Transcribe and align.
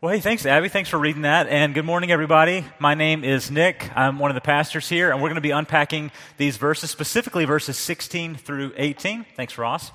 Well, 0.00 0.14
hey, 0.14 0.20
thanks, 0.20 0.46
Abby. 0.46 0.68
Thanks 0.68 0.88
for 0.88 0.96
reading 0.96 1.22
that. 1.22 1.48
And 1.48 1.74
good 1.74 1.84
morning, 1.84 2.12
everybody. 2.12 2.64
My 2.78 2.94
name 2.94 3.24
is 3.24 3.50
Nick. 3.50 3.90
I'm 3.96 4.20
one 4.20 4.30
of 4.30 4.36
the 4.36 4.40
pastors 4.40 4.88
here, 4.88 5.10
and 5.10 5.20
we're 5.20 5.28
going 5.28 5.34
to 5.34 5.40
be 5.40 5.50
unpacking 5.50 6.12
these 6.36 6.56
verses, 6.56 6.88
specifically 6.92 7.44
verses 7.46 7.76
16 7.76 8.36
through 8.36 8.74
18. 8.76 9.26
Thanks, 9.34 9.58
Ross. 9.58 9.90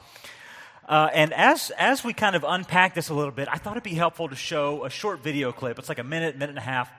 Uh, 0.89 1.07
and 1.13 1.31
as, 1.31 1.71
as 1.77 2.03
we 2.03 2.11
kind 2.11 2.35
of 2.35 2.43
unpack 2.45 2.95
this 2.95 3.07
a 3.07 3.13
little 3.13 3.31
bit, 3.31 3.47
I 3.49 3.55
thought 3.55 3.75
it'd 3.77 3.83
be 3.83 3.93
helpful 3.93 4.27
to 4.27 4.35
show 4.35 4.83
a 4.83 4.89
short 4.89 5.23
video 5.23 5.53
clip. 5.53 5.79
It's 5.79 5.87
like 5.87 5.99
a 5.99 6.03
minute, 6.03 6.35
minute 6.35 6.49
and 6.49 6.57
a 6.57 6.63
half 6.63 6.91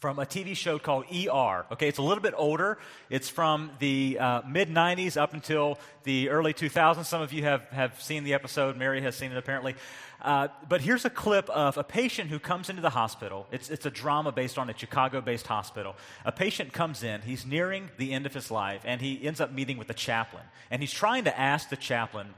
from 0.00 0.18
a 0.18 0.24
TV 0.24 0.56
show 0.56 0.78
called 0.78 1.04
ER. 1.12 1.66
Okay, 1.72 1.88
it's 1.88 1.98
a 1.98 2.02
little 2.02 2.22
bit 2.22 2.34
older. 2.36 2.78
It's 3.10 3.28
from 3.28 3.70
the 3.78 4.18
uh, 4.18 4.42
mid 4.48 4.68
90s 4.68 5.16
up 5.16 5.34
until 5.34 5.78
the 6.04 6.28
early 6.28 6.54
2000s. 6.54 7.04
Some 7.04 7.22
of 7.22 7.32
you 7.32 7.42
have, 7.42 7.62
have 7.70 8.00
seen 8.00 8.24
the 8.24 8.34
episode. 8.34 8.76
Mary 8.76 9.00
has 9.02 9.16
seen 9.16 9.32
it 9.32 9.36
apparently. 9.36 9.74
Uh, 10.20 10.48
but 10.68 10.80
here's 10.80 11.04
a 11.04 11.10
clip 11.10 11.48
of 11.50 11.76
a 11.76 11.84
patient 11.84 12.30
who 12.30 12.38
comes 12.38 12.68
into 12.68 12.82
the 12.82 12.90
hospital. 12.90 13.46
It's, 13.52 13.70
it's 13.70 13.86
a 13.86 13.90
drama 13.90 14.32
based 14.32 14.58
on 14.58 14.68
a 14.68 14.76
Chicago 14.76 15.20
based 15.20 15.46
hospital. 15.46 15.94
A 16.24 16.32
patient 16.32 16.72
comes 16.72 17.02
in, 17.02 17.22
he's 17.22 17.46
nearing 17.46 17.90
the 17.98 18.12
end 18.12 18.26
of 18.26 18.34
his 18.34 18.50
life, 18.50 18.82
and 18.84 19.00
he 19.00 19.24
ends 19.24 19.40
up 19.40 19.52
meeting 19.52 19.78
with 19.78 19.88
the 19.88 19.94
chaplain. 19.94 20.42
And 20.70 20.82
he's 20.82 20.92
trying 20.92 21.24
to 21.24 21.38
ask 21.38 21.68
the 21.68 21.76
chaplain 21.76 22.34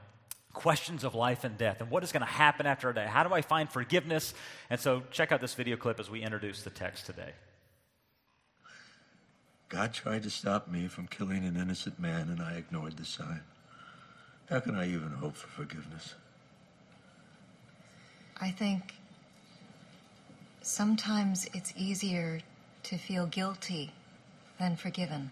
questions 0.52 1.04
of 1.04 1.14
life 1.14 1.44
and 1.44 1.56
death 1.56 1.80
and 1.80 1.90
what 1.90 2.02
is 2.02 2.12
going 2.12 2.26
to 2.26 2.32
happen 2.32 2.66
after 2.66 2.90
a 2.90 2.94
day. 2.94 3.06
How 3.06 3.22
do 3.22 3.32
I 3.32 3.40
find 3.40 3.70
forgiveness? 3.70 4.34
And 4.68 4.80
so 4.80 5.02
check 5.10 5.32
out 5.32 5.40
this 5.40 5.54
video 5.54 5.76
clip 5.76 6.00
as 6.00 6.10
we 6.10 6.22
introduce 6.22 6.62
the 6.62 6.70
text 6.70 7.06
today. 7.06 7.32
God 9.70 9.92
tried 9.92 10.24
to 10.24 10.30
stop 10.30 10.66
me 10.68 10.88
from 10.88 11.06
killing 11.06 11.44
an 11.44 11.56
innocent 11.56 12.00
man, 12.00 12.28
and 12.28 12.42
I 12.42 12.54
ignored 12.54 12.96
the 12.96 13.04
sign. 13.04 13.40
How 14.50 14.58
can 14.58 14.74
I 14.74 14.88
even 14.88 15.10
hope 15.10 15.36
for 15.36 15.46
forgiveness? 15.46 16.16
I 18.40 18.50
think 18.50 18.94
sometimes 20.60 21.48
it's 21.54 21.72
easier 21.76 22.40
to 22.82 22.98
feel 22.98 23.26
guilty 23.26 23.92
than 24.58 24.74
forgiven. 24.74 25.30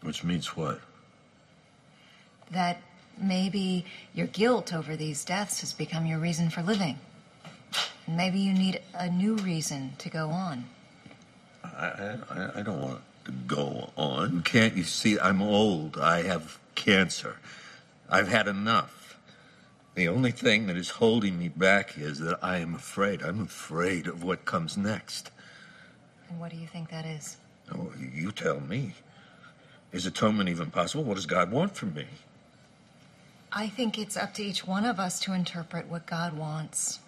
Which 0.00 0.24
means 0.24 0.56
what? 0.56 0.80
That 2.50 2.82
maybe 3.16 3.84
your 4.14 4.26
guilt 4.26 4.74
over 4.74 4.96
these 4.96 5.24
deaths 5.24 5.60
has 5.60 5.72
become 5.72 6.06
your 6.06 6.18
reason 6.18 6.50
for 6.50 6.60
living. 6.60 6.98
Maybe 8.08 8.38
you 8.40 8.52
need 8.52 8.80
a 8.94 9.08
new 9.08 9.36
reason 9.36 9.92
to 9.98 10.08
go 10.08 10.30
on. 10.30 10.64
I, 11.64 12.16
I, 12.30 12.50
I 12.56 12.62
don't 12.62 12.80
want 12.80 13.00
to 13.24 13.32
go 13.32 13.90
on. 13.96 14.42
Can't 14.42 14.76
you 14.76 14.84
see? 14.84 15.18
I'm 15.18 15.40
old. 15.40 15.98
I 15.98 16.22
have 16.22 16.58
cancer. 16.74 17.36
I've 18.08 18.28
had 18.28 18.48
enough. 18.48 19.16
The 19.94 20.08
only 20.08 20.30
thing 20.30 20.66
that 20.66 20.76
is 20.76 20.90
holding 20.90 21.38
me 21.38 21.48
back 21.48 21.98
is 21.98 22.18
that 22.20 22.38
I 22.42 22.58
am 22.58 22.74
afraid. 22.74 23.22
I'm 23.22 23.42
afraid 23.42 24.06
of 24.06 24.24
what 24.24 24.44
comes 24.44 24.76
next. 24.76 25.30
And 26.28 26.40
what 26.40 26.50
do 26.50 26.56
you 26.56 26.66
think 26.66 26.90
that 26.90 27.04
is? 27.04 27.36
Oh, 27.72 27.92
you 27.98 28.32
tell 28.32 28.60
me. 28.60 28.94
Is 29.92 30.06
atonement 30.06 30.48
even 30.48 30.70
possible? 30.70 31.04
What 31.04 31.16
does 31.16 31.26
God 31.26 31.52
want 31.52 31.76
from 31.76 31.94
me? 31.94 32.06
I 33.52 33.68
think 33.68 33.98
it's 33.98 34.16
up 34.16 34.32
to 34.34 34.42
each 34.42 34.66
one 34.66 34.86
of 34.86 34.98
us 34.98 35.20
to 35.20 35.34
interpret 35.34 35.88
what 35.88 36.06
God 36.06 36.32
wants. 36.32 37.00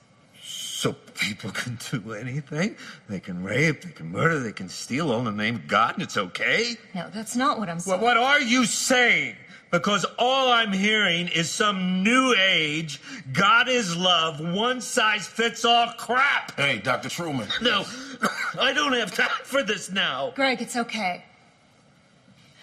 So 0.54 0.92
people 1.14 1.50
can 1.62 1.78
do 1.90 2.12
anything? 2.12 2.76
They 3.08 3.20
can 3.20 3.42
rape, 3.42 3.82
they 3.82 3.92
can 3.92 4.12
murder, 4.12 4.38
they 4.38 4.52
can 4.52 4.68
steal 4.68 5.10
all 5.10 5.20
in 5.20 5.24
the 5.24 5.32
name 5.32 5.56
of 5.56 5.66
God, 5.66 5.94
and 5.94 6.02
it's 6.02 6.16
okay? 6.16 6.76
No, 6.94 7.08
that's 7.12 7.34
not 7.34 7.58
what 7.58 7.68
I'm 7.68 7.80
saying. 7.80 8.00
Well, 8.00 8.04
what 8.04 8.16
are 8.16 8.40
you 8.40 8.64
saying? 8.64 9.36
because 9.70 10.06
all 10.20 10.52
I'm 10.52 10.72
hearing 10.72 11.26
is 11.26 11.50
some 11.50 12.04
new 12.04 12.32
age, 12.38 13.00
God 13.32 13.68
is 13.68 13.96
love, 13.96 14.38
one 14.38 14.80
size 14.80 15.26
fits 15.26 15.64
all 15.64 15.88
crap. 15.98 16.56
Hey, 16.56 16.78
Dr. 16.78 17.08
Truman. 17.08 17.48
No, 17.60 17.84
I 18.60 18.72
don't 18.72 18.92
have 18.92 19.12
time 19.12 19.30
for 19.42 19.64
this 19.64 19.90
now. 19.90 20.32
Greg, 20.36 20.62
it's 20.62 20.76
okay. 20.76 21.24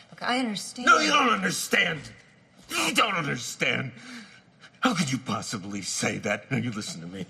Look, 0.10 0.24
I 0.24 0.40
understand. 0.40 0.86
No, 0.86 1.00
you 1.00 1.10
don't 1.10 1.30
understand. 1.30 2.00
You 2.70 2.94
don't 2.94 3.16
understand. 3.16 3.92
How 4.80 4.94
could 4.94 5.12
you 5.12 5.18
possibly 5.18 5.82
say 5.82 6.18
that? 6.20 6.50
Now, 6.50 6.58
you 6.58 6.72
listen 6.72 7.02
to 7.02 7.08
me. 7.08 7.26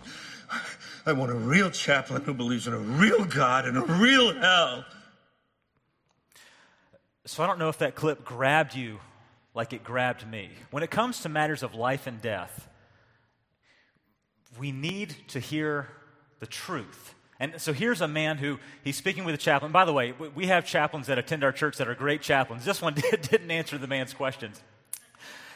I 1.06 1.13
want 1.13 1.31
a 1.31 1.35
real 1.35 1.72
chaplain 1.72 2.23
who 2.23 2.34
believes 2.34 2.67
in 2.67 2.73
a 2.73 2.79
real 2.79 3.25
God 3.25 3.66
and 3.66 3.78
a 3.78 3.81
real 3.81 4.34
hell. 4.34 4.85
So 7.25 7.44
I 7.44 7.47
don't 7.47 7.59
know 7.59 7.69
if 7.69 7.79
that 7.79 7.95
clip 7.95 8.23
grabbed 8.23 8.75
you 8.75 9.00
like 9.53 9.73
it 9.73 9.84
grabbed 9.84 10.28
me. 10.28 10.50
When 10.69 10.84
it 10.84 10.91
comes 10.91 11.22
to 11.22 11.29
matters 11.29 11.63
of 11.63 11.75
life 11.75 12.07
and 12.07 12.22
death, 12.22 12.69
we 14.59 14.72
need 14.72 15.16
to 15.29 15.40
hear 15.40 15.88
the 16.40 16.45
truth. 16.45 17.16
And 17.40 17.59
so 17.59 17.73
here's 17.73 18.01
a 18.01 18.07
man 18.07 18.38
who 18.38 18.59
he's 18.84 18.97
speaking 18.97 19.23
with 19.23 19.34
a 19.34 19.38
chaplain. 19.38 19.72
By 19.72 19.85
the 19.85 19.94
way, 19.94 20.13
we 20.35 20.47
have 20.47 20.66
chaplains 20.66 21.07
that 21.07 21.17
attend 21.17 21.44
our 21.44 21.51
church 21.51 21.78
that 21.78 21.88
are 21.88 21.95
great 21.95 22.22
chaplains. 22.22 22.66
This 22.66 22.81
one 22.81 22.94
didn't 23.11 23.50
answer 23.50 23.78
the 23.78 23.88
man's 23.88 24.13
questions. 24.13 24.61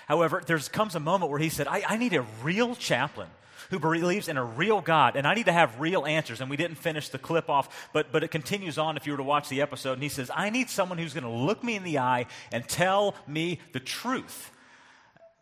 However, 0.07 0.41
there 0.45 0.57
comes 0.59 0.95
a 0.95 0.99
moment 0.99 1.31
where 1.31 1.39
he 1.39 1.49
said, 1.49 1.67
I, 1.67 1.83
I 1.87 1.97
need 1.97 2.13
a 2.13 2.25
real 2.43 2.75
chaplain 2.75 3.27
who 3.69 3.79
believes 3.79 4.27
in 4.27 4.37
a 4.37 4.43
real 4.43 4.81
God, 4.81 5.15
and 5.15 5.27
I 5.27 5.33
need 5.33 5.45
to 5.45 5.51
have 5.51 5.79
real 5.79 6.05
answers. 6.05 6.41
And 6.41 6.49
we 6.49 6.57
didn't 6.57 6.77
finish 6.77 7.09
the 7.09 7.17
clip 7.17 7.49
off, 7.49 7.89
but, 7.93 8.11
but 8.11 8.23
it 8.23 8.29
continues 8.29 8.77
on 8.77 8.97
if 8.97 9.05
you 9.05 9.13
were 9.13 9.17
to 9.17 9.23
watch 9.23 9.49
the 9.49 9.61
episode. 9.61 9.93
And 9.93 10.03
he 10.03 10.09
says, 10.09 10.31
I 10.33 10.49
need 10.49 10.69
someone 10.69 10.97
who's 10.97 11.13
going 11.13 11.23
to 11.23 11.29
look 11.29 11.63
me 11.63 11.75
in 11.75 11.83
the 11.83 11.99
eye 11.99 12.25
and 12.51 12.67
tell 12.67 13.15
me 13.27 13.59
the 13.71 13.79
truth. 13.79 14.51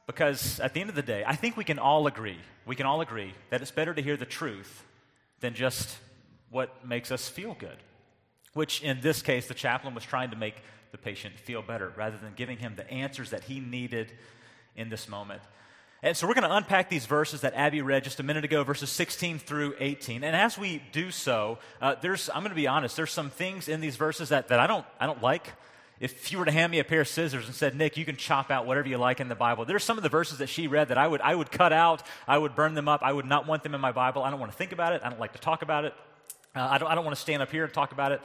Because 0.06 0.60
at 0.60 0.74
the 0.74 0.82
end 0.82 0.90
of 0.90 0.96
the 0.96 1.02
day, 1.02 1.24
I 1.26 1.36
think 1.36 1.56
we 1.56 1.64
can 1.64 1.80
all 1.80 2.08
agree, 2.08 2.40
we 2.66 2.76
can 2.76 2.86
all 2.86 3.02
agree 3.02 3.34
that 3.50 3.62
it's 3.62 3.72
better 3.72 3.94
to 3.94 4.02
hear 4.02 4.18
the 4.18 4.26
truth 4.26 4.84
than 5.40 5.54
just 5.54 5.98
what 6.50 6.86
makes 6.86 7.12
us 7.12 7.30
feel 7.30 7.56
good. 7.58 7.78
Which 8.54 8.84
in 8.84 9.02
this 9.02 9.22
case, 9.22 9.48
the 9.48 9.54
chaplain 9.54 9.96
was 9.96 10.04
trying 10.04 10.30
to 10.32 10.36
make 10.36 10.56
the 10.92 10.98
patient 10.98 11.40
feel 11.40 11.62
better 11.62 11.92
rather 11.96 12.18
than 12.18 12.34
giving 12.36 12.58
him 12.58 12.76
the 12.76 12.90
answers 12.90 13.32
that 13.32 13.46
he 13.46 13.60
needed 13.60 14.12
in 14.76 14.90
this 14.90 15.10
moment. 15.10 15.42
And 16.04 16.18
so 16.18 16.28
we're 16.28 16.34
going 16.34 16.50
to 16.50 16.54
unpack 16.54 16.90
these 16.90 17.06
verses 17.06 17.42
that 17.42 17.54
Abby 17.54 17.82
read 17.82 18.04
just 18.04 18.20
a 18.20 18.24
minute 18.24 18.44
ago, 18.44 18.66
verses 18.66 18.90
16 18.90 19.40
through 19.40 19.74
18. 19.80 20.26
And 20.26 20.36
as 20.36 20.58
we 20.58 20.84
do 20.92 21.12
so, 21.12 21.60
uh, 21.82 21.96
there's, 22.02 22.30
I'm 22.30 22.42
going 22.42 22.50
to 22.50 22.56
be 22.56 22.68
honest, 22.68 22.98
there's 22.98 23.10
some 23.10 23.30
things 23.30 23.70
in 23.70 23.80
these 23.80 23.96
verses 23.96 24.28
that, 24.28 24.50
that 24.50 24.60
I, 24.60 24.68
don't, 24.68 24.86
I 25.00 25.06
don't 25.06 25.22
like. 25.22 25.54
If 26.02 26.30
you 26.34 26.40
were 26.40 26.46
to 26.46 26.52
hand 26.52 26.74
me 26.74 26.80
a 26.80 26.84
pair 26.84 27.00
of 27.00 27.08
scissors 27.08 27.46
and 27.46 27.56
said, 27.56 27.78
Nick, 27.78 27.96
you 27.96 28.04
can 28.04 28.18
chop 28.18 28.52
out 28.52 28.68
whatever 28.68 28.90
you 28.90 28.98
like 28.98 29.22
in 29.22 29.30
the 29.30 29.36
Bible, 29.36 29.64
there's 29.64 29.86
some 29.86 29.96
of 29.96 30.04
the 30.04 30.10
verses 30.10 30.40
that 30.40 30.50
she 30.50 30.68
read 30.68 30.90
that 30.90 30.98
I 30.98 31.08
would, 31.08 31.22
I 31.22 31.34
would 31.34 31.50
cut 31.50 31.72
out, 31.72 32.04
I 32.28 32.38
would 32.38 32.54
burn 32.54 32.74
them 32.74 32.90
up, 32.90 33.02
I 33.02 33.14
would 33.14 33.26
not 33.26 33.48
want 33.48 33.64
them 33.64 33.74
in 33.74 33.80
my 33.80 33.94
Bible. 33.94 34.24
I 34.24 34.30
don't 34.30 34.42
want 34.42 34.52
to 34.52 34.58
think 34.58 34.74
about 34.74 34.92
it, 34.92 35.02
I 35.06 35.10
don't 35.10 35.22
like 35.22 35.32
to 35.34 35.40
talk 35.40 35.62
about 35.62 35.86
it, 35.86 35.94
uh, 36.54 36.68
I, 36.70 36.80
don't, 36.80 36.92
I 36.92 36.96
don't 36.96 37.06
want 37.06 37.16
to 37.16 37.22
stand 37.22 37.42
up 37.42 37.50
here 37.50 37.64
and 37.64 37.74
talk 37.74 37.94
about 37.94 38.12
it. 38.12 38.20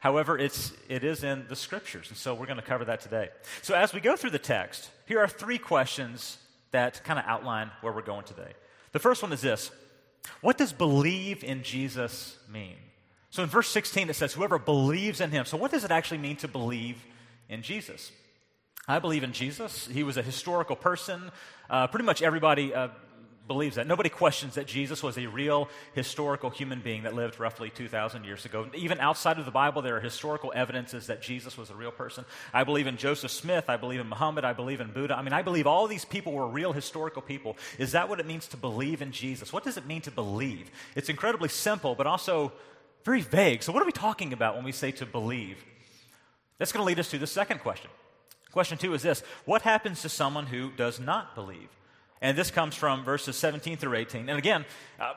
However, 0.00 0.36
it's, 0.36 0.72
it 0.88 1.04
is 1.04 1.22
in 1.22 1.44
the 1.48 1.54
scriptures, 1.54 2.08
and 2.08 2.16
so 2.16 2.34
we're 2.34 2.46
going 2.46 2.56
to 2.56 2.64
cover 2.64 2.86
that 2.86 3.02
today. 3.02 3.28
So, 3.62 3.76
as 3.76 3.92
we 3.92 4.00
go 4.00 4.16
through 4.16 4.30
the 4.30 4.40
text, 4.40 4.90
here 5.06 5.20
are 5.20 5.28
three 5.28 5.58
questions 5.58 6.38
that 6.72 7.02
kind 7.04 7.18
of 7.18 7.24
outline 7.26 7.70
where 7.80 7.92
we're 7.92 8.02
going 8.02 8.24
today. 8.24 8.52
The 8.92 8.98
first 8.98 9.22
one 9.22 9.32
is 9.32 9.40
this 9.40 9.70
What 10.40 10.58
does 10.58 10.72
believe 10.72 11.44
in 11.44 11.62
Jesus 11.62 12.38
mean? 12.50 12.76
So 13.30 13.44
in 13.44 13.48
verse 13.48 13.68
16, 13.68 14.10
it 14.10 14.16
says, 14.16 14.32
Whoever 14.32 14.58
believes 14.58 15.20
in 15.20 15.30
him. 15.30 15.44
So, 15.44 15.56
what 15.56 15.70
does 15.70 15.84
it 15.84 15.90
actually 15.90 16.18
mean 16.18 16.36
to 16.36 16.48
believe 16.48 17.04
in 17.48 17.62
Jesus? 17.62 18.10
I 18.88 18.98
believe 18.98 19.22
in 19.22 19.32
Jesus. 19.32 19.86
He 19.86 20.02
was 20.02 20.16
a 20.16 20.22
historical 20.22 20.74
person. 20.74 21.30
Uh, 21.68 21.86
pretty 21.86 22.04
much 22.04 22.22
everybody 22.22 22.74
uh, 22.74 22.88
believes 23.50 23.74
that. 23.74 23.88
Nobody 23.88 24.08
questions 24.08 24.54
that 24.54 24.68
Jesus 24.68 25.02
was 25.02 25.18
a 25.18 25.26
real 25.26 25.68
historical 25.92 26.50
human 26.50 26.80
being 26.80 27.02
that 27.02 27.16
lived 27.16 27.40
roughly 27.40 27.68
2,000 27.68 28.24
years 28.24 28.44
ago. 28.44 28.70
Even 28.76 29.00
outside 29.00 29.40
of 29.40 29.44
the 29.44 29.50
Bible, 29.50 29.82
there 29.82 29.96
are 29.96 30.00
historical 30.00 30.52
evidences 30.54 31.08
that 31.08 31.20
Jesus 31.20 31.58
was 31.58 31.68
a 31.68 31.74
real 31.74 31.90
person. 31.90 32.24
I 32.54 32.62
believe 32.62 32.86
in 32.86 32.96
Joseph 32.96 33.32
Smith. 33.32 33.64
I 33.68 33.76
believe 33.76 33.98
in 33.98 34.08
Muhammad. 34.08 34.44
I 34.44 34.52
believe 34.52 34.80
in 34.80 34.92
Buddha. 34.92 35.18
I 35.18 35.22
mean, 35.22 35.32
I 35.32 35.42
believe 35.42 35.66
all 35.66 35.88
these 35.88 36.04
people 36.04 36.32
were 36.32 36.46
real 36.46 36.72
historical 36.72 37.22
people. 37.22 37.56
Is 37.76 37.90
that 37.90 38.08
what 38.08 38.20
it 38.20 38.26
means 38.26 38.46
to 38.46 38.56
believe 38.56 39.02
in 39.02 39.10
Jesus? 39.10 39.52
What 39.52 39.64
does 39.64 39.76
it 39.76 39.84
mean 39.84 40.02
to 40.02 40.12
believe? 40.12 40.70
It's 40.94 41.08
incredibly 41.08 41.48
simple, 41.48 41.96
but 41.96 42.06
also 42.06 42.52
very 43.04 43.20
vague. 43.20 43.64
So, 43.64 43.72
what 43.72 43.82
are 43.82 43.86
we 43.86 43.90
talking 43.90 44.32
about 44.32 44.54
when 44.54 44.64
we 44.64 44.70
say 44.70 44.92
to 44.92 45.06
believe? 45.06 45.64
That's 46.58 46.70
going 46.70 46.82
to 46.82 46.86
lead 46.86 47.00
us 47.00 47.10
to 47.10 47.18
the 47.18 47.26
second 47.26 47.58
question. 47.58 47.90
Question 48.52 48.78
two 48.78 48.94
is 48.94 49.02
this 49.02 49.24
What 49.44 49.62
happens 49.62 50.02
to 50.02 50.08
someone 50.08 50.46
who 50.46 50.70
does 50.70 51.00
not 51.00 51.34
believe? 51.34 51.68
And 52.20 52.36
this 52.36 52.50
comes 52.50 52.74
from 52.74 53.04
verses 53.04 53.36
17 53.36 53.78
through 53.78 53.96
18. 53.96 54.28
And 54.28 54.38
again, 54.38 54.64
uh, 54.98 55.14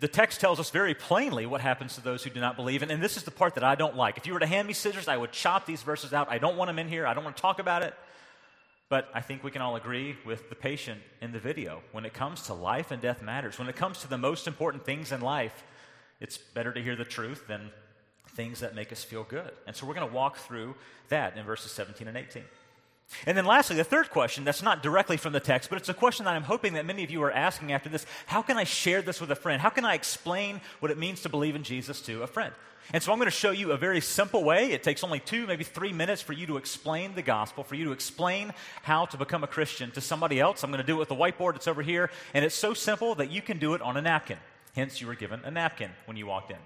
the 0.00 0.08
text 0.08 0.40
tells 0.40 0.60
us 0.60 0.70
very 0.70 0.94
plainly 0.94 1.46
what 1.46 1.60
happens 1.60 1.94
to 1.96 2.00
those 2.00 2.22
who 2.22 2.30
do 2.30 2.40
not 2.40 2.56
believe. 2.56 2.82
And, 2.82 2.90
and 2.90 3.02
this 3.02 3.16
is 3.16 3.24
the 3.24 3.30
part 3.30 3.54
that 3.54 3.64
I 3.64 3.74
don't 3.74 3.96
like. 3.96 4.16
If 4.16 4.26
you 4.26 4.32
were 4.32 4.40
to 4.40 4.46
hand 4.46 4.68
me 4.68 4.74
scissors, 4.74 5.08
I 5.08 5.16
would 5.16 5.32
chop 5.32 5.66
these 5.66 5.82
verses 5.82 6.12
out. 6.12 6.30
I 6.30 6.38
don't 6.38 6.56
want 6.56 6.68
them 6.68 6.78
in 6.78 6.88
here. 6.88 7.06
I 7.06 7.14
don't 7.14 7.24
want 7.24 7.36
to 7.36 7.42
talk 7.42 7.58
about 7.58 7.82
it. 7.82 7.94
But 8.88 9.08
I 9.12 9.20
think 9.20 9.42
we 9.42 9.50
can 9.50 9.62
all 9.62 9.74
agree 9.74 10.16
with 10.24 10.48
the 10.48 10.54
patient 10.54 11.00
in 11.20 11.32
the 11.32 11.40
video. 11.40 11.82
When 11.90 12.04
it 12.04 12.14
comes 12.14 12.42
to 12.42 12.54
life 12.54 12.92
and 12.92 13.02
death 13.02 13.20
matters, 13.20 13.58
when 13.58 13.68
it 13.68 13.74
comes 13.74 14.00
to 14.02 14.08
the 14.08 14.18
most 14.18 14.46
important 14.46 14.84
things 14.84 15.10
in 15.10 15.20
life, 15.20 15.64
it's 16.20 16.38
better 16.38 16.72
to 16.72 16.80
hear 16.80 16.94
the 16.94 17.04
truth 17.04 17.48
than 17.48 17.70
things 18.30 18.60
that 18.60 18.74
make 18.74 18.92
us 18.92 19.02
feel 19.02 19.24
good. 19.24 19.50
And 19.66 19.74
so 19.74 19.86
we're 19.86 19.94
going 19.94 20.08
to 20.08 20.14
walk 20.14 20.36
through 20.36 20.76
that 21.08 21.36
in 21.36 21.44
verses 21.44 21.72
17 21.72 22.06
and 22.06 22.16
18. 22.16 22.44
And 23.24 23.36
then 23.36 23.46
lastly, 23.46 23.76
the 23.76 23.84
third 23.84 24.10
question 24.10 24.44
that's 24.44 24.62
not 24.62 24.82
directly 24.82 25.16
from 25.16 25.32
the 25.32 25.40
text, 25.40 25.70
but 25.70 25.78
it's 25.78 25.88
a 25.88 25.94
question 25.94 26.24
that 26.24 26.34
I'm 26.34 26.42
hoping 26.42 26.74
that 26.74 26.86
many 26.86 27.04
of 27.04 27.10
you 27.10 27.22
are 27.22 27.30
asking 27.30 27.72
after 27.72 27.88
this. 27.88 28.04
How 28.26 28.42
can 28.42 28.56
I 28.56 28.64
share 28.64 29.00
this 29.00 29.20
with 29.20 29.30
a 29.30 29.36
friend? 29.36 29.62
How 29.62 29.70
can 29.70 29.84
I 29.84 29.94
explain 29.94 30.60
what 30.80 30.90
it 30.90 30.98
means 30.98 31.22
to 31.22 31.28
believe 31.28 31.54
in 31.54 31.62
Jesus 31.62 32.00
to 32.02 32.22
a 32.22 32.26
friend? 32.26 32.52
And 32.92 33.02
so 33.02 33.12
I'm 33.12 33.18
going 33.18 33.26
to 33.26 33.32
show 33.32 33.50
you 33.50 33.72
a 33.72 33.76
very 33.76 34.00
simple 34.00 34.44
way. 34.44 34.70
It 34.70 34.82
takes 34.82 35.02
only 35.02 35.18
two, 35.18 35.46
maybe 35.46 35.64
three 35.64 35.92
minutes 35.92 36.22
for 36.22 36.32
you 36.32 36.46
to 36.46 36.56
explain 36.56 37.14
the 37.14 37.22
gospel, 37.22 37.64
for 37.64 37.74
you 37.74 37.86
to 37.86 37.92
explain 37.92 38.52
how 38.82 39.06
to 39.06 39.16
become 39.16 39.42
a 39.42 39.48
Christian 39.48 39.90
to 39.92 40.00
somebody 40.00 40.38
else. 40.38 40.62
I'm 40.62 40.70
going 40.70 40.80
to 40.80 40.86
do 40.86 40.94
it 40.94 40.98
with 40.98 41.08
the 41.08 41.16
whiteboard 41.16 41.54
that's 41.54 41.66
over 41.66 41.82
here. 41.82 42.10
And 42.32 42.44
it's 42.44 42.54
so 42.54 42.74
simple 42.74 43.16
that 43.16 43.30
you 43.30 43.42
can 43.42 43.58
do 43.58 43.74
it 43.74 43.82
on 43.82 43.96
a 43.96 44.02
napkin. 44.02 44.38
Hence, 44.76 45.00
you 45.00 45.06
were 45.08 45.14
given 45.14 45.40
a 45.44 45.50
napkin 45.50 45.90
when 46.04 46.16
you 46.16 46.26
walked 46.26 46.50
in. 46.52 46.58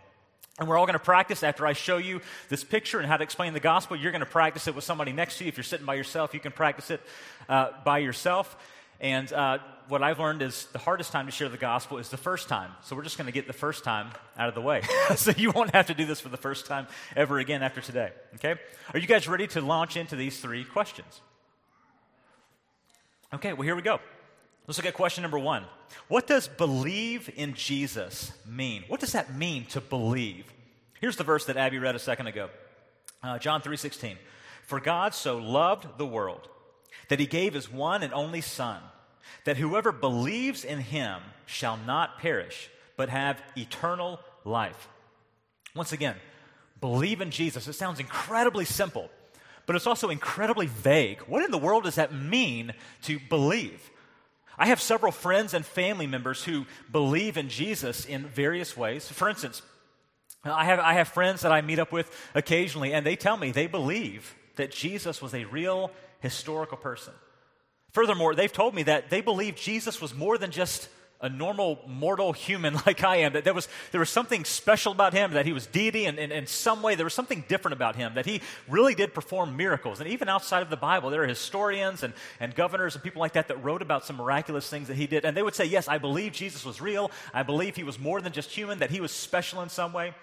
And 0.60 0.68
we're 0.68 0.76
all 0.76 0.84
going 0.84 0.92
to 0.92 0.98
practice 0.98 1.42
after 1.42 1.66
I 1.66 1.72
show 1.72 1.96
you 1.96 2.20
this 2.50 2.62
picture 2.62 2.98
and 2.98 3.08
how 3.08 3.16
to 3.16 3.24
explain 3.24 3.54
the 3.54 3.60
gospel. 3.60 3.96
You're 3.96 4.12
going 4.12 4.20
to 4.20 4.26
practice 4.26 4.68
it 4.68 4.74
with 4.74 4.84
somebody 4.84 5.10
next 5.10 5.38
to 5.38 5.44
you. 5.44 5.48
If 5.48 5.56
you're 5.56 5.64
sitting 5.64 5.86
by 5.86 5.94
yourself, 5.94 6.34
you 6.34 6.40
can 6.40 6.52
practice 6.52 6.90
it 6.90 7.00
uh, 7.48 7.70
by 7.82 7.98
yourself. 7.98 8.58
And 9.00 9.32
uh, 9.32 9.58
what 9.88 10.02
I've 10.02 10.18
learned 10.18 10.42
is 10.42 10.66
the 10.72 10.78
hardest 10.78 11.12
time 11.12 11.24
to 11.24 11.32
share 11.32 11.48
the 11.48 11.56
gospel 11.56 11.96
is 11.96 12.10
the 12.10 12.18
first 12.18 12.50
time. 12.50 12.72
So 12.82 12.94
we're 12.94 13.04
just 13.04 13.16
going 13.16 13.26
to 13.26 13.32
get 13.32 13.46
the 13.46 13.54
first 13.54 13.84
time 13.84 14.10
out 14.36 14.50
of 14.50 14.54
the 14.54 14.60
way. 14.60 14.82
so 15.16 15.32
you 15.34 15.50
won't 15.50 15.70
have 15.70 15.86
to 15.86 15.94
do 15.94 16.04
this 16.04 16.20
for 16.20 16.28
the 16.28 16.36
first 16.36 16.66
time 16.66 16.86
ever 17.16 17.38
again 17.38 17.62
after 17.62 17.80
today. 17.80 18.10
Okay? 18.34 18.56
Are 18.92 18.98
you 18.98 19.06
guys 19.06 19.26
ready 19.26 19.46
to 19.48 19.62
launch 19.62 19.96
into 19.96 20.14
these 20.14 20.38
three 20.40 20.64
questions? 20.64 21.22
Okay, 23.32 23.54
well, 23.54 23.62
here 23.62 23.76
we 23.76 23.82
go. 23.82 23.98
Let's 24.70 24.78
look 24.78 24.86
at 24.86 24.94
question 24.94 25.22
number 25.22 25.36
one. 25.36 25.64
What 26.06 26.28
does 26.28 26.46
believe 26.46 27.28
in 27.34 27.54
Jesus 27.54 28.30
mean? 28.46 28.84
What 28.86 29.00
does 29.00 29.10
that 29.14 29.34
mean 29.34 29.64
to 29.70 29.80
believe? 29.80 30.44
Here's 31.00 31.16
the 31.16 31.24
verse 31.24 31.46
that 31.46 31.56
Abby 31.56 31.80
read 31.80 31.96
a 31.96 31.98
second 31.98 32.28
ago. 32.28 32.50
Uh, 33.20 33.36
John 33.40 33.62
3:16. 33.62 34.16
For 34.62 34.78
God 34.78 35.12
so 35.12 35.38
loved 35.38 35.98
the 35.98 36.06
world 36.06 36.48
that 37.08 37.18
he 37.18 37.26
gave 37.26 37.54
his 37.54 37.68
one 37.68 38.04
and 38.04 38.14
only 38.14 38.40
son 38.40 38.80
that 39.44 39.56
whoever 39.56 39.90
believes 39.90 40.64
in 40.64 40.78
him 40.78 41.20
shall 41.46 41.76
not 41.76 42.20
perish 42.20 42.70
but 42.96 43.08
have 43.08 43.42
eternal 43.56 44.20
life. 44.44 44.86
Once 45.74 45.90
again, 45.90 46.14
believe 46.80 47.20
in 47.20 47.32
Jesus. 47.32 47.66
It 47.66 47.72
sounds 47.72 47.98
incredibly 47.98 48.66
simple, 48.66 49.10
but 49.66 49.74
it's 49.74 49.88
also 49.88 50.10
incredibly 50.10 50.66
vague. 50.66 51.22
What 51.22 51.44
in 51.44 51.50
the 51.50 51.58
world 51.58 51.82
does 51.82 51.96
that 51.96 52.14
mean 52.14 52.72
to 53.02 53.18
believe? 53.28 53.90
I 54.60 54.66
have 54.66 54.80
several 54.82 55.10
friends 55.10 55.54
and 55.54 55.64
family 55.64 56.06
members 56.06 56.44
who 56.44 56.66
believe 56.92 57.38
in 57.38 57.48
Jesus 57.48 58.04
in 58.04 58.26
various 58.26 58.76
ways. 58.76 59.08
For 59.08 59.26
instance, 59.26 59.62
I 60.44 60.66
have, 60.66 60.78
I 60.78 60.92
have 60.92 61.08
friends 61.08 61.40
that 61.40 61.50
I 61.50 61.62
meet 61.62 61.78
up 61.78 61.92
with 61.92 62.14
occasionally, 62.34 62.92
and 62.92 63.04
they 63.06 63.16
tell 63.16 63.38
me 63.38 63.52
they 63.52 63.66
believe 63.66 64.34
that 64.56 64.70
Jesus 64.70 65.22
was 65.22 65.32
a 65.32 65.46
real 65.46 65.90
historical 66.20 66.76
person. 66.76 67.14
Furthermore, 67.92 68.34
they've 68.34 68.52
told 68.52 68.74
me 68.74 68.82
that 68.82 69.08
they 69.08 69.22
believe 69.22 69.56
Jesus 69.56 69.98
was 69.98 70.14
more 70.14 70.36
than 70.36 70.50
just 70.50 70.90
a 71.22 71.28
normal 71.28 71.78
mortal 71.86 72.32
human 72.32 72.74
like 72.86 73.04
I 73.04 73.16
am, 73.16 73.34
that 73.34 73.44
there 73.44 73.54
was, 73.54 73.68
there 73.92 74.00
was 74.00 74.10
something 74.10 74.44
special 74.44 74.92
about 74.92 75.12
him, 75.12 75.32
that 75.32 75.46
he 75.46 75.52
was 75.52 75.66
deity, 75.66 76.06
and 76.06 76.18
in 76.18 76.46
some 76.46 76.82
way 76.82 76.94
there 76.94 77.04
was 77.04 77.14
something 77.14 77.44
different 77.48 77.74
about 77.74 77.96
him, 77.96 78.14
that 78.14 78.26
he 78.26 78.40
really 78.68 78.94
did 78.94 79.14
perform 79.14 79.56
miracles. 79.56 80.00
And 80.00 80.08
even 80.08 80.28
outside 80.28 80.62
of 80.62 80.70
the 80.70 80.76
Bible, 80.76 81.10
there 81.10 81.22
are 81.22 81.26
historians 81.26 82.02
and, 82.02 82.14
and 82.38 82.54
governors 82.54 82.94
and 82.94 83.04
people 83.04 83.20
like 83.20 83.34
that 83.34 83.48
that 83.48 83.62
wrote 83.62 83.82
about 83.82 84.04
some 84.04 84.16
miraculous 84.16 84.68
things 84.68 84.88
that 84.88 84.96
he 84.96 85.06
did. 85.06 85.24
And 85.24 85.36
they 85.36 85.42
would 85.42 85.54
say, 85.54 85.64
Yes, 85.64 85.88
I 85.88 85.98
believe 85.98 86.32
Jesus 86.32 86.64
was 86.64 86.80
real. 86.80 87.10
I 87.34 87.42
believe 87.42 87.76
he 87.76 87.84
was 87.84 87.98
more 87.98 88.20
than 88.20 88.32
just 88.32 88.50
human, 88.50 88.78
that 88.78 88.90
he 88.90 89.00
was 89.00 89.12
special 89.12 89.62
in 89.62 89.68
some 89.68 89.92
way. 89.92 90.14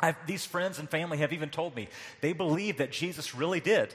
I've, 0.00 0.16
these 0.26 0.44
friends 0.44 0.78
and 0.78 0.90
family 0.90 1.18
have 1.18 1.32
even 1.32 1.50
told 1.50 1.76
me 1.76 1.88
they 2.20 2.32
believe 2.32 2.78
that 2.78 2.90
Jesus 2.90 3.34
really 3.34 3.60
did 3.60 3.94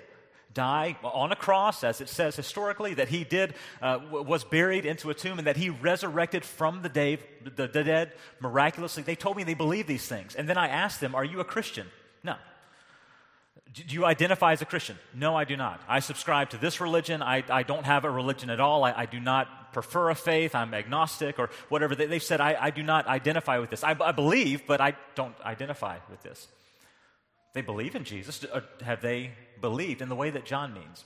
die 0.53 0.97
on 1.03 1.31
a 1.31 1.35
cross, 1.35 1.83
as 1.83 2.01
it 2.01 2.09
says 2.09 2.35
historically, 2.35 2.95
that 2.95 3.09
he 3.09 3.23
did, 3.23 3.53
uh, 3.81 3.99
was 4.11 4.43
buried 4.43 4.85
into 4.85 5.09
a 5.09 5.13
tomb, 5.13 5.37
and 5.37 5.47
that 5.47 5.57
he 5.57 5.69
resurrected 5.69 6.43
from 6.43 6.81
the, 6.81 6.89
day, 6.89 7.19
the, 7.43 7.67
the 7.67 7.83
dead 7.83 8.13
miraculously. 8.39 9.03
They 9.03 9.15
told 9.15 9.37
me 9.37 9.43
they 9.43 9.53
believe 9.53 9.87
these 9.87 10.07
things. 10.07 10.35
And 10.35 10.49
then 10.49 10.57
I 10.57 10.67
asked 10.67 10.99
them, 10.99 11.15
Are 11.15 11.25
you 11.25 11.39
a 11.39 11.45
Christian? 11.45 11.87
No. 12.23 12.35
Do 13.73 13.83
you 13.87 14.05
identify 14.05 14.53
as 14.53 14.61
a 14.61 14.65
Christian? 14.65 14.97
No, 15.13 15.35
I 15.35 15.43
do 15.43 15.55
not. 15.55 15.79
I 15.87 15.99
subscribe 15.99 16.49
to 16.51 16.57
this 16.57 16.81
religion. 16.81 17.21
I, 17.21 17.43
I 17.49 17.63
don't 17.63 17.85
have 17.85 18.03
a 18.03 18.09
religion 18.09 18.49
at 18.49 18.59
all. 18.59 18.83
I, 18.83 18.93
I, 18.93 19.05
do 19.05 19.19
not 19.19 19.73
prefer 19.73 20.09
a 20.09 20.15
faith. 20.15 20.55
I'm 20.55 20.73
agnostic 20.73 21.37
or 21.37 21.51
whatever. 21.69 21.93
They, 21.93 22.07
have 22.07 22.23
said, 22.23 22.41
I, 22.41 22.57
I, 22.59 22.71
do 22.71 22.81
not 22.81 23.05
identify 23.05 23.59
with 23.59 23.69
this. 23.69 23.83
I, 23.83 23.95
I 24.01 24.11
believe, 24.11 24.65
but 24.65 24.81
I 24.81 24.95
don't 25.13 25.35
identify 25.45 25.97
with 26.09 26.23
this. 26.23 26.47
They 27.59 27.65
believe 27.65 27.93
in 27.93 28.05
Jesus. 28.05 28.45
Have 28.85 29.01
they 29.01 29.31
believed 29.59 30.01
in 30.01 30.07
the 30.07 30.15
way 30.15 30.29
that 30.29 30.45
John 30.45 30.73
means? 30.73 31.03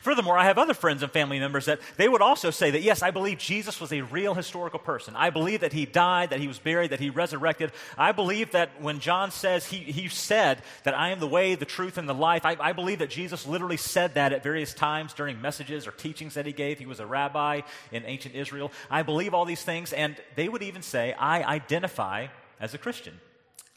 Furthermore, 0.00 0.36
I 0.36 0.46
have 0.46 0.58
other 0.58 0.74
friends 0.74 1.04
and 1.04 1.12
family 1.12 1.38
members 1.38 1.66
that 1.66 1.78
they 1.96 2.08
would 2.08 2.20
also 2.20 2.50
say 2.50 2.72
that, 2.72 2.82
yes, 2.82 3.00
I 3.00 3.12
believe 3.12 3.38
Jesus 3.38 3.80
was 3.80 3.92
a 3.92 4.00
real 4.00 4.34
historical 4.34 4.80
person. 4.80 5.14
I 5.14 5.30
believe 5.30 5.60
that 5.60 5.72
he 5.72 5.86
died, 5.86 6.30
that 6.30 6.40
he 6.40 6.48
was 6.48 6.58
buried, 6.58 6.90
that 6.90 6.98
he 6.98 7.10
resurrected. 7.10 7.70
I 7.96 8.10
believe 8.10 8.50
that 8.50 8.82
when 8.82 8.98
John 8.98 9.30
says, 9.30 9.66
he, 9.66 9.76
he 9.76 10.08
said 10.08 10.62
that 10.82 10.94
I 10.94 11.10
am 11.10 11.20
the 11.20 11.28
way, 11.28 11.54
the 11.54 11.64
truth, 11.64 11.96
and 11.96 12.08
the 12.08 12.12
life, 12.12 12.44
I, 12.44 12.56
I 12.58 12.72
believe 12.72 12.98
that 12.98 13.10
Jesus 13.10 13.46
literally 13.46 13.76
said 13.76 14.14
that 14.14 14.32
at 14.32 14.42
various 14.42 14.74
times 14.74 15.14
during 15.14 15.40
messages 15.40 15.86
or 15.86 15.92
teachings 15.92 16.34
that 16.34 16.46
he 16.46 16.52
gave. 16.52 16.80
He 16.80 16.86
was 16.86 16.98
a 16.98 17.06
rabbi 17.06 17.60
in 17.92 18.04
ancient 18.04 18.34
Israel. 18.34 18.72
I 18.90 19.04
believe 19.04 19.32
all 19.32 19.44
these 19.44 19.62
things, 19.62 19.92
and 19.92 20.16
they 20.34 20.48
would 20.48 20.64
even 20.64 20.82
say, 20.82 21.12
I 21.12 21.44
identify 21.44 22.26
as 22.58 22.74
a 22.74 22.78
Christian. 22.78 23.20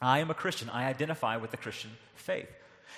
I 0.01 0.19
am 0.19 0.29
a 0.29 0.33
Christian. 0.33 0.69
I 0.69 0.87
identify 0.87 1.37
with 1.37 1.51
the 1.51 1.57
Christian 1.57 1.91
faith. 2.15 2.49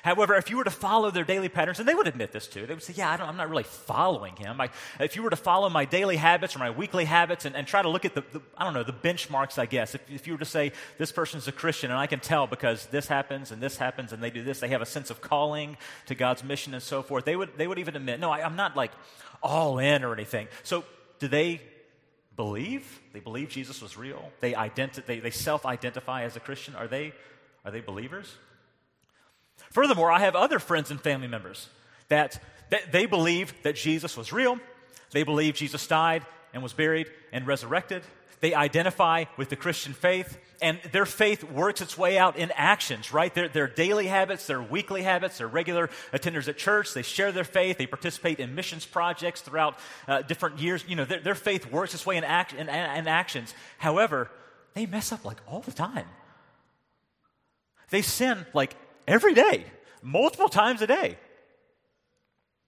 However, 0.04 0.36
if 0.36 0.50
you 0.50 0.58
were 0.58 0.64
to 0.64 0.72
follow 0.72 1.12
their 1.12 1.24
daily 1.24 1.50
patterns, 1.50 1.80
and 1.80 1.88
they 1.88 1.94
would 1.94 2.08
admit 2.08 2.32
this 2.32 2.48
too, 2.48 2.66
they 2.66 2.74
would 2.74 2.82
say, 2.82 2.94
Yeah, 2.96 3.10
I 3.10 3.28
am 3.28 3.38
not 3.38 3.50
really 3.50 3.64
following 3.64 4.36
him. 4.36 4.60
I, 4.60 4.70
if 5.00 5.16
you 5.16 5.22
were 5.22 5.30
to 5.30 5.36
follow 5.36 5.70
my 5.70 5.86
daily 5.86 6.16
habits 6.16 6.56
or 6.56 6.60
my 6.60 6.72
weekly 6.72 7.06
habits 7.06 7.46
and, 7.46 7.56
and 7.56 7.68
try 7.68 7.82
to 7.82 7.90
look 7.90 8.06
at 8.06 8.16
the, 8.16 8.24
the, 8.34 8.42
I 8.58 8.64
don't 8.64 8.74
know, 8.74 8.84
the 8.84 8.94
benchmarks, 8.94 9.60
I 9.60 9.68
guess, 9.68 9.94
if, 9.94 10.10
if 10.10 10.26
you 10.26 10.34
were 10.34 10.40
to 10.40 10.46
say, 10.46 10.72
This 10.98 11.12
person's 11.12 11.48
a 11.48 11.52
Christian, 11.52 11.92
and 11.92 12.00
I 12.00 12.08
can 12.08 12.20
tell 12.20 12.48
because 12.48 12.88
this 12.88 13.08
happens 13.08 13.52
and 13.52 13.62
this 13.62 13.78
happens 13.78 14.12
and 14.12 14.24
they 14.24 14.32
do 14.32 14.44
this, 14.44 14.60
they 14.60 14.70
have 14.70 14.82
a 14.82 14.88
sense 14.88 15.12
of 15.12 15.22
calling 15.22 15.78
to 16.08 16.16
God's 16.16 16.44
mission 16.44 16.74
and 16.74 16.82
so 16.82 17.04
forth, 17.04 17.26
they 17.26 17.36
would, 17.36 17.58
they 17.58 17.68
would 17.68 17.80
even 17.80 17.96
admit, 17.96 18.20
No, 18.20 18.32
I, 18.32 18.44
I'm 18.44 18.56
not 18.56 18.76
like 18.76 18.92
all 19.44 19.78
in 19.78 20.04
or 20.04 20.14
anything. 20.14 20.48
So, 20.64 20.84
do 21.20 21.28
they 21.28 21.62
believe? 22.36 23.00
They 23.14 23.20
believe 23.20 23.50
Jesus 23.50 23.82
was 23.82 23.98
real. 23.98 24.32
They, 24.40 24.54
identi- 24.54 25.06
they, 25.06 25.20
they 25.20 25.32
self 25.32 25.66
identify 25.66 26.24
as 26.24 26.36
a 26.36 26.40
Christian. 26.40 26.76
Are 26.76 26.88
they, 26.88 27.14
are 27.66 27.72
they 27.72 27.82
believers? 27.82 28.36
Furthermore, 29.72 30.12
I 30.12 30.20
have 30.20 30.36
other 30.36 30.60
friends 30.60 30.92
and 30.92 31.00
family 31.00 31.28
members 31.28 31.70
that, 32.10 32.42
that 32.70 32.92
they 32.92 33.06
believe 33.06 33.54
that 33.64 33.76
Jesus 33.76 34.18
was 34.18 34.34
real. 34.34 34.58
They 35.12 35.24
believe 35.24 35.56
Jesus 35.56 35.86
died 35.88 36.26
and 36.54 36.64
was 36.64 36.74
buried 36.74 37.08
and 37.32 37.46
resurrected. 37.46 38.04
They 38.42 38.56
identify 38.56 39.26
with 39.38 39.50
the 39.50 39.56
Christian 39.56 39.94
faith, 39.94 40.38
and 40.62 40.80
their 40.92 41.06
faith 41.06 41.44
works 41.44 41.80
its 41.80 41.96
way 41.96 42.18
out 42.18 42.38
in 42.38 42.52
actions, 42.56 43.14
right? 43.14 43.34
Their, 43.34 43.48
their 43.48 43.68
daily 43.68 44.08
habits, 44.08 44.48
their 44.48 44.62
weekly 44.62 45.04
habits, 45.04 45.38
their 45.38 45.48
regular 45.48 45.90
attenders 46.12 46.48
at 46.48 46.58
church, 46.58 46.94
they 46.94 47.04
share 47.04 47.32
their 47.32 47.44
faith, 47.44 47.78
they 47.78 47.86
participate 47.86 48.40
in 48.40 48.56
missions 48.56 48.86
projects 48.86 49.42
throughout 49.42 49.78
uh, 50.08 50.24
different 50.24 50.60
years. 50.60 50.84
You 50.88 50.96
know, 50.96 51.06
their, 51.06 51.20
their 51.20 51.36
faith 51.36 51.72
works 51.72 51.94
its 51.94 52.06
way 52.06 52.18
in, 52.18 52.24
act, 52.24 52.54
in, 52.54 52.68
in 52.68 53.08
actions. 53.08 53.54
However, 53.78 54.30
they 54.74 54.88
mess 54.88 55.12
up 55.12 55.24
like 55.24 55.38
all 55.48 55.62
the 55.62 55.72
time. 55.72 56.08
They 57.92 58.02
sin 58.02 58.46
like 58.54 58.76
every 59.08 59.36
day, 59.36 59.66
multiple 60.02 60.50
times 60.50 60.82
a 60.82 60.88
day. 60.88 61.18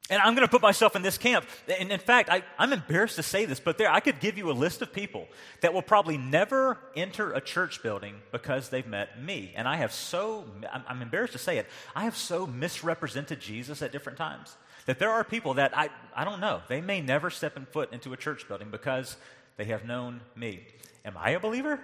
And 0.10 0.22
I'm 0.22 0.36
going 0.36 0.46
to 0.46 0.52
put 0.52 0.62
myself 0.62 0.98
in 0.98 1.02
this 1.02 1.18
camp. 1.18 1.46
And 1.80 1.92
in 1.92 2.00
fact, 2.00 2.30
I, 2.30 2.44
am 2.60 2.74
embarrassed 2.74 3.16
to 3.16 3.24
say 3.24 3.46
this, 3.46 3.62
but 3.62 3.78
there, 3.78 3.90
I 3.90 4.02
could 4.02 4.20
give 4.20 4.38
you 4.38 4.52
a 4.52 4.54
list 4.54 4.82
of 4.82 4.92
people 4.92 5.28
that 5.62 5.74
will 5.74 5.82
probably 5.82 6.18
never 6.18 6.78
enter 6.94 7.32
a 7.32 7.40
church 7.40 7.82
building 7.82 8.16
because 8.32 8.70
they've 8.70 8.86
met 8.86 9.22
me. 9.22 9.54
And 9.56 9.66
I 9.66 9.78
have 9.78 9.94
so, 9.94 10.46
I'm, 10.88 11.02
embarrassed 11.02 11.34
to 11.34 11.40
say 11.40 11.58
it, 11.58 11.68
I 11.96 12.04
have 12.04 12.18
so 12.18 12.46
misrepresented 12.46 13.40
Jesus 13.40 13.82
at 13.82 13.94
different 13.94 14.18
times 14.18 14.58
that 14.88 15.00
there 15.00 15.10
are 15.10 15.24
people 15.24 15.54
that 15.54 15.78
I, 15.78 15.90
I 16.14 16.26
don't 16.26 16.42
know, 16.42 16.62
they 16.68 16.82
may 16.82 17.00
never 17.00 17.30
step 17.30 17.56
in 17.56 17.66
foot 17.66 17.94
into 17.94 18.12
a 18.12 18.18
church 18.18 18.46
building 18.50 18.68
because 18.72 19.16
they 19.56 19.66
have 19.66 19.86
known 19.86 20.20
me. 20.36 20.68
Am 21.06 21.16
I 21.18 21.32
a 21.32 21.40
believer? 21.40 21.80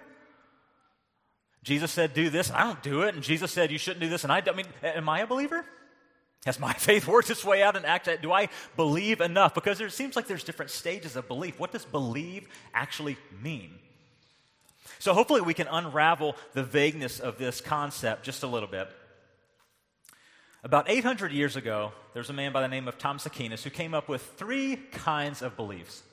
Jesus 1.63 1.91
said, 1.91 2.13
do 2.13 2.29
this, 2.29 2.49
and 2.49 2.57
I 2.57 2.63
don't 2.65 2.83
do 2.83 3.03
it. 3.03 3.15
And 3.15 3.23
Jesus 3.23 3.51
said, 3.51 3.71
you 3.71 3.77
shouldn't 3.77 4.01
do 4.01 4.09
this, 4.09 4.23
and 4.25 4.33
I, 4.33 4.43
I 4.45 4.53
mean, 4.53 4.65
am 4.83 5.07
I 5.07 5.21
a 5.21 5.27
believer? 5.27 5.65
Has 6.45 6.59
my 6.59 6.73
faith 6.77 7.07
worked 7.07 7.29
its 7.29 7.43
way 7.43 7.63
out 7.63 7.75
and 7.75 7.85
act? 7.85 8.09
Do 8.21 8.31
I 8.31 8.49
believe 8.75 9.21
enough? 9.21 9.53
Because 9.53 9.77
there 9.77 9.89
seems 9.89 10.15
like 10.15 10.27
there's 10.27 10.43
different 10.43 10.71
stages 10.71 11.15
of 11.15 11.27
belief. 11.27 11.59
What 11.59 11.71
does 11.71 11.85
believe 11.85 12.47
actually 12.73 13.17
mean? 13.41 13.71
So 14.99 15.13
hopefully 15.13 15.41
we 15.41 15.53
can 15.53 15.67
unravel 15.67 16.35
the 16.53 16.63
vagueness 16.63 17.19
of 17.19 17.37
this 17.37 17.61
concept 17.61 18.23
just 18.23 18.43
a 18.43 18.47
little 18.47 18.67
bit. 18.67 18.89
About 20.61 20.89
800 20.89 21.31
years 21.31 21.55
ago, 21.55 21.93
there's 22.13 22.29
a 22.29 22.33
man 22.33 22.51
by 22.51 22.61
the 22.61 22.67
name 22.67 22.89
of 22.89 22.97
Thomas 22.97 23.25
Aquinas 23.25 23.63
who 23.63 23.69
came 23.69 23.93
up 23.93 24.09
with 24.09 24.21
three 24.37 24.75
kinds 24.75 25.41
of 25.41 25.55
beliefs. 25.55 26.03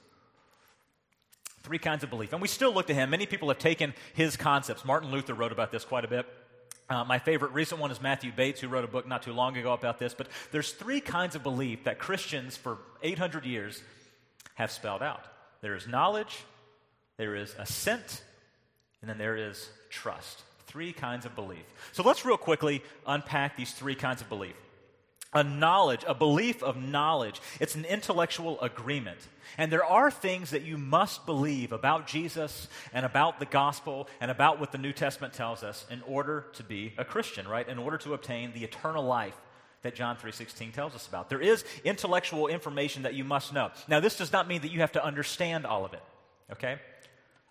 Three 1.65 1.79
kinds 1.79 2.05
of 2.05 2.11
belief. 2.11 2.33
And 2.33 2.41
we 2.41 2.47
still 2.47 2.73
look 2.73 2.87
to 2.87 2.95
him. 2.95 3.11
Many 3.11 3.27
people 3.27 3.49
have 3.49 3.59
taken 3.59 3.93
his 4.15 4.37
concepts. 4.37 4.85
Martin 4.85 5.11
Luther 5.11 5.35
wrote 5.35 5.51
about 5.51 5.73
this 5.73 5.85
quite 5.85 6.05
a 6.05 6.09
bit. 6.09 6.27
Uh, 6.89 7.05
my 7.05 7.19
favorite 7.19 7.53
recent 7.53 7.81
one 7.81 7.91
is 7.91 8.01
Matthew 8.01 8.31
Bates, 8.31 8.61
who 8.61 8.69
wrote 8.69 8.85
a 8.85 8.89
book 8.89 9.09
not 9.09 9.23
too 9.23 9.33
long 9.33 9.57
ago 9.57 9.73
about 9.73 9.99
this. 9.99 10.15
But 10.15 10.29
there's 10.53 10.73
three 10.73 11.01
kinds 11.01 11.35
of 11.35 11.43
belief 11.43 11.85
that 11.85 11.99
Christians 11.99 12.57
for 12.57 12.79
800 13.03 13.45
years 13.45 13.83
have 14.55 14.71
spelled 14.71 15.03
out 15.03 15.25
there 15.63 15.75
is 15.75 15.87
knowledge, 15.87 16.45
there 17.17 17.35
is 17.35 17.55
assent, 17.59 18.23
and 19.01 19.11
then 19.11 19.19
there 19.19 19.37
is 19.37 19.69
trust. 19.91 20.43
Three 20.67 20.93
kinds 20.93 21.27
of 21.27 21.35
belief. 21.35 21.65
So 21.93 22.03
let's 22.03 22.25
real 22.25 22.37
quickly 22.37 22.83
unpack 23.07 23.57
these 23.57 23.73
three 23.73 23.95
kinds 23.95 24.21
of 24.21 24.29
belief. 24.29 24.55
A 25.33 25.43
knowledge, 25.43 26.05
a 26.07 26.15
belief 26.15 26.63
of 26.63 26.77
knowledge, 26.77 27.41
it's 27.61 27.75
an 27.75 27.85
intellectual 27.85 28.61
agreement. 28.61 29.19
And 29.59 29.73
there 29.73 29.85
are 29.85 30.11
things 30.11 30.51
that 30.51 30.63
you 30.63 30.79
must 30.79 31.27
believe 31.27 31.73
about 31.73 32.07
Jesus 32.07 32.69
and 32.93 33.05
about 33.05 33.39
the 33.39 33.47
gospel 33.47 34.09
and 34.21 34.31
about 34.31 34.61
what 34.61 34.73
the 34.73 34.79
New 34.79 34.93
Testament 34.93 35.35
tells 35.35 35.63
us 35.63 35.87
in 35.91 36.03
order 36.03 36.47
to 36.55 36.63
be 36.63 36.95
a 36.99 37.05
Christian, 37.05 37.49
right? 37.49 37.69
In 37.69 37.79
order 37.79 37.99
to 37.99 38.15
obtain 38.15 38.53
the 38.53 38.65
eternal 38.65 39.05
life 39.05 39.37
that 39.83 39.95
John 39.95 40.17
3:16 40.17 40.73
tells 40.73 40.95
us 40.95 41.07
about. 41.07 41.29
There 41.29 41.41
is 41.41 41.65
intellectual 41.85 42.49
information 42.49 43.03
that 43.03 43.15
you 43.15 43.25
must 43.25 43.53
know. 43.53 43.71
Now 43.89 44.01
this 44.01 44.17
does 44.17 44.33
not 44.33 44.49
mean 44.49 44.63
that 44.63 44.73
you 44.73 44.81
have 44.81 44.93
to 44.93 45.05
understand 45.05 45.65
all 45.65 45.85
of 45.85 45.95
it, 45.95 46.03
okay? 46.53 46.79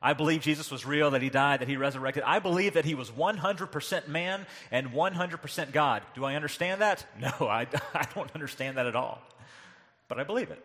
I 0.05 0.13
believe 0.13 0.41
Jesus 0.41 0.69
was 0.69 0.85
real, 0.85 1.09
that 1.11 1.23
he 1.23 1.31
died, 1.31 1.61
that 1.61 1.67
he 1.67 1.77
resurrected. 1.77 2.21
I 2.27 2.37
believe 2.37 2.75
that 2.75 2.85
he 2.85 2.93
was 2.93 3.09
100% 3.09 4.07
man 4.07 4.45
and 4.69 4.91
100% 4.91 5.71
God. 5.71 6.03
Do 6.13 6.23
I 6.23 6.35
understand 6.35 6.81
that? 6.81 7.03
No, 7.19 7.47
I, 7.47 7.65
I 7.91 8.07
don't 8.13 8.29
understand 8.35 8.77
that 8.77 8.85
at 8.85 8.95
all. 8.95 9.19
But 10.07 10.19
I 10.19 10.23
believe 10.23 10.51
it. 10.51 10.63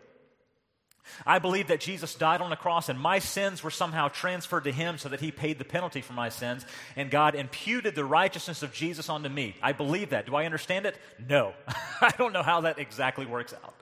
I 1.25 1.39
believe 1.39 1.69
that 1.69 1.79
Jesus 1.79 2.13
died 2.13 2.39
on 2.39 2.51
the 2.51 2.55
cross 2.55 2.87
and 2.87 2.99
my 2.99 3.17
sins 3.17 3.63
were 3.63 3.71
somehow 3.71 4.09
transferred 4.09 4.65
to 4.65 4.71
him 4.71 4.99
so 4.99 5.09
that 5.09 5.21
he 5.21 5.31
paid 5.31 5.57
the 5.57 5.65
penalty 5.65 6.01
for 6.01 6.13
my 6.13 6.29
sins 6.29 6.63
and 6.95 7.09
God 7.09 7.33
imputed 7.33 7.95
the 7.95 8.05
righteousness 8.05 8.61
of 8.61 8.73
Jesus 8.73 9.09
onto 9.09 9.29
me. 9.29 9.55
I 9.63 9.71
believe 9.71 10.11
that. 10.11 10.27
Do 10.27 10.35
I 10.35 10.45
understand 10.45 10.85
it? 10.85 10.99
No. 11.27 11.53
I 11.67 12.13
don't 12.15 12.31
know 12.31 12.43
how 12.43 12.61
that 12.61 12.77
exactly 12.77 13.25
works 13.25 13.55
out. 13.55 13.73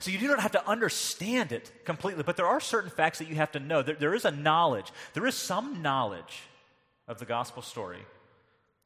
So 0.00 0.10
you 0.10 0.18
do 0.18 0.28
not 0.28 0.40
have 0.40 0.52
to 0.52 0.68
understand 0.68 1.52
it 1.52 1.72
completely, 1.84 2.22
but 2.22 2.36
there 2.36 2.46
are 2.46 2.60
certain 2.60 2.90
facts 2.90 3.18
that 3.18 3.28
you 3.28 3.34
have 3.36 3.52
to 3.52 3.60
know. 3.60 3.82
There, 3.82 3.94
there 3.94 4.14
is 4.14 4.24
a 4.24 4.30
knowledge, 4.30 4.92
there 5.14 5.26
is 5.26 5.34
some 5.34 5.82
knowledge 5.82 6.42
of 7.06 7.18
the 7.18 7.24
gospel 7.24 7.62
story 7.62 8.04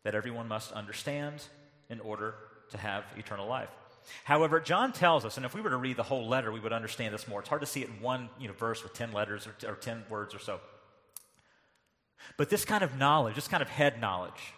that 0.04 0.14
everyone 0.14 0.48
must 0.48 0.72
understand 0.72 1.42
in 1.90 2.00
order 2.00 2.34
to 2.70 2.78
have 2.78 3.04
eternal 3.16 3.46
life. 3.46 3.68
However, 4.24 4.58
John 4.60 4.92
tells 4.92 5.24
us, 5.24 5.36
and 5.36 5.46
if 5.46 5.54
we 5.54 5.60
were 5.60 5.70
to 5.70 5.76
read 5.76 5.96
the 5.96 6.02
whole 6.02 6.26
letter, 6.26 6.50
we 6.50 6.60
would 6.60 6.72
understand 6.72 7.14
this 7.14 7.28
more. 7.28 7.40
It's 7.40 7.48
hard 7.48 7.60
to 7.60 7.66
see 7.66 7.82
it 7.82 7.88
in 7.88 8.00
one 8.00 8.28
you 8.40 8.48
know, 8.48 8.54
verse 8.54 8.82
with 8.82 8.94
10 8.94 9.12
letters 9.12 9.46
or, 9.46 9.70
or 9.70 9.74
10 9.76 10.04
words 10.08 10.34
or 10.34 10.38
so. 10.38 10.60
But 12.36 12.50
this 12.50 12.64
kind 12.64 12.82
of 12.82 12.96
knowledge, 12.98 13.34
this 13.34 13.48
kind 13.48 13.62
of 13.62 13.68
head 13.68 14.00
knowledge, 14.00 14.54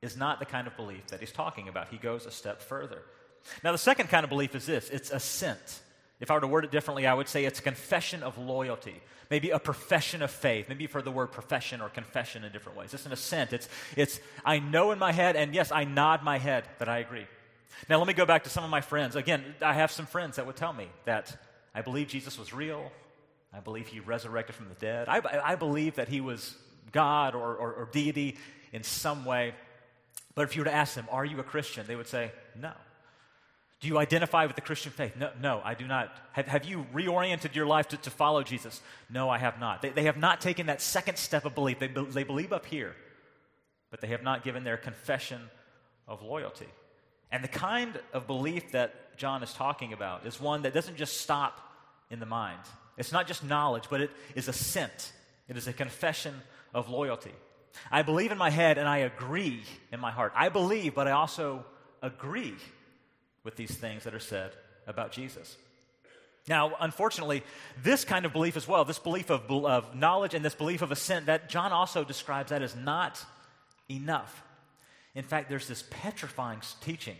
is 0.00 0.16
not 0.16 0.40
the 0.40 0.46
kind 0.46 0.66
of 0.66 0.76
belief 0.76 1.06
that 1.08 1.20
he's 1.20 1.32
talking 1.32 1.68
about. 1.68 1.88
He 1.88 1.96
goes 1.96 2.26
a 2.26 2.30
step 2.30 2.60
further. 2.60 3.02
Now, 3.62 3.72
the 3.72 3.78
second 3.78 4.08
kind 4.08 4.24
of 4.24 4.30
belief 4.30 4.54
is 4.54 4.66
this 4.66 4.90
it's 4.90 5.10
assent. 5.10 5.80
If 6.20 6.30
I 6.30 6.34
were 6.34 6.40
to 6.40 6.46
word 6.46 6.64
it 6.64 6.70
differently, 6.70 7.06
I 7.06 7.14
would 7.14 7.28
say 7.28 7.44
it's 7.44 7.58
a 7.58 7.62
confession 7.62 8.22
of 8.22 8.38
loyalty, 8.38 9.00
maybe 9.28 9.50
a 9.50 9.58
profession 9.58 10.22
of 10.22 10.30
faith. 10.30 10.68
Maybe 10.68 10.84
you've 10.84 10.92
heard 10.92 11.04
the 11.04 11.10
word 11.10 11.32
profession 11.32 11.80
or 11.80 11.88
confession 11.88 12.44
in 12.44 12.52
different 12.52 12.78
ways. 12.78 12.94
It's 12.94 13.06
an 13.06 13.12
assent. 13.12 13.52
It's, 13.52 13.68
it's 13.96 14.20
I 14.44 14.60
know 14.60 14.92
in 14.92 15.00
my 15.00 15.10
head, 15.10 15.34
and 15.34 15.52
yes, 15.52 15.72
I 15.72 15.82
nod 15.82 16.22
my 16.22 16.38
head 16.38 16.64
that 16.78 16.88
I 16.88 16.98
agree. 16.98 17.26
Now, 17.88 17.98
let 17.98 18.06
me 18.06 18.14
go 18.14 18.24
back 18.24 18.44
to 18.44 18.50
some 18.50 18.62
of 18.62 18.70
my 18.70 18.80
friends. 18.80 19.16
Again, 19.16 19.44
I 19.60 19.72
have 19.72 19.90
some 19.90 20.06
friends 20.06 20.36
that 20.36 20.46
would 20.46 20.54
tell 20.54 20.72
me 20.72 20.86
that 21.06 21.36
I 21.74 21.82
believe 21.82 22.06
Jesus 22.06 22.38
was 22.38 22.52
real. 22.52 22.92
I 23.52 23.60
believe 23.60 23.88
he 23.88 24.00
resurrected 24.00 24.54
from 24.54 24.68
the 24.68 24.74
dead. 24.74 25.08
I, 25.08 25.20
I 25.44 25.54
believe 25.56 25.96
that 25.96 26.08
he 26.08 26.20
was 26.20 26.54
God 26.92 27.34
or, 27.34 27.56
or, 27.56 27.72
or 27.72 27.88
deity 27.90 28.38
in 28.72 28.82
some 28.82 29.24
way. 29.24 29.54
But 30.34 30.42
if 30.42 30.56
you 30.56 30.60
were 30.60 30.66
to 30.66 30.74
ask 30.74 30.94
them, 30.94 31.06
Are 31.10 31.24
you 31.24 31.38
a 31.40 31.42
Christian? 31.42 31.86
they 31.86 31.96
would 31.96 32.06
say, 32.06 32.32
No. 32.58 32.72
Do 33.82 33.88
you 33.88 33.98
identify 33.98 34.46
with 34.46 34.54
the 34.54 34.62
Christian 34.62 34.92
faith? 34.92 35.16
No, 35.16 35.30
no 35.40 35.60
I 35.64 35.74
do 35.74 35.88
not. 35.88 36.16
Have, 36.34 36.46
have 36.46 36.64
you 36.64 36.86
reoriented 36.94 37.56
your 37.56 37.66
life 37.66 37.88
to, 37.88 37.96
to 37.96 38.10
follow 38.10 38.44
Jesus? 38.44 38.80
No, 39.10 39.28
I 39.28 39.38
have 39.38 39.58
not. 39.58 39.82
They, 39.82 39.88
they 39.88 40.04
have 40.04 40.16
not 40.16 40.40
taken 40.40 40.66
that 40.66 40.80
second 40.80 41.18
step 41.18 41.44
of 41.44 41.56
belief. 41.56 41.80
They, 41.80 41.88
they 41.88 42.22
believe 42.22 42.52
up 42.52 42.64
here, 42.64 42.94
but 43.90 44.00
they 44.00 44.06
have 44.06 44.22
not 44.22 44.44
given 44.44 44.62
their 44.62 44.76
confession 44.76 45.40
of 46.06 46.22
loyalty. 46.22 46.68
And 47.32 47.42
the 47.42 47.48
kind 47.48 47.98
of 48.12 48.28
belief 48.28 48.70
that 48.70 49.16
John 49.16 49.42
is 49.42 49.52
talking 49.52 49.92
about 49.92 50.26
is 50.26 50.40
one 50.40 50.62
that 50.62 50.74
doesn't 50.74 50.96
just 50.96 51.20
stop 51.20 51.58
in 52.08 52.20
the 52.20 52.26
mind. 52.26 52.60
It's 52.96 53.10
not 53.10 53.26
just 53.26 53.42
knowledge, 53.42 53.86
but 53.90 54.00
it 54.00 54.12
is 54.36 54.46
assent. 54.46 55.10
It 55.48 55.56
is 55.56 55.66
a 55.66 55.72
confession 55.72 56.34
of 56.72 56.88
loyalty. 56.88 57.32
I 57.90 58.02
believe 58.02 58.30
in 58.30 58.38
my 58.38 58.50
head 58.50 58.78
and 58.78 58.86
I 58.86 58.98
agree 58.98 59.64
in 59.90 59.98
my 59.98 60.12
heart. 60.12 60.32
I 60.36 60.50
believe, 60.50 60.94
but 60.94 61.08
I 61.08 61.12
also 61.12 61.64
agree 62.00 62.54
with 63.44 63.56
these 63.56 63.74
things 63.74 64.04
that 64.04 64.14
are 64.14 64.20
said 64.20 64.52
about 64.86 65.12
Jesus. 65.12 65.56
Now, 66.48 66.72
unfortunately, 66.80 67.44
this 67.82 68.04
kind 68.04 68.26
of 68.26 68.32
belief 68.32 68.56
as 68.56 68.66
well, 68.66 68.84
this 68.84 68.98
belief 68.98 69.30
of, 69.30 69.48
of 69.50 69.94
knowledge 69.94 70.34
and 70.34 70.44
this 70.44 70.54
belief 70.54 70.82
of 70.82 70.90
assent, 70.90 71.26
that 71.26 71.48
John 71.48 71.72
also 71.72 72.04
describes 72.04 72.50
that 72.50 72.62
as 72.62 72.74
not 72.74 73.24
enough. 73.88 74.42
In 75.14 75.24
fact, 75.24 75.48
there's 75.48 75.68
this 75.68 75.84
petrifying 75.90 76.60
teaching 76.80 77.16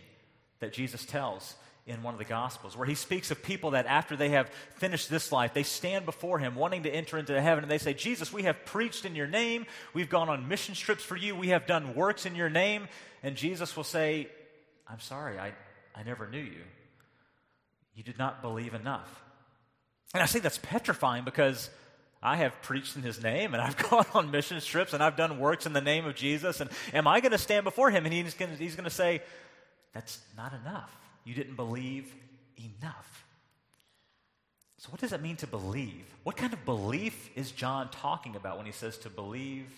that 0.61 0.73
Jesus 0.73 1.05
tells 1.05 1.55
in 1.87 2.03
one 2.03 2.15
of 2.15 2.19
the 2.19 2.25
Gospels, 2.25 2.77
where 2.77 2.87
he 2.87 2.95
speaks 2.95 3.33
of 3.33 3.43
people 3.43 3.73
that 3.73 3.87
after 3.87 4.17
they 4.17 4.29
have 4.29 4.49
finished 4.77 5.11
this 5.11 5.33
life, 5.33 5.53
they 5.53 5.65
stand 5.65 6.07
before 6.07 6.39
him 6.39 6.55
wanting 6.55 6.85
to 6.85 6.91
enter 6.91 7.19
into 7.19 7.41
heaven, 7.41 7.65
and 7.65 7.71
they 7.71 7.79
say, 7.79 7.93
Jesus, 7.93 8.33
we 8.33 8.45
have 8.45 8.65
preached 8.65 9.05
in 9.05 9.17
your 9.17 9.27
name, 9.27 9.67
we've 9.93 10.09
gone 10.09 10.29
on 10.29 10.47
mission 10.47 10.77
trips 10.77 11.03
for 11.03 11.17
you, 11.17 11.35
we 11.35 11.49
have 11.49 11.67
done 11.67 11.97
works 11.97 12.25
in 12.25 12.37
your 12.37 12.49
name. 12.49 12.87
And 13.25 13.35
Jesus 13.35 13.77
will 13.77 13.85
say, 13.85 14.29
I'm 14.89 15.01
sorry, 15.01 15.39
I, 15.41 15.53
I 15.95 16.03
never 16.03 16.29
knew 16.29 16.39
you. 16.39 16.63
You 17.95 18.03
did 18.03 18.19
not 18.19 18.43
believe 18.43 18.75
enough. 18.75 19.23
And 20.15 20.23
I 20.23 20.27
say 20.27 20.39
that's 20.39 20.59
petrifying 20.59 21.25
because 21.25 21.71
I 22.23 22.37
have 22.37 22.61
preached 22.63 22.97
in 22.97 23.03
his 23.03 23.23
name 23.23 23.55
and 23.55 23.63
I've 23.63 23.77
gone 23.91 24.07
on 24.15 24.31
mission 24.31 24.61
trips 24.61 24.93
and 24.93 25.03
I've 25.03 25.17
done 25.17 25.39
works 25.39 25.67
in 25.67 25.73
the 25.73 25.81
name 25.81 26.07
of 26.07 26.15
Jesus. 26.15 26.61
And 26.61 26.71
am 26.93 27.07
I 27.07 27.21
going 27.21 27.33
to 27.33 27.39
stand 27.39 27.65
before 27.65 27.91
him 27.91 28.05
and 28.05 28.15
he's 28.15 28.35
going 28.35 28.57
to 28.59 28.91
say, 28.91 29.23
That's 29.93 30.21
not 30.37 30.53
enough. 30.53 30.97
You 31.25 31.35
didn't 31.35 31.57
believe 31.57 32.15
enough. 32.59 33.25
So, 34.79 34.91
what 34.91 35.01
does 35.01 35.13
it 35.13 35.23
mean 35.23 35.37
to 35.37 35.47
believe? 35.47 36.05
What 36.25 36.37
kind 36.37 36.53
of 36.53 36.65
belief 36.65 37.31
is 37.37 37.53
John 37.53 37.89
talking 37.91 38.35
about 38.35 38.57
when 38.57 38.67
he 38.67 38.73
says 38.73 38.99
to 38.99 39.11
believe 39.11 39.69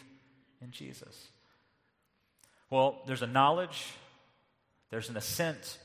in 0.62 0.70
Jesus? 0.70 1.28
Well, 2.70 3.02
there's 3.06 3.20
a 3.20 3.26
knowledge, 3.26 3.92
there's 4.90 5.10
an 5.10 5.18
assent, 5.18 5.78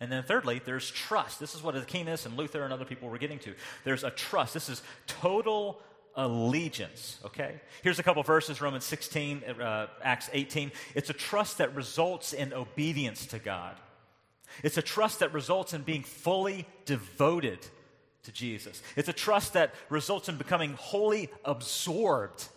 and 0.00 0.10
then 0.10 0.22
thirdly, 0.22 0.60
there's 0.64 0.90
trust. 0.90 1.38
This 1.38 1.54
is 1.54 1.62
what 1.62 1.76
Aquinas 1.76 2.24
and 2.24 2.36
Luther 2.36 2.64
and 2.64 2.72
other 2.72 2.86
people 2.86 3.08
were 3.08 3.18
getting 3.18 3.38
to. 3.40 3.54
There's 3.84 4.02
a 4.02 4.10
trust. 4.10 4.54
This 4.54 4.70
is 4.70 4.82
total 5.06 5.80
allegiance, 6.16 7.20
okay? 7.24 7.60
Here's 7.82 7.98
a 7.98 8.02
couple 8.02 8.22
verses 8.22 8.60
Romans 8.60 8.84
16, 8.84 9.44
uh, 9.44 9.86
Acts 10.02 10.30
18. 10.32 10.72
It's 10.94 11.10
a 11.10 11.14
trust 11.14 11.58
that 11.58 11.74
results 11.74 12.32
in 12.32 12.52
obedience 12.52 13.26
to 13.26 13.38
God. 13.38 13.76
It's 14.64 14.78
a 14.78 14.82
trust 14.82 15.20
that 15.20 15.32
results 15.32 15.74
in 15.74 15.82
being 15.82 16.02
fully 16.02 16.66
devoted 16.84 17.60
to 18.24 18.32
Jesus. 18.32 18.82
It's 18.96 19.08
a 19.08 19.12
trust 19.12 19.52
that 19.52 19.74
results 19.88 20.28
in 20.28 20.36
becoming 20.36 20.74
wholly 20.74 21.28
absorbed 21.44 22.48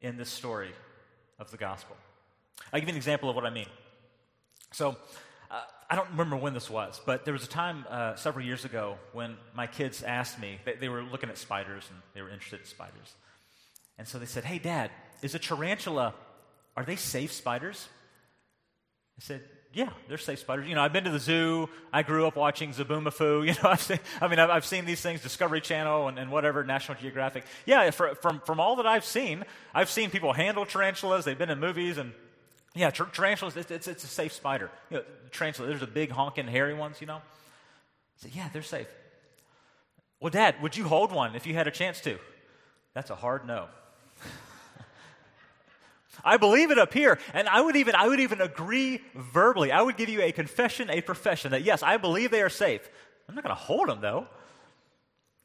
in 0.00 0.16
this 0.16 0.30
story 0.30 0.70
of 1.38 1.50
the 1.50 1.56
gospel. 1.56 1.96
I'll 2.72 2.80
give 2.80 2.88
you 2.88 2.94
an 2.94 2.96
example 2.96 3.28
of 3.28 3.36
what 3.36 3.44
I 3.44 3.50
mean. 3.50 3.66
So, 4.72 4.96
I 5.90 5.96
don't 5.96 6.10
remember 6.10 6.36
when 6.36 6.54
this 6.54 6.70
was, 6.70 7.00
but 7.04 7.24
there 7.24 7.34
was 7.34 7.42
a 7.42 7.48
time 7.48 7.84
uh, 7.90 8.14
several 8.14 8.46
years 8.46 8.64
ago 8.64 8.96
when 9.12 9.36
my 9.56 9.66
kids 9.66 10.04
asked 10.04 10.38
me, 10.38 10.60
they, 10.64 10.74
they, 10.74 10.88
were 10.88 11.02
looking 11.02 11.28
at 11.28 11.36
spiders 11.36 11.84
and 11.90 11.98
they 12.14 12.22
were 12.22 12.30
interested 12.30 12.60
in 12.60 12.66
spiders. 12.66 13.14
And 13.98 14.06
so 14.06 14.20
they 14.20 14.26
said, 14.26 14.44
Hey, 14.44 14.60
Dad, 14.60 14.92
is 15.20 15.34
a 15.34 15.40
tarantula, 15.40 16.14
are 16.76 16.84
they 16.84 16.94
safe 16.94 17.32
spiders? 17.32 17.88
I 19.18 19.22
said, 19.22 19.42
Yeah, 19.72 19.88
they're 20.08 20.16
safe 20.16 20.38
spiders. 20.38 20.68
You 20.68 20.76
know, 20.76 20.82
I've 20.82 20.92
been 20.92 21.04
to 21.04 21.10
the 21.10 21.18
zoo. 21.18 21.68
I 21.92 22.04
grew 22.04 22.24
up 22.24 22.36
watching 22.36 22.70
Zoboomafoo. 22.70 23.44
You 23.48 23.54
know, 23.54 23.70
I've 23.70 23.82
seen, 23.82 23.98
I 24.20 24.28
mean, 24.28 24.38
I've, 24.38 24.50
I've 24.50 24.66
seen 24.66 24.84
these 24.84 25.00
things, 25.00 25.22
Discovery 25.22 25.60
Channel 25.60 26.06
and, 26.06 26.20
and 26.20 26.30
whatever, 26.30 26.62
National 26.62 26.98
Geographic. 26.98 27.42
Yeah, 27.66 27.90
for, 27.90 28.14
from, 28.14 28.40
from 28.46 28.60
all 28.60 28.76
that 28.76 28.86
I've 28.86 29.04
seen, 29.04 29.44
I've 29.74 29.90
seen 29.90 30.10
people 30.10 30.34
handle 30.34 30.64
tarantulas. 30.64 31.24
They've 31.24 31.36
been 31.36 31.50
in 31.50 31.58
movies 31.58 31.98
and 31.98 32.12
yeah, 32.74 32.90
tar- 32.90 33.08
tarantulas, 33.12 33.56
it's, 33.56 33.70
it's, 33.70 33.88
it's, 33.88 34.04
a 34.04 34.06
safe 34.06 34.32
spider. 34.32 34.70
You 34.90 34.98
know, 34.98 35.04
tarantula, 35.32 35.68
there's 35.68 35.80
the 35.80 35.86
big 35.86 36.10
honking 36.10 36.46
hairy 36.46 36.74
ones, 36.74 37.00
you 37.00 37.06
know. 37.06 37.20
Said, 38.16 38.32
yeah, 38.34 38.48
they're 38.52 38.62
safe. 38.62 38.88
Well, 40.20 40.30
Dad, 40.30 40.56
would 40.62 40.76
you 40.76 40.84
hold 40.84 41.12
one 41.12 41.34
if 41.34 41.46
you 41.46 41.54
had 41.54 41.66
a 41.66 41.70
chance 41.70 42.00
to? 42.02 42.18
That's 42.94 43.10
a 43.10 43.14
hard 43.14 43.46
no. 43.46 43.66
I 46.24 46.36
believe 46.36 46.70
it 46.70 46.78
up 46.78 46.92
here, 46.92 47.18
and 47.32 47.48
I 47.48 47.60
would 47.60 47.76
even 47.76 47.94
I 47.94 48.06
would 48.06 48.20
even 48.20 48.40
agree 48.40 49.00
verbally. 49.14 49.72
I 49.72 49.80
would 49.80 49.96
give 49.96 50.08
you 50.08 50.22
a 50.22 50.32
confession, 50.32 50.90
a 50.90 51.00
profession 51.00 51.52
that 51.52 51.62
yes, 51.62 51.82
I 51.82 51.96
believe 51.96 52.30
they 52.30 52.42
are 52.42 52.50
safe. 52.50 52.88
I'm 53.28 53.34
not 53.34 53.44
going 53.44 53.56
to 53.56 53.60
hold 53.60 53.88
them 53.88 54.00
though. 54.00 54.26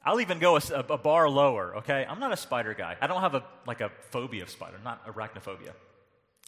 I'll 0.04 0.22
even 0.22 0.40
go 0.40 0.58
a, 0.58 0.62
a, 0.90 0.98
bar 0.98 1.28
lower. 1.28 1.78
Okay, 1.78 2.06
I'm 2.08 2.20
not 2.20 2.32
a 2.32 2.38
spider 2.38 2.76
guy. 2.76 2.96
I 3.02 3.08
don't 3.08 3.22
have 3.22 3.34
a 3.34 3.44
like 3.66 3.82
a 3.82 3.90
phobia 4.12 4.44
of 4.44 4.50
spider, 4.50 4.78
not 4.84 5.06
arachnophobia. 5.08 5.72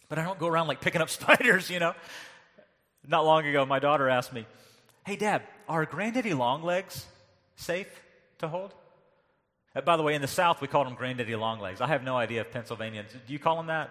But 0.09 0.19
I 0.19 0.23
don't 0.23 0.39
go 0.39 0.47
around 0.47 0.67
like 0.67 0.81
picking 0.81 1.01
up 1.01 1.09
spiders, 1.19 1.69
you 1.69 1.79
know. 1.79 1.93
Not 3.07 3.25
long 3.25 3.45
ago, 3.45 3.65
my 3.65 3.79
daughter 3.79 4.09
asked 4.09 4.33
me, 4.33 4.45
Hey, 5.05 5.15
Dad, 5.15 5.43
are 5.69 5.85
granddaddy 5.85 6.33
long 6.33 6.63
legs 6.63 7.05
safe 7.55 7.87
to 8.39 8.47
hold? 8.47 8.73
Uh, 9.73 9.81
by 9.81 9.95
the 9.95 10.03
way, 10.03 10.15
in 10.15 10.21
the 10.21 10.27
South, 10.27 10.59
we 10.59 10.67
call 10.67 10.83
them 10.83 10.95
granddaddy 10.95 11.35
long 11.35 11.59
legs. 11.59 11.79
I 11.79 11.87
have 11.87 12.03
no 12.03 12.17
idea 12.17 12.41
if 12.41 12.51
Pennsylvania, 12.51 13.05
do 13.25 13.33
you 13.33 13.39
call 13.39 13.55
them 13.55 13.67
that? 13.67 13.89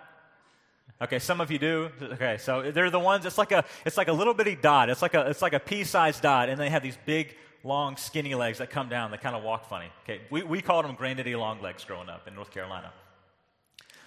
Okay, 1.01 1.19
some 1.19 1.41
of 1.41 1.51
you 1.51 1.59
do. 1.59 1.91
Okay, 2.01 2.39
so 2.39 2.71
they're 2.71 2.91
the 2.91 2.99
ones. 2.99 3.27
It's 3.27 3.39
like 3.39 3.53
a 3.53 3.65
it's 3.85 3.97
like 3.99 4.09
a 4.09 4.13
little 4.13 4.35
bitty 4.35 4.57
dot. 4.57 4.89
It's 4.89 5.03
like 5.03 5.15
a 5.15 5.29
it's 5.29 5.43
like 5.43 5.53
a 5.53 5.61
pea-sized 5.61 6.23
dot, 6.23 6.49
and 6.49 6.59
they 6.59 6.71
have 6.71 6.83
these 6.83 6.97
big, 7.05 7.35
long, 7.65 7.97
skinny 7.97 8.35
legs 8.35 8.59
that 8.59 8.71
come 8.71 8.89
down. 8.89 9.11
They 9.11 9.19
kind 9.19 9.37
of 9.37 9.43
walk 9.43 9.69
funny. 9.69 9.91
Okay, 10.05 10.23
we 10.31 10.43
we 10.43 10.63
called 10.63 10.87
them 10.87 10.95
granddaddy 10.95 11.37
long 11.37 11.61
legs 11.61 11.85
growing 11.85 12.09
up 12.09 12.27
in 12.27 12.35
North 12.35 12.51
Carolina. 12.51 12.93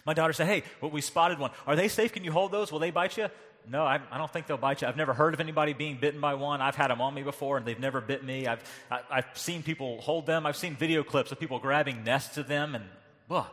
My 0.05 0.13
daughter 0.13 0.33
said, 0.33 0.47
"Hey, 0.47 0.63
well, 0.81 0.91
we 0.91 1.01
spotted 1.01 1.39
one. 1.39 1.51
Are 1.67 1.75
they 1.75 1.87
safe? 1.87 2.13
Can 2.13 2.23
you 2.23 2.31
hold 2.31 2.51
those? 2.51 2.71
Will 2.71 2.79
they 2.79 2.91
bite 2.91 3.17
you?" 3.17 3.27
No, 3.67 3.83
I, 3.83 3.99
I, 4.09 4.17
don't 4.17 4.31
think 4.31 4.47
they'll 4.47 4.57
bite 4.57 4.81
you. 4.81 4.87
I've 4.87 4.97
never 4.97 5.13
heard 5.13 5.33
of 5.33 5.39
anybody 5.39 5.73
being 5.73 5.97
bitten 5.97 6.19
by 6.19 6.33
one. 6.33 6.61
I've 6.61 6.75
had 6.75 6.89
them 6.89 7.01
on 7.01 7.13
me 7.13 7.21
before, 7.21 7.57
and 7.57 7.65
they've 7.65 7.79
never 7.79 8.01
bit 8.01 8.23
me. 8.23 8.47
I've 8.47 8.63
I, 8.89 8.95
have 8.95 9.05
i 9.11 9.15
have 9.17 9.37
seen 9.37 9.61
people 9.61 10.01
hold 10.01 10.25
them. 10.25 10.45
I've 10.45 10.57
seen 10.57 10.75
video 10.75 11.03
clips 11.03 11.31
of 11.31 11.39
people 11.39 11.59
grabbing 11.59 12.03
nests 12.03 12.37
of 12.37 12.47
them, 12.47 12.73
and 12.73 12.85
well, 13.27 13.51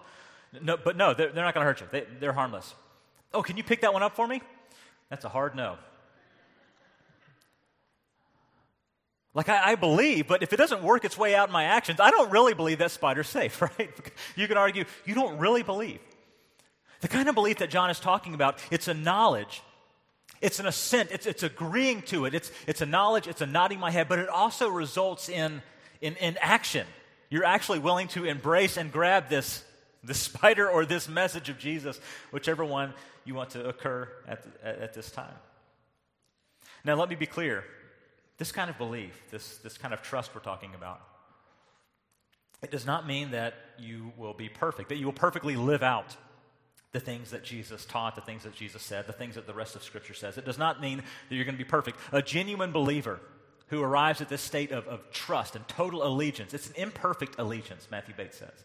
no, 0.62 0.76
but 0.76 0.96
no, 0.96 1.12
they're, 1.12 1.32
they're 1.32 1.44
not 1.44 1.54
going 1.54 1.64
to 1.64 1.68
hurt 1.68 1.80
you. 1.80 1.86
They, 1.90 2.06
they're 2.20 2.32
harmless. 2.32 2.74
Oh, 3.34 3.42
can 3.42 3.56
you 3.56 3.64
pick 3.64 3.82
that 3.82 3.92
one 3.92 4.02
up 4.02 4.16
for 4.16 4.26
me? 4.26 4.40
That's 5.10 5.24
a 5.24 5.28
hard 5.28 5.54
no. 5.54 5.76
Like, 9.34 9.50
I, 9.50 9.72
I, 9.72 9.74
believe, 9.74 10.26
but 10.28 10.42
if 10.42 10.54
it 10.54 10.56
doesn't 10.56 10.82
work 10.82 11.04
its 11.04 11.18
way 11.18 11.34
out 11.34 11.50
in 11.50 11.52
my 11.52 11.64
actions, 11.64 12.00
I 12.00 12.10
don't 12.10 12.30
really 12.30 12.54
believe 12.54 12.78
that 12.78 12.90
spider's 12.90 13.28
safe, 13.28 13.60
right? 13.78 13.90
You 14.34 14.48
can 14.48 14.56
argue, 14.56 14.86
you 15.04 15.14
don't 15.14 15.38
really 15.38 15.62
believe. 15.62 16.00
The 17.00 17.08
kind 17.08 17.28
of 17.28 17.34
belief 17.34 17.58
that 17.58 17.70
John 17.70 17.90
is 17.90 18.00
talking 18.00 18.34
about, 18.34 18.58
it's 18.70 18.88
a 18.88 18.94
knowledge, 18.94 19.62
it's 20.40 20.60
an 20.60 20.66
assent, 20.66 21.10
it's, 21.12 21.26
it's 21.26 21.42
agreeing 21.42 22.02
to 22.02 22.24
it, 22.24 22.34
it's, 22.34 22.50
it's 22.66 22.80
a 22.80 22.86
knowledge, 22.86 23.26
it's 23.26 23.40
a 23.40 23.46
nodding 23.46 23.78
my 23.78 23.90
head, 23.90 24.08
but 24.08 24.18
it 24.18 24.28
also 24.28 24.68
results 24.68 25.28
in, 25.28 25.62
in, 26.00 26.16
in 26.16 26.36
action. 26.40 26.86
You're 27.28 27.44
actually 27.44 27.80
willing 27.80 28.08
to 28.08 28.24
embrace 28.24 28.76
and 28.76 28.92
grab 28.92 29.28
this, 29.28 29.64
this 30.02 30.18
spider 30.18 30.68
or 30.68 30.86
this 30.86 31.08
message 31.08 31.48
of 31.48 31.58
Jesus, 31.58 32.00
whichever 32.30 32.64
one 32.64 32.94
you 33.24 33.34
want 33.34 33.50
to 33.50 33.68
occur 33.68 34.08
at, 34.26 34.44
at, 34.62 34.94
this 34.94 35.10
time. 35.10 35.34
Now, 36.84 36.94
let 36.94 37.08
me 37.08 37.16
be 37.16 37.26
clear. 37.26 37.64
This 38.38 38.52
kind 38.52 38.70
of 38.70 38.78
belief, 38.78 39.20
this, 39.30 39.56
this 39.58 39.76
kind 39.76 39.92
of 39.92 40.02
trust 40.02 40.34
we're 40.34 40.42
talking 40.42 40.74
about, 40.74 41.00
it 42.62 42.70
does 42.70 42.86
not 42.86 43.06
mean 43.06 43.32
that 43.32 43.54
you 43.78 44.12
will 44.16 44.34
be 44.34 44.48
perfect, 44.48 44.90
that 44.90 44.96
you 44.96 45.06
will 45.06 45.12
perfectly 45.12 45.56
live 45.56 45.82
out 45.82 46.16
the 46.96 47.00
things 47.00 47.30
that 47.32 47.44
Jesus 47.44 47.84
taught, 47.84 48.14
the 48.14 48.22
things 48.22 48.44
that 48.44 48.54
Jesus 48.54 48.82
said, 48.82 49.06
the 49.06 49.12
things 49.12 49.34
that 49.34 49.46
the 49.46 49.52
rest 49.52 49.76
of 49.76 49.82
Scripture 49.82 50.14
says. 50.14 50.38
It 50.38 50.46
does 50.46 50.56
not 50.56 50.80
mean 50.80 51.02
that 51.28 51.34
you're 51.34 51.44
going 51.44 51.54
to 51.54 51.62
be 51.62 51.68
perfect. 51.68 51.98
A 52.10 52.22
genuine 52.22 52.72
believer 52.72 53.20
who 53.66 53.82
arrives 53.82 54.22
at 54.22 54.30
this 54.30 54.40
state 54.40 54.72
of, 54.72 54.88
of 54.88 55.10
trust 55.10 55.56
and 55.56 55.68
total 55.68 56.06
allegiance, 56.06 56.54
it's 56.54 56.68
an 56.68 56.74
imperfect 56.76 57.38
allegiance, 57.38 57.86
Matthew 57.90 58.14
Bates 58.14 58.38
says. 58.38 58.64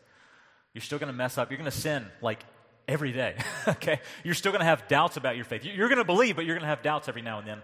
You're 0.74 0.82
still 0.82 0.98
going 0.98 1.12
to 1.12 1.18
mess 1.18 1.38
up. 1.38 1.52
You're 1.52 1.58
going 1.58 1.70
to 1.70 1.78
sin 1.78 2.06
like 2.22 2.40
every 2.88 3.12
day, 3.12 3.36
okay? 3.68 4.00
You're 4.24 4.34
still 4.34 4.54
going 4.54 4.62
to 4.62 4.66
have 4.66 4.88
doubts 4.88 5.18
about 5.18 5.36
your 5.36 5.44
faith. 5.44 5.66
You're 5.66 5.90
going 5.90 5.98
to 5.98 6.06
believe, 6.06 6.38
but 6.38 6.46
you're 6.46 6.56
going 6.56 6.64
to 6.64 6.70
have 6.70 6.84
doubts 6.84 7.10
every 7.10 7.22
now 7.22 7.40
and 7.40 7.48
then 7.50 7.62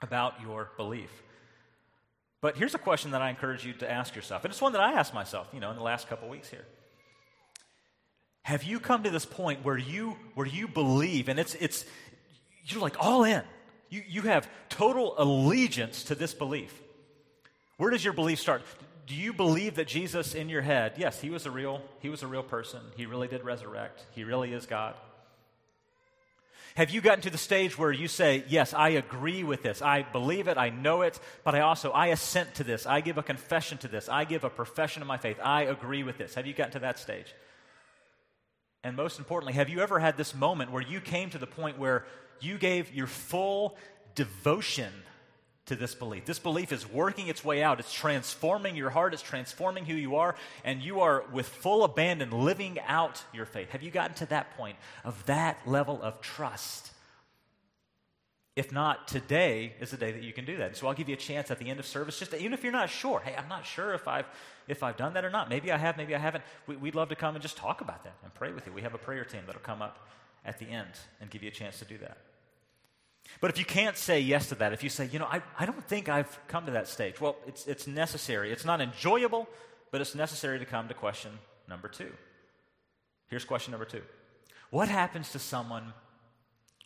about 0.00 0.40
your 0.40 0.70
belief. 0.76 1.10
But 2.40 2.56
here's 2.56 2.76
a 2.76 2.78
question 2.78 3.10
that 3.10 3.22
I 3.22 3.30
encourage 3.30 3.66
you 3.66 3.72
to 3.72 3.90
ask 3.90 4.14
yourself, 4.14 4.44
and 4.44 4.52
it's 4.52 4.62
one 4.62 4.72
that 4.74 4.82
I 4.82 4.92
asked 4.92 5.14
myself, 5.14 5.48
you 5.52 5.58
know, 5.58 5.70
in 5.70 5.76
the 5.76 5.82
last 5.82 6.08
couple 6.08 6.28
weeks 6.28 6.48
here. 6.48 6.64
Have 8.42 8.64
you 8.64 8.80
come 8.80 9.02
to 9.04 9.10
this 9.10 9.24
point 9.24 9.64
where 9.64 9.78
you 9.78 10.16
where 10.34 10.46
you 10.46 10.66
believe 10.66 11.28
and 11.28 11.38
it's 11.38 11.54
it's 11.56 11.84
you're 12.64 12.80
like 12.80 12.96
all 12.98 13.24
in. 13.24 13.42
You 13.88 14.02
you 14.06 14.22
have 14.22 14.48
total 14.68 15.14
allegiance 15.18 16.04
to 16.04 16.14
this 16.14 16.34
belief. 16.34 16.74
Where 17.76 17.90
does 17.90 18.04
your 18.04 18.12
belief 18.12 18.38
start? 18.38 18.62
do 19.10 19.16
you 19.16 19.32
believe 19.32 19.74
that 19.74 19.88
Jesus 19.88 20.36
in 20.36 20.48
your 20.48 20.62
head, 20.62 20.92
yes, 20.96 21.20
he 21.20 21.30
was 21.30 21.44
a 21.44 21.50
real, 21.50 21.82
he 21.98 22.08
was 22.08 22.22
a 22.22 22.28
real 22.28 22.44
person. 22.44 22.78
He 22.96 23.06
really 23.06 23.26
did 23.26 23.42
resurrect. 23.42 24.06
He 24.12 24.22
really 24.22 24.52
is 24.52 24.66
God. 24.66 24.94
Have 26.76 26.90
you 26.90 27.00
gotten 27.00 27.20
to 27.22 27.30
the 27.30 27.36
stage 27.36 27.76
where 27.76 27.90
you 27.90 28.06
say, 28.06 28.44
Yes, 28.48 28.72
I 28.72 28.90
agree 28.90 29.42
with 29.42 29.64
this. 29.64 29.82
I 29.82 30.02
believe 30.02 30.46
it. 30.46 30.56
I 30.56 30.70
know 30.70 31.02
it. 31.02 31.18
But 31.42 31.56
I 31.56 31.60
also, 31.62 31.90
I 31.90 32.06
assent 32.06 32.54
to 32.54 32.64
this. 32.64 32.86
I 32.86 33.00
give 33.00 33.18
a 33.18 33.22
confession 33.24 33.78
to 33.78 33.88
this. 33.88 34.08
I 34.08 34.24
give 34.24 34.44
a 34.44 34.50
profession 34.50 35.02
of 35.02 35.08
my 35.08 35.18
faith. 35.18 35.38
I 35.42 35.62
agree 35.62 36.04
with 36.04 36.16
this. 36.16 36.34
Have 36.34 36.46
you 36.46 36.54
gotten 36.54 36.74
to 36.74 36.78
that 36.78 37.00
stage? 37.00 37.34
And 38.82 38.96
most 38.96 39.18
importantly, 39.18 39.54
have 39.54 39.68
you 39.68 39.80
ever 39.80 39.98
had 39.98 40.16
this 40.16 40.34
moment 40.34 40.70
where 40.72 40.82
you 40.82 41.00
came 41.00 41.30
to 41.30 41.38
the 41.38 41.46
point 41.46 41.78
where 41.78 42.06
you 42.40 42.56
gave 42.56 42.94
your 42.94 43.06
full 43.06 43.76
devotion 44.14 44.92
to 45.70 45.76
this 45.76 45.94
belief. 45.94 46.24
This 46.24 46.40
belief 46.40 46.72
is 46.72 46.88
working 46.90 47.28
its 47.28 47.44
way 47.44 47.62
out. 47.62 47.78
It's 47.78 47.92
transforming 47.92 48.74
your 48.74 48.90
heart, 48.90 49.14
it's 49.14 49.22
transforming 49.22 49.84
who 49.84 49.94
you 49.94 50.16
are, 50.16 50.34
and 50.64 50.82
you 50.82 51.00
are 51.00 51.24
with 51.32 51.48
full 51.48 51.84
abandon 51.84 52.32
living 52.32 52.78
out 52.88 53.22
your 53.32 53.46
faith. 53.46 53.70
Have 53.70 53.82
you 53.82 53.92
gotten 53.92 54.14
to 54.16 54.26
that 54.26 54.56
point 54.56 54.76
of 55.04 55.24
that 55.26 55.60
level 55.66 56.02
of 56.02 56.20
trust? 56.20 56.90
If 58.56 58.72
not, 58.72 59.06
today 59.06 59.74
is 59.78 59.92
the 59.92 59.96
day 59.96 60.10
that 60.10 60.24
you 60.24 60.32
can 60.32 60.44
do 60.44 60.56
that. 60.56 60.66
And 60.66 60.76
So 60.76 60.88
I'll 60.88 60.94
give 60.94 61.08
you 61.08 61.14
a 61.14 61.18
chance 61.18 61.52
at 61.52 61.60
the 61.60 61.70
end 61.70 61.78
of 61.78 61.86
service, 61.86 62.18
just 62.18 62.32
to, 62.32 62.38
even 62.38 62.52
if 62.52 62.64
you're 62.64 62.72
not 62.72 62.90
sure. 62.90 63.20
Hey, 63.20 63.36
I'm 63.38 63.48
not 63.48 63.64
sure 63.64 63.94
if 63.94 64.08
I've 64.08 64.26
if 64.70 64.82
I've 64.82 64.96
done 64.96 65.14
that 65.14 65.24
or 65.24 65.30
not. 65.30 65.50
Maybe 65.50 65.72
I 65.72 65.76
have, 65.76 65.96
maybe 65.96 66.14
I 66.14 66.18
haven't. 66.18 66.44
We, 66.66 66.76
would 66.76 66.94
love 66.94 67.08
to 67.10 67.16
come 67.16 67.34
and 67.34 67.42
just 67.42 67.56
talk 67.56 67.80
about 67.80 68.04
that 68.04 68.14
and 68.22 68.32
pray 68.32 68.52
with 68.52 68.66
you. 68.66 68.72
We 68.72 68.82
have 68.82 68.94
a 68.94 68.98
prayer 68.98 69.24
team 69.24 69.42
that'll 69.46 69.60
come 69.60 69.82
up 69.82 70.08
at 70.44 70.58
the 70.58 70.66
end 70.66 70.90
and 71.20 71.28
give 71.28 71.42
you 71.42 71.48
a 71.48 71.52
chance 71.52 71.78
to 71.80 71.84
do 71.84 71.98
that. 71.98 72.18
But 73.40 73.50
if 73.50 73.58
you 73.58 73.64
can't 73.64 73.96
say 73.96 74.20
yes 74.20 74.48
to 74.48 74.54
that, 74.56 74.72
if 74.72 74.82
you 74.82 74.88
say, 74.88 75.08
you 75.12 75.18
know, 75.18 75.26
I, 75.26 75.42
I 75.58 75.66
don't 75.66 75.84
think 75.86 76.08
I've 76.08 76.38
come 76.48 76.66
to 76.66 76.72
that 76.72 76.88
stage, 76.88 77.20
well, 77.20 77.36
it's, 77.46 77.66
it's 77.66 77.86
necessary. 77.86 78.52
It's 78.52 78.64
not 78.64 78.80
enjoyable, 78.80 79.48
but 79.90 80.00
it's 80.00 80.14
necessary 80.14 80.58
to 80.58 80.64
come 80.64 80.88
to 80.88 80.94
question 80.94 81.32
number 81.68 81.88
two. 81.88 82.12
Here's 83.28 83.44
question 83.44 83.72
number 83.72 83.84
two 83.84 84.02
What 84.70 84.88
happens 84.88 85.32
to 85.32 85.38
someone 85.38 85.92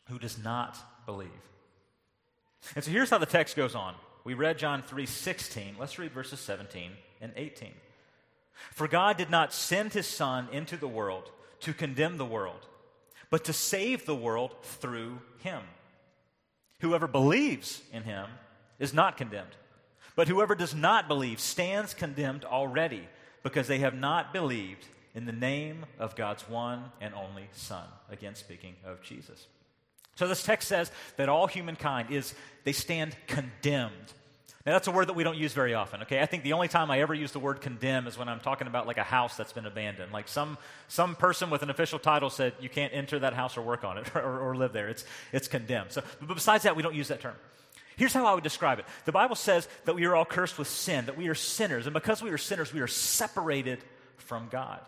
who 0.09 0.19
does 0.19 0.43
not 0.43 0.77
believe? 1.07 1.31
And 2.75 2.85
so 2.85 2.91
here's 2.91 3.11
how 3.11 3.19
the 3.19 3.27
text 3.27 3.57
goes 3.57 3.75
on. 3.75 3.95
We 4.25 4.35
read 4.35 4.59
John 4.59 4.83
3:16. 4.83 5.77
Let's 5.79 5.99
read 5.99 6.13
verses 6.13 6.41
17 6.41 6.97
and 7.21 7.33
18. 7.37 7.75
For 8.73 8.89
God 8.89 9.17
did 9.17 9.31
not 9.31 9.53
send 9.53 9.93
his 9.93 10.07
Son 10.07 10.49
into 10.51 10.77
the 10.77 10.89
world 10.89 11.31
to 11.61 11.75
condemn 11.75 12.17
the 12.17 12.25
world, 12.25 12.67
but 13.31 13.45
to 13.45 13.53
save 13.53 14.07
the 14.07 14.15
world 14.15 14.55
through 14.63 15.21
him. 15.39 15.63
Whoever 16.81 17.07
believes 17.07 17.83
in 17.93 18.05
him 18.05 18.29
is 18.79 18.95
not 18.95 19.17
condemned. 19.17 19.57
But 20.17 20.29
whoever 20.29 20.55
does 20.55 20.75
not 20.75 21.09
believe 21.09 21.41
stands 21.41 21.93
condemned 21.93 22.45
already 22.45 23.09
because 23.43 23.67
they 23.67 23.79
have 23.79 23.95
not 23.95 24.33
believed 24.33 24.87
in 25.15 25.27
the 25.27 25.33
name 25.33 25.87
of 25.99 26.17
God's 26.17 26.49
one 26.49 26.93
and 27.01 27.15
only 27.15 27.49
Son. 27.53 27.87
Again, 28.11 28.35
speaking 28.35 28.77
of 28.85 29.03
Jesus. 29.03 29.47
So 30.17 30.29
this 30.29 30.43
text 30.43 30.69
says 30.69 30.91
that 31.17 31.29
all 31.29 31.47
humankind 31.47 32.11
is, 32.11 32.35
they 32.65 32.73
stand 32.73 33.17
condemned 33.27 34.13
now, 34.67 34.73
that's 34.73 34.89
a 34.89 34.93
word 34.93 35.09
that 35.09 35.13
we 35.13 35.25
don't 35.25 35.37
use 35.37 35.53
very 35.53 35.75
often, 35.75 36.03
okay? 36.03 36.23
I 36.23 36.27
think 36.27 36.43
the 36.43 36.55
only 36.55 36.69
time 36.69 36.91
I 36.91 37.01
ever 37.01 37.13
use 37.13 37.33
the 37.33 37.39
word 37.39 37.61
condemn 37.61 38.07
is 38.07 38.17
when 38.17 38.31
I'm 38.31 38.41
talking 38.41 38.67
about 38.67 38.87
like 38.87 38.97
a 38.97 39.03
house 39.03 39.37
that's 39.37 39.53
been 39.53 39.67
abandoned. 39.67 40.11
Like 40.11 40.27
some, 40.27 40.57
some 40.89 41.17
person 41.17 41.51
with 41.51 41.63
an 41.63 41.69
official 41.69 41.99
title 41.99 42.31
said, 42.31 42.55
you 42.61 42.71
can't 42.71 42.95
enter 42.95 43.19
that 43.19 43.35
house 43.35 43.59
or 43.59 43.63
work 43.63 43.85
on 43.85 43.99
it 43.99 44.11
or, 44.17 44.41
or 44.41 44.57
live 44.57 44.73
there. 44.73 44.89
It's, 44.89 45.05
it's 45.33 45.49
condemned. 45.49 45.93
So, 45.93 46.03
but 46.19 46.33
besides 46.35 46.65
that, 46.65 46.77
we 46.77 46.83
don't 46.83 46.95
use 46.95 47.09
that 47.09 47.21
term. 47.21 47.35
Here's 47.97 48.15
how 48.15 48.25
I 48.25 48.33
would 48.33 48.43
describe 48.43 48.79
it 48.79 48.87
the 49.05 49.13
Bible 49.13 49.37
says 49.37 49.69
that 49.85 49.95
we 49.95 50.07
are 50.07 50.17
all 50.17 50.25
cursed 50.25 50.59
with 50.59 50.69
sin, 50.69 51.07
that 51.07 51.19
we 51.19 51.29
are 51.29 51.35
sinners. 51.35 51.87
And 51.87 51.93
because 51.93 52.23
we 52.23 52.31
are 52.31 52.39
sinners, 52.39 52.73
we 52.73 52.81
are 52.81 52.87
separated 52.87 53.81
from 54.17 54.49
God. 54.49 54.81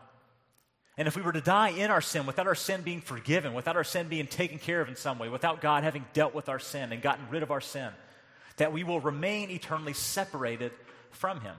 And 0.99 1.07
if 1.07 1.15
we 1.15 1.23
were 1.23 1.33
to 1.33 1.43
die 1.43 1.71
in 1.71 1.91
our 1.91 2.01
sin, 2.01 2.25
without 2.25 2.47
our 2.47 2.55
sin 2.55 2.81
being 2.81 3.03
forgiven, 3.03 3.53
without 3.53 3.77
our 3.77 3.85
sin 3.85 4.09
being 4.09 4.27
taken 4.27 4.59
care 4.59 4.81
of 4.81 4.89
in 4.89 4.97
some 4.97 5.19
way, 5.19 5.29
without 5.29 5.61
God 5.61 5.85
having 5.85 6.07
dealt 6.15 6.35
with 6.35 6.49
our 6.49 6.59
sin 6.59 6.91
and 6.93 7.03
gotten 7.03 7.29
rid 7.29 7.43
of 7.43 7.51
our 7.51 7.61
sin, 7.61 7.91
that 8.57 8.73
we 8.73 8.83
will 8.83 9.01
remain 9.01 9.51
eternally 9.51 9.93
separated 9.93 10.73
from 11.11 11.41
Him. 11.41 11.55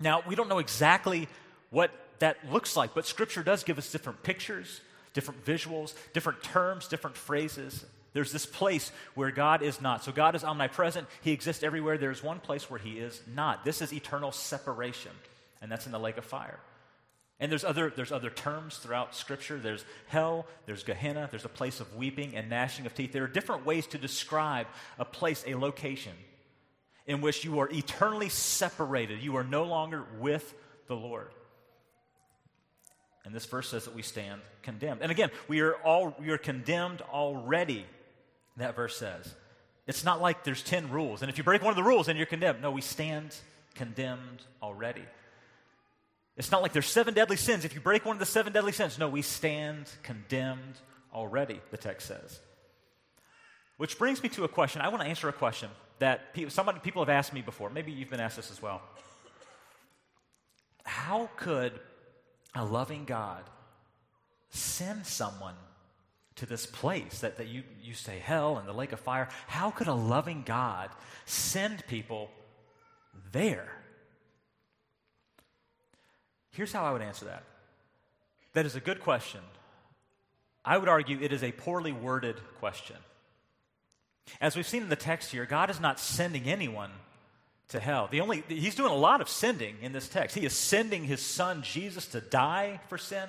Now, 0.00 0.22
we 0.26 0.34
don't 0.34 0.48
know 0.48 0.58
exactly 0.58 1.28
what 1.70 1.92
that 2.18 2.50
looks 2.50 2.76
like, 2.76 2.92
but 2.92 3.06
Scripture 3.06 3.44
does 3.44 3.62
give 3.62 3.78
us 3.78 3.90
different 3.90 4.22
pictures, 4.24 4.80
different 5.14 5.44
visuals, 5.44 5.94
different 6.12 6.42
terms, 6.42 6.88
different 6.88 7.16
phrases. 7.16 7.84
There's 8.14 8.32
this 8.32 8.46
place 8.46 8.90
where 9.14 9.30
God 9.30 9.62
is 9.62 9.80
not. 9.80 10.02
So 10.02 10.10
God 10.10 10.34
is 10.34 10.42
omnipresent, 10.42 11.06
He 11.22 11.30
exists 11.30 11.62
everywhere. 11.62 11.98
There's 11.98 12.22
one 12.22 12.40
place 12.40 12.68
where 12.68 12.80
He 12.80 12.98
is 12.98 13.20
not. 13.32 13.64
This 13.64 13.80
is 13.80 13.92
eternal 13.92 14.32
separation, 14.32 15.12
and 15.62 15.70
that's 15.70 15.86
in 15.86 15.92
the 15.92 16.00
lake 16.00 16.16
of 16.16 16.24
fire. 16.24 16.58
And 17.38 17.52
there's 17.52 17.64
other, 17.64 17.92
there's 17.94 18.12
other 18.12 18.30
terms 18.30 18.78
throughout 18.78 19.14
Scripture. 19.14 19.58
There's 19.58 19.84
hell, 20.06 20.46
there's 20.64 20.82
Gehenna, 20.82 21.28
there's 21.30 21.44
a 21.44 21.50
place 21.50 21.80
of 21.80 21.94
weeping 21.94 22.34
and 22.34 22.48
gnashing 22.48 22.86
of 22.86 22.94
teeth. 22.94 23.12
There 23.12 23.24
are 23.24 23.28
different 23.28 23.66
ways 23.66 23.86
to 23.88 23.98
describe 23.98 24.66
a 24.98 25.04
place, 25.04 25.44
a 25.46 25.54
location 25.54 26.14
in 27.06 27.20
which 27.20 27.44
you 27.44 27.58
are 27.58 27.68
eternally 27.70 28.30
separated. 28.30 29.20
You 29.20 29.36
are 29.36 29.44
no 29.44 29.64
longer 29.64 30.04
with 30.18 30.54
the 30.88 30.96
Lord. 30.96 31.28
And 33.24 33.34
this 33.34 33.44
verse 33.44 33.68
says 33.68 33.84
that 33.84 33.94
we 33.94 34.02
stand 34.02 34.40
condemned. 34.62 35.02
And 35.02 35.10
again, 35.10 35.30
we 35.48 35.60
are 35.60 35.74
all 35.74 36.16
we 36.18 36.30
are 36.30 36.38
condemned 36.38 37.02
already. 37.02 37.84
That 38.56 38.76
verse 38.76 38.96
says. 38.96 39.34
It's 39.86 40.04
not 40.04 40.20
like 40.20 40.42
there's 40.42 40.62
10 40.62 40.90
rules. 40.90 41.22
And 41.22 41.30
if 41.30 41.38
you 41.38 41.44
break 41.44 41.62
one 41.62 41.70
of 41.70 41.76
the 41.76 41.82
rules, 41.82 42.06
then 42.06 42.16
you're 42.16 42.26
condemned. 42.26 42.62
No, 42.62 42.70
we 42.70 42.80
stand 42.80 43.36
condemned 43.74 44.42
already. 44.62 45.04
It's 46.36 46.50
not 46.50 46.62
like 46.62 46.72
there's 46.72 46.86
seven 46.86 47.14
deadly 47.14 47.36
sins. 47.36 47.64
If 47.64 47.74
you 47.74 47.80
break 47.80 48.04
one 48.04 48.16
of 48.16 48.20
the 48.20 48.26
seven 48.26 48.52
deadly 48.52 48.72
sins, 48.72 48.98
no, 48.98 49.08
we 49.08 49.22
stand 49.22 49.90
condemned 50.02 50.78
already, 51.12 51.60
the 51.70 51.78
text 51.78 52.08
says. 52.08 52.40
Which 53.78 53.98
brings 53.98 54.22
me 54.22 54.28
to 54.30 54.44
a 54.44 54.48
question. 54.48 54.82
I 54.82 54.88
want 54.88 55.02
to 55.02 55.08
answer 55.08 55.28
a 55.28 55.32
question 55.32 55.70
that 55.98 56.34
people, 56.34 56.50
somebody, 56.50 56.78
people 56.80 57.02
have 57.02 57.08
asked 57.08 57.32
me 57.32 57.40
before. 57.40 57.70
Maybe 57.70 57.92
you've 57.92 58.10
been 58.10 58.20
asked 58.20 58.36
this 58.36 58.50
as 58.50 58.60
well. 58.60 58.82
How 60.84 61.30
could 61.36 61.72
a 62.54 62.64
loving 62.64 63.04
God 63.04 63.42
send 64.50 65.06
someone 65.06 65.54
to 66.36 66.46
this 66.46 66.66
place 66.66 67.20
that, 67.20 67.38
that 67.38 67.48
you, 67.48 67.62
you 67.82 67.94
say 67.94 68.18
hell 68.18 68.58
and 68.58 68.68
the 68.68 68.72
lake 68.74 68.92
of 68.92 69.00
fire? 69.00 69.28
How 69.46 69.70
could 69.70 69.88
a 69.88 69.94
loving 69.94 70.42
God 70.44 70.90
send 71.24 71.86
people 71.86 72.30
there? 73.32 73.68
Here's 76.56 76.72
how 76.72 76.84
I 76.84 76.92
would 76.92 77.02
answer 77.02 77.26
that. 77.26 77.42
That 78.54 78.64
is 78.64 78.74
a 78.74 78.80
good 78.80 79.00
question. 79.00 79.40
I 80.64 80.78
would 80.78 80.88
argue 80.88 81.18
it 81.20 81.32
is 81.32 81.42
a 81.42 81.52
poorly 81.52 81.92
worded 81.92 82.36
question. 82.58 82.96
As 84.40 84.56
we've 84.56 84.66
seen 84.66 84.82
in 84.82 84.88
the 84.88 84.96
text 84.96 85.30
here, 85.30 85.46
God 85.46 85.70
is 85.70 85.80
not 85.80 86.00
sending 86.00 86.44
anyone 86.44 86.90
to 87.68 87.78
hell. 87.78 88.08
The 88.10 88.20
only 88.20 88.42
he's 88.48 88.74
doing 88.74 88.90
a 88.90 88.96
lot 88.96 89.20
of 89.20 89.28
sending 89.28 89.76
in 89.82 89.92
this 89.92 90.08
text. 90.08 90.34
He 90.36 90.46
is 90.46 90.54
sending 90.54 91.04
his 91.04 91.20
son 91.20 91.62
Jesus 91.62 92.06
to 92.08 92.20
die 92.20 92.80
for 92.88 92.98
sin. 92.98 93.28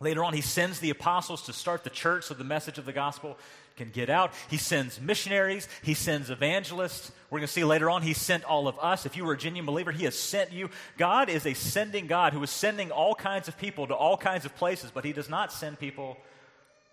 Later 0.00 0.24
on, 0.24 0.34
he 0.34 0.40
sends 0.40 0.80
the 0.80 0.90
apostles 0.90 1.42
to 1.46 1.52
start 1.52 1.84
the 1.84 1.90
church 1.90 2.24
so 2.24 2.34
the 2.34 2.44
message 2.44 2.78
of 2.78 2.84
the 2.84 2.92
gospel 2.92 3.38
can 3.76 3.90
get 3.90 4.08
out. 4.08 4.32
He 4.48 4.56
sends 4.56 5.00
missionaries, 5.00 5.68
he 5.82 5.94
sends 5.94 6.30
evangelists. 6.30 7.10
We're 7.30 7.40
going 7.40 7.46
to 7.46 7.52
see 7.52 7.64
later 7.64 7.90
on, 7.90 8.02
he 8.02 8.14
sent 8.14 8.44
all 8.44 8.68
of 8.68 8.78
us. 8.78 9.06
If 9.06 9.16
you 9.16 9.24
were 9.24 9.32
a 9.32 9.38
genuine 9.38 9.66
believer, 9.66 9.90
he 9.90 10.04
has 10.04 10.14
sent 10.14 10.52
you. 10.52 10.70
God 10.96 11.28
is 11.28 11.46
a 11.46 11.54
sending 11.54 12.06
God 12.06 12.32
who 12.32 12.42
is 12.42 12.50
sending 12.50 12.90
all 12.90 13.14
kinds 13.14 13.48
of 13.48 13.58
people 13.58 13.86
to 13.88 13.94
all 13.94 14.16
kinds 14.16 14.44
of 14.44 14.54
places, 14.56 14.90
but 14.94 15.04
he 15.04 15.12
does 15.12 15.28
not 15.28 15.52
send 15.52 15.80
people 15.80 16.16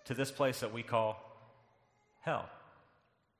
to 0.06 0.14
this 0.14 0.32
place 0.32 0.60
that 0.60 0.72
we 0.72 0.82
call 0.82 1.22
hell. 2.20 2.48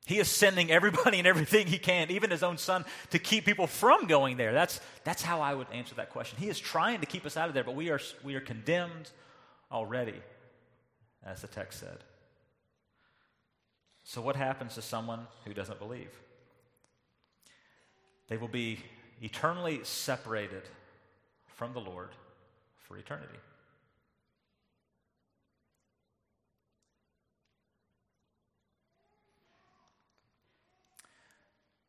He 0.05 0.19
is 0.19 0.29
sending 0.29 0.71
everybody 0.71 1.19
and 1.19 1.27
everything 1.27 1.67
he 1.67 1.79
can, 1.79 2.11
even 2.11 2.31
his 2.31 2.43
own 2.43 2.59
son, 2.59 2.85
to 3.11 3.19
keep 3.19 3.45
people 3.45 3.67
from 3.67 4.07
going 4.07 4.37
there. 4.37 4.53
That's, 4.53 4.81
that's 5.05 5.23
how 5.23 5.41
I 5.41 5.55
would 5.55 5.69
answer 5.73 5.95
that 5.97 6.11
question. 6.11 6.39
He 6.41 6.49
is 6.49 6.59
trying 6.59 7.01
to 7.01 7.07
keep 7.07 7.25
us 7.25 7.37
out 7.37 7.49
of 7.49 7.55
there, 7.55 7.65
but 7.65 7.77
we 7.77 7.91
are, 7.91 8.01
we 8.25 8.35
are 8.35 8.41
condemned 8.41 9.11
already, 9.71 10.21
as 11.25 11.41
the 11.41 11.47
text 11.47 11.81
said. 11.81 11.99
So, 14.05 14.21
what 14.21 14.37
happens 14.37 14.75
to 14.75 14.83
someone 14.83 15.27
who 15.45 15.55
doesn't 15.55 15.79
believe? 15.79 16.11
They 18.29 18.37
will 18.37 18.49
be 18.49 18.81
eternally 19.21 19.81
separated 19.85 20.63
from 21.47 21.73
the 21.73 21.81
Lord 21.81 22.11
for 22.79 22.97
eternity. 22.97 23.39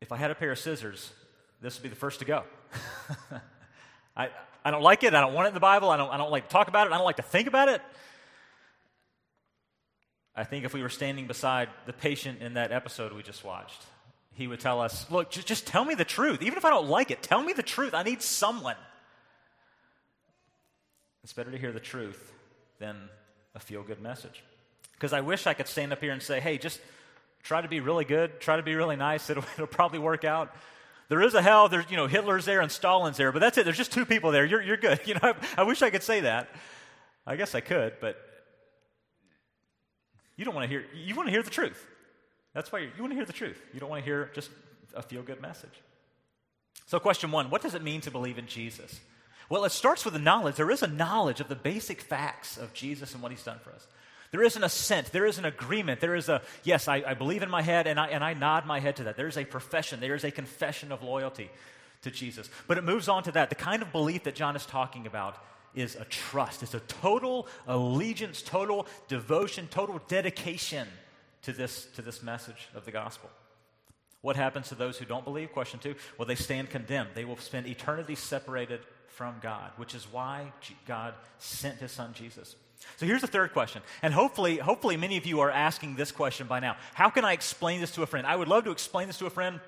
if 0.04 0.12
I 0.12 0.18
had 0.18 0.30
a 0.30 0.34
pair 0.34 0.52
of 0.52 0.58
scissors, 0.58 1.14
this 1.62 1.76
would 1.76 1.82
be 1.82 1.88
the 1.88 1.96
first 1.96 2.18
to 2.18 2.26
go. 2.26 2.44
I, 4.16 4.28
I 4.62 4.70
don't 4.70 4.82
like 4.82 5.02
it. 5.02 5.14
I 5.14 5.20
don't 5.22 5.32
want 5.32 5.46
it 5.46 5.48
in 5.48 5.54
the 5.54 5.60
Bible. 5.60 5.88
I 5.88 5.96
don't, 5.96 6.12
I 6.12 6.18
don't 6.18 6.30
like 6.30 6.46
to 6.46 6.52
talk 6.52 6.68
about 6.68 6.86
it. 6.86 6.92
I 6.92 6.98
don't 6.98 7.06
like 7.06 7.16
to 7.16 7.22
think 7.22 7.48
about 7.48 7.70
it. 7.70 7.80
I 10.36 10.44
think 10.44 10.64
if 10.64 10.74
we 10.74 10.82
were 10.82 10.88
standing 10.88 11.26
beside 11.26 11.68
the 11.86 11.92
patient 11.92 12.40
in 12.42 12.54
that 12.54 12.72
episode 12.72 13.12
we 13.12 13.22
just 13.22 13.44
watched, 13.44 13.82
he 14.34 14.46
would 14.46 14.60
tell 14.60 14.80
us, 14.80 15.10
Look, 15.10 15.30
just, 15.30 15.46
just 15.46 15.66
tell 15.66 15.84
me 15.84 15.94
the 15.94 16.04
truth. 16.04 16.42
Even 16.42 16.56
if 16.56 16.64
I 16.64 16.70
don't 16.70 16.88
like 16.88 17.10
it, 17.10 17.22
tell 17.22 17.42
me 17.42 17.52
the 17.52 17.62
truth. 17.62 17.94
I 17.94 18.02
need 18.02 18.22
someone. 18.22 18.76
It's 21.22 21.32
better 21.32 21.50
to 21.50 21.58
hear 21.58 21.72
the 21.72 21.80
truth 21.80 22.32
than 22.78 22.96
a 23.54 23.60
feel 23.60 23.82
good 23.82 24.02
message. 24.02 24.42
Because 24.92 25.12
I 25.12 25.20
wish 25.20 25.46
I 25.46 25.54
could 25.54 25.68
stand 25.68 25.92
up 25.92 26.00
here 26.00 26.12
and 26.12 26.22
say, 26.22 26.40
Hey, 26.40 26.58
just 26.58 26.80
Try 27.44 27.60
to 27.60 27.68
be 27.68 27.80
really 27.80 28.06
good, 28.06 28.40
try 28.40 28.56
to 28.56 28.62
be 28.62 28.74
really 28.74 28.96
nice, 28.96 29.28
it'll, 29.30 29.44
it'll 29.54 29.66
probably 29.66 29.98
work 30.00 30.24
out. 30.24 30.54
There 31.08 31.20
is 31.20 31.34
a 31.34 31.42
hell, 31.42 31.68
there's, 31.68 31.88
you 31.90 31.98
know, 31.98 32.06
Hitler's 32.06 32.46
there 32.46 32.62
and 32.62 32.72
Stalin's 32.72 33.18
there, 33.18 33.30
but 33.30 33.40
that's 33.40 33.58
it. 33.58 33.64
There's 33.64 33.76
just 33.76 33.92
two 33.92 34.06
people 34.06 34.32
there. 34.32 34.46
You're, 34.46 34.62
you're 34.62 34.78
good. 34.78 35.00
You 35.06 35.14
know, 35.14 35.20
I, 35.22 35.34
I 35.58 35.62
wish 35.64 35.82
I 35.82 35.90
could 35.90 36.02
say 36.02 36.20
that. 36.20 36.48
I 37.26 37.36
guess 37.36 37.54
I 37.54 37.60
could, 37.60 37.94
but 38.00 38.16
you 40.36 40.44
don't 40.44 40.54
want 40.54 40.64
to 40.64 40.68
hear, 40.68 40.84
you 40.94 41.14
want 41.14 41.28
to 41.28 41.32
hear 41.32 41.42
the 41.42 41.50
truth. 41.50 41.86
That's 42.54 42.70
why 42.70 42.80
you 42.80 42.90
want 43.00 43.10
to 43.10 43.16
hear 43.16 43.24
the 43.24 43.32
truth. 43.32 43.60
You 43.72 43.80
don't 43.80 43.90
want 43.90 44.02
to 44.02 44.04
hear 44.04 44.30
just 44.34 44.50
a 44.94 45.02
feel 45.02 45.22
good 45.22 45.40
message. 45.40 45.82
So, 46.86 46.98
question 46.98 47.30
one 47.30 47.50
what 47.50 47.62
does 47.62 47.74
it 47.74 47.82
mean 47.82 48.00
to 48.02 48.10
believe 48.10 48.38
in 48.38 48.46
Jesus? 48.46 49.00
Well, 49.48 49.64
it 49.64 49.72
starts 49.72 50.04
with 50.04 50.14
the 50.14 50.20
knowledge. 50.20 50.56
There 50.56 50.70
is 50.70 50.82
a 50.82 50.86
knowledge 50.86 51.40
of 51.40 51.48
the 51.48 51.54
basic 51.54 52.00
facts 52.00 52.56
of 52.56 52.72
Jesus 52.72 53.12
and 53.12 53.22
what 53.22 53.30
he's 53.30 53.42
done 53.42 53.58
for 53.58 53.72
us. 53.72 53.86
There 54.30 54.42
is 54.42 54.56
an 54.56 54.64
assent. 54.64 55.12
There 55.12 55.26
is 55.26 55.38
an 55.38 55.44
agreement. 55.44 56.00
There 56.00 56.14
is 56.14 56.28
a, 56.28 56.42
yes, 56.64 56.88
I, 56.88 57.04
I 57.06 57.14
believe 57.14 57.42
in 57.42 57.50
my 57.50 57.62
head, 57.62 57.86
and 57.86 58.00
I, 58.00 58.08
and 58.08 58.24
I 58.24 58.34
nod 58.34 58.66
my 58.66 58.80
head 58.80 58.96
to 58.96 59.04
that. 59.04 59.16
There 59.16 59.28
is 59.28 59.36
a 59.36 59.44
profession. 59.44 60.00
There 60.00 60.14
is 60.14 60.24
a 60.24 60.30
confession 60.30 60.90
of 60.90 61.02
loyalty 61.02 61.50
to 62.02 62.10
Jesus. 62.10 62.48
But 62.66 62.78
it 62.78 62.84
moves 62.84 63.08
on 63.08 63.22
to 63.24 63.32
that. 63.32 63.48
The 63.50 63.54
kind 63.54 63.82
of 63.82 63.92
belief 63.92 64.24
that 64.24 64.34
John 64.34 64.56
is 64.56 64.66
talking 64.66 65.06
about 65.06 65.36
is 65.74 65.96
a 65.96 66.04
trust. 66.04 66.62
It's 66.62 66.74
a 66.74 66.80
total 66.80 67.46
allegiance, 67.66 68.42
total 68.42 68.86
devotion, 69.08 69.68
total 69.70 70.00
dedication 70.08 70.88
to 71.42 71.52
this, 71.52 71.86
to 71.96 72.02
this 72.02 72.22
message 72.22 72.68
of 72.74 72.84
the 72.84 72.90
gospel. 72.90 73.30
What 74.20 74.36
happens 74.36 74.68
to 74.70 74.74
those 74.74 74.96
who 74.98 75.04
don't 75.04 75.24
believe? 75.24 75.52
Question 75.52 75.80
two. 75.80 75.94
Well, 76.16 76.26
they 76.26 76.34
stand 76.34 76.70
condemned. 76.70 77.10
They 77.14 77.26
will 77.26 77.36
spend 77.36 77.66
eternity 77.66 78.14
separated 78.14 78.80
from 79.08 79.34
God, 79.42 79.70
which 79.76 79.94
is 79.94 80.10
why 80.10 80.52
God 80.86 81.14
sent 81.38 81.78
his 81.78 81.92
son 81.92 82.14
Jesus. 82.14 82.56
So 82.96 83.06
here's 83.06 83.20
the 83.20 83.26
third 83.26 83.52
question. 83.52 83.82
And 84.02 84.12
hopefully, 84.14 84.56
hopefully 84.56 84.96
many 84.96 85.16
of 85.16 85.26
you 85.26 85.40
are 85.40 85.50
asking 85.50 85.96
this 85.96 86.10
question 86.10 86.46
by 86.46 86.60
now. 86.60 86.76
How 86.94 87.10
can 87.10 87.24
I 87.24 87.32
explain 87.32 87.80
this 87.80 87.92
to 87.92 88.02
a 88.02 88.06
friend? 88.06 88.26
I 88.26 88.36
would 88.36 88.48
love 88.48 88.64
to 88.64 88.70
explain 88.70 89.06
this 89.06 89.18
to 89.18 89.26
a 89.26 89.30
friend. 89.30 89.60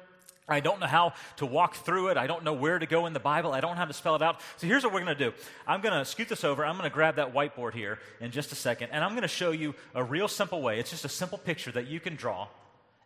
I 0.49 0.61
don't 0.61 0.79
know 0.81 0.87
how 0.87 1.15
to 1.37 1.47
walk 1.47 1.75
through 1.75 2.09
it. 2.09 2.17
I 2.17 2.27
don't 2.27 2.45
know 2.45 2.53
where 2.53 2.79
to 2.79 2.87
go 2.87 3.07
in 3.07 3.13
the 3.13 3.21
Bible. 3.21 3.53
I 3.53 3.61
don't 3.61 3.73
know 3.73 3.79
how 3.79 3.85
to 3.85 3.93
spell 3.93 4.15
it 4.15 4.23
out. 4.23 4.41
So 4.59 4.67
here's 4.67 4.85
what 4.85 4.93
we're 4.93 5.03
going 5.03 5.17
to 5.17 5.31
do. 5.31 5.37
I'm 5.67 5.81
going 5.81 5.99
to 5.99 6.05
scoot 6.05 6.29
this 6.29 6.45
over. 6.45 6.65
I'm 6.65 6.77
going 6.77 6.89
to 6.89 6.95
grab 6.95 7.17
that 7.17 7.35
whiteboard 7.35 7.75
here 7.75 7.99
in 8.21 8.31
just 8.31 8.53
a 8.53 8.55
second, 8.55 8.91
and 8.93 9.03
I'm 9.03 9.11
going 9.11 9.23
to 9.23 9.29
show 9.29 9.51
you 9.51 9.75
a 9.95 10.05
real 10.05 10.29
simple 10.29 10.63
way. 10.63 10.79
It's 10.79 10.91
just 10.91 11.05
a 11.05 11.09
simple 11.09 11.39
picture 11.39 11.73
that 11.73 11.89
you 11.89 11.99
can 11.99 12.15
draw, 12.15 12.47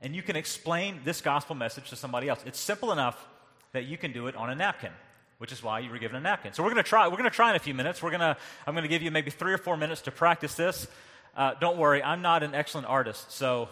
and 0.03 0.15
you 0.15 0.23
can 0.23 0.37
explain 0.37 1.01
this 1.05 1.21
gospel 1.21 1.55
message 1.55 1.91
to 1.91 1.97
somebody 1.97 2.29
else. 2.29 2.41
It's 2.45 2.61
simple 2.61 2.93
enough 2.93 3.27
that 3.73 3.85
you 3.85 3.97
can 3.97 4.13
do 4.13 4.27
it 4.27 4.37
on 4.37 4.51
a 4.51 4.55
napkin 4.55 4.93
which 5.39 5.53
is 5.53 5.63
why 5.63 5.79
you 5.79 5.91
were 5.91 5.97
given 5.97 6.17
a 6.17 6.21
napkin. 6.21 6.53
So 6.53 6.63
we're 6.63 6.69
going 6.69 6.85
to 6.85 6.87
try. 6.87 7.09
We're 7.09 7.17
going 7.17 7.25
to 7.25 7.35
try 7.35 7.49
in 7.49 7.57
a 7.57 7.61
few 7.61 7.73
minutes. 7.73 8.03
We're 8.03 8.11
going 8.11 8.21
to. 8.21 8.37
I'm 8.67 8.75
going 8.75 8.83
to 8.83 8.91
give 8.91 9.01
you 9.01 9.11
maybe 9.11 9.31
three 9.31 9.55
or 9.55 9.57
four 9.57 9.75
minutes 9.79 10.03
to 10.03 10.11
practice 10.11 10.55
this. 10.55 10.87
Uh, 11.35 11.55
don't 11.61 11.79
worry, 11.79 12.03
I'm 12.03 12.23
not 12.23 12.43
an 12.43 12.55
excellent 12.55 12.89
artist, 12.89 13.33
so 13.33 13.69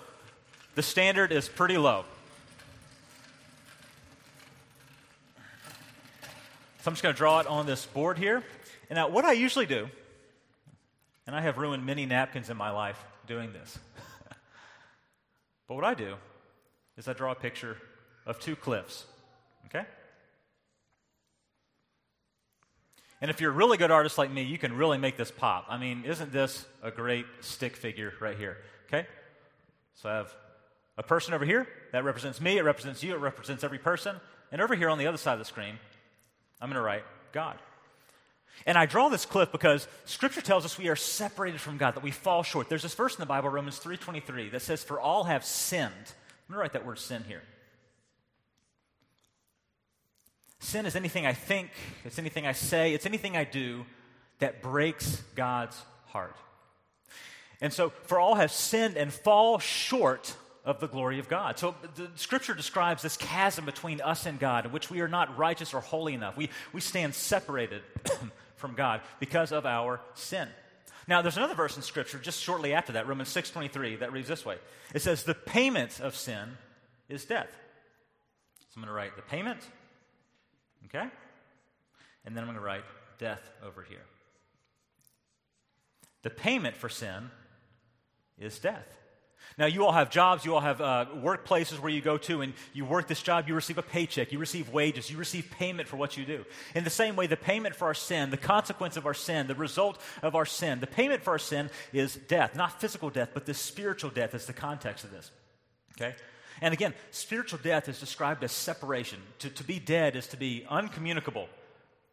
the 0.77 0.83
standard 0.83 1.33
is 1.33 1.49
pretty 1.49 1.77
low. 1.77 2.05
So 6.89 6.91
I'm 6.91 6.95
just 6.95 7.03
going 7.03 7.15
to 7.15 7.19
draw 7.19 7.39
it 7.41 7.47
on 7.47 7.67
this 7.67 7.85
board 7.85 8.17
here. 8.17 8.43
And 8.89 8.97
now, 8.97 9.09
what 9.09 9.27
I 9.27 9.33
usually 9.33 9.67
do, 9.67 9.91
and 11.27 11.37
I 11.37 11.43
have 11.43 11.59
ruined 11.59 11.85
many 11.85 12.07
napkins 12.07 12.49
in 12.49 12.57
my 12.57 12.71
life 12.71 12.99
doing 13.27 13.53
this, 13.53 13.79
but 15.69 15.75
what 15.75 15.85
I 15.85 15.93
do 15.93 16.15
is 16.97 17.07
I 17.07 17.13
draw 17.13 17.33
a 17.33 17.35
picture 17.35 17.77
of 18.25 18.39
two 18.41 18.57
cliffs. 18.57 19.05
Okay? 19.67 19.85
And 23.21 23.31
if 23.31 23.43
you're 23.43 23.51
a 23.51 23.55
really 23.55 23.77
good 23.77 23.91
artist 23.91 24.17
like 24.17 24.31
me, 24.31 24.45
you 24.45 24.57
can 24.57 24.75
really 24.75 24.97
make 24.97 25.19
this 25.19 25.31
pop. 25.31 25.67
I 25.69 25.77
mean, 25.77 26.05
isn't 26.07 26.33
this 26.33 26.65
a 26.83 26.91
great 26.91 27.27
stick 27.41 27.77
figure 27.77 28.15
right 28.19 28.39
here? 28.39 28.57
Okay? 28.87 29.07
So 29.97 30.09
I 30.09 30.15
have 30.15 30.35
a 30.97 31.03
person 31.03 31.35
over 31.35 31.45
here. 31.45 31.69
That 31.93 32.05
represents 32.05 32.41
me. 32.41 32.57
It 32.57 32.65
represents 32.65 33.03
you. 33.03 33.13
It 33.13 33.21
represents 33.21 33.63
every 33.63 33.79
person. 33.79 34.17
And 34.51 34.63
over 34.63 34.75
here 34.75 34.89
on 34.89 34.97
the 34.97 35.07
other 35.07 35.19
side 35.19 35.35
of 35.35 35.39
the 35.39 35.45
screen, 35.45 35.79
I'm 36.61 36.69
going 36.69 36.77
to 36.77 36.83
write 36.83 37.05
God. 37.33 37.57
And 38.67 38.77
I 38.77 38.87
draw 38.87 39.09
this 39.09 39.25
cliff 39.25 39.53
because 39.53 39.87
Scripture 40.05 40.41
tells 40.41 40.65
us 40.65 40.79
we 40.79 40.89
are 40.89 40.97
separated 40.97 41.61
from 41.61 41.77
God, 41.77 41.95
that 41.95 42.03
we 42.03 42.11
fall 42.11 42.43
short. 42.43 42.69
There's 42.69 42.83
this 42.83 42.95
verse 42.95 43.15
in 43.15 43.21
the 43.21 43.27
Bible, 43.27 43.49
Romans 43.49 43.79
3.23, 43.79 44.51
that 44.53 44.63
says, 44.63 44.83
For 44.83 45.01
all 45.01 45.25
have 45.25 45.45
sinned. 45.45 45.93
I'm 45.93 46.55
going 46.55 46.59
to 46.59 46.59
write 46.59 46.73
that 46.73 46.85
word 46.87 46.99
sin 46.99 47.25
here. 47.29 47.43
Sin 50.61 50.87
is 50.87 50.97
anything 50.97 51.25
I 51.25 51.35
think, 51.35 51.71
it's 52.05 52.19
anything 52.19 52.47
I 52.47 52.53
say, 52.53 52.93
it's 52.93 53.07
anything 53.07 53.37
I 53.37 53.45
do 53.45 53.87
that 54.41 54.61
breaks 54.61 55.23
God's 55.37 55.81
heart. 56.07 56.37
And 57.61 57.73
so, 57.73 57.91
for 58.05 58.19
all 58.19 58.35
have 58.37 58.53
sinned 58.53 58.97
and 58.97 59.13
fall 59.13 59.59
short 59.59 60.37
of 60.65 60.81
the 60.81 60.89
glory 60.89 61.19
of 61.19 61.29
God. 61.29 61.59
So, 61.59 61.75
the 61.95 62.09
scripture 62.17 62.55
describes 62.55 63.03
this 63.03 63.17
chasm 63.17 63.65
between 63.65 64.01
us 64.01 64.27
and 64.27 64.39
God, 64.39 64.67
in 64.67 64.73
which 64.73 64.91
we 64.91 65.01
are 65.01 65.09
not 65.09 65.39
righteous 65.39 65.73
or 65.73 65.81
holy 65.81 66.15
enough. 66.15 66.37
We, 66.37 66.51
we 66.73 66.81
stand 66.81 67.15
separated 67.15 67.83
from 68.57 68.75
God 68.75 69.01
because 69.21 69.53
of 69.53 69.67
our 69.67 70.01
sin. 70.15 70.49
Now, 71.09 71.23
there's 71.23 71.39
another 71.39 71.55
verse 71.55 71.75
in 71.77 71.83
Scripture 71.83 72.19
just 72.19 72.43
shortly 72.43 72.75
after 72.75 72.93
that, 72.93 73.09
Romans 73.09 73.31
6.23, 73.31 74.01
that 74.01 74.13
reads 74.13 74.29
this 74.29 74.45
way. 74.45 74.57
It 74.95 75.01
says, 75.01 75.23
the 75.23 75.35
payment 75.35 76.01
of 76.01 76.15
sin 76.15 76.59
is 77.09 77.25
death. 77.25 77.49
So 78.61 78.75
I'm 78.77 78.83
going 78.83 78.89
to 78.89 78.95
write 78.95 79.17
the 79.17 79.23
payment, 79.23 79.61
okay? 80.85 81.09
And 82.27 82.37
then 82.37 82.45
I'm 82.45 82.49
going 82.49 82.59
to 82.59 82.65
write 82.65 82.85
death 83.19 83.41
over 83.65 83.83
here. 83.83 84.05
The 86.23 86.31
payment 86.31 86.77
for 86.77 86.91
sin 86.91 87.31
is 88.39 88.59
death. 88.59 88.87
Now, 89.57 89.67
you 89.67 89.85
all 89.85 89.93
have 89.93 90.11
jobs, 90.11 90.45
you 90.45 90.55
all 90.55 90.61
have 90.61 90.81
uh, 90.81 91.07
workplaces 91.17 91.81
where 91.81 91.91
you 91.91 92.01
go 92.01 92.19
to, 92.19 92.43
and 92.43 92.53
you 92.73 92.85
work 92.85 93.09
this 93.09 93.23
job, 93.23 93.49
you 93.49 93.55
receive 93.55 93.79
a 93.79 93.83
paycheck, 93.83 94.31
you 94.31 94.39
receive 94.39 94.73
wages, 94.73 95.11
you 95.11 95.17
receive 95.17 95.51
payment 95.51 95.89
for 95.89 95.97
what 95.97 96.17
you 96.17 96.25
do. 96.25 96.45
In 96.75 96.85
the 96.85 96.91
same 96.91 97.17
way, 97.17 97.27
the 97.27 97.37
payment 97.37 97.75
for 97.75 97.87
our 97.87 97.95
sin, 97.95 98.31
the 98.31 98.37
consequence 98.37 98.97
of 98.97 99.07
our 99.07 99.15
sin, 99.15 99.47
the 99.47 99.55
result 99.55 100.01
of 100.23 100.35
our 100.35 100.47
sin, 100.47 100.81
the 100.81 100.87
payment 100.87 101.23
for 101.23 101.31
our 101.31 101.39
sin 101.39 101.71
is 101.93 102.15
death. 102.15 102.55
Not 102.55 102.81
physical 102.81 103.11
death, 103.11 103.31
but 103.35 103.47
the 103.47 103.55
spiritual 103.55 104.11
death 104.11 104.35
is 104.35 104.47
the 104.47 104.53
context 104.53 105.05
of 105.05 105.11
this. 105.11 105.31
Okay? 105.97 106.15
And 106.61 106.75
again, 106.75 106.95
spiritual 107.11 107.61
death 107.63 107.89
is 107.89 108.01
described 108.01 108.43
as 108.45 108.53
separation. 108.53 109.21
To, 109.41 109.51
to 109.51 109.65
be 109.65 109.79
dead 109.79 110.17
is 110.17 110.27
to 110.29 110.37
be 110.37 110.67
uncommunicable 110.69 111.49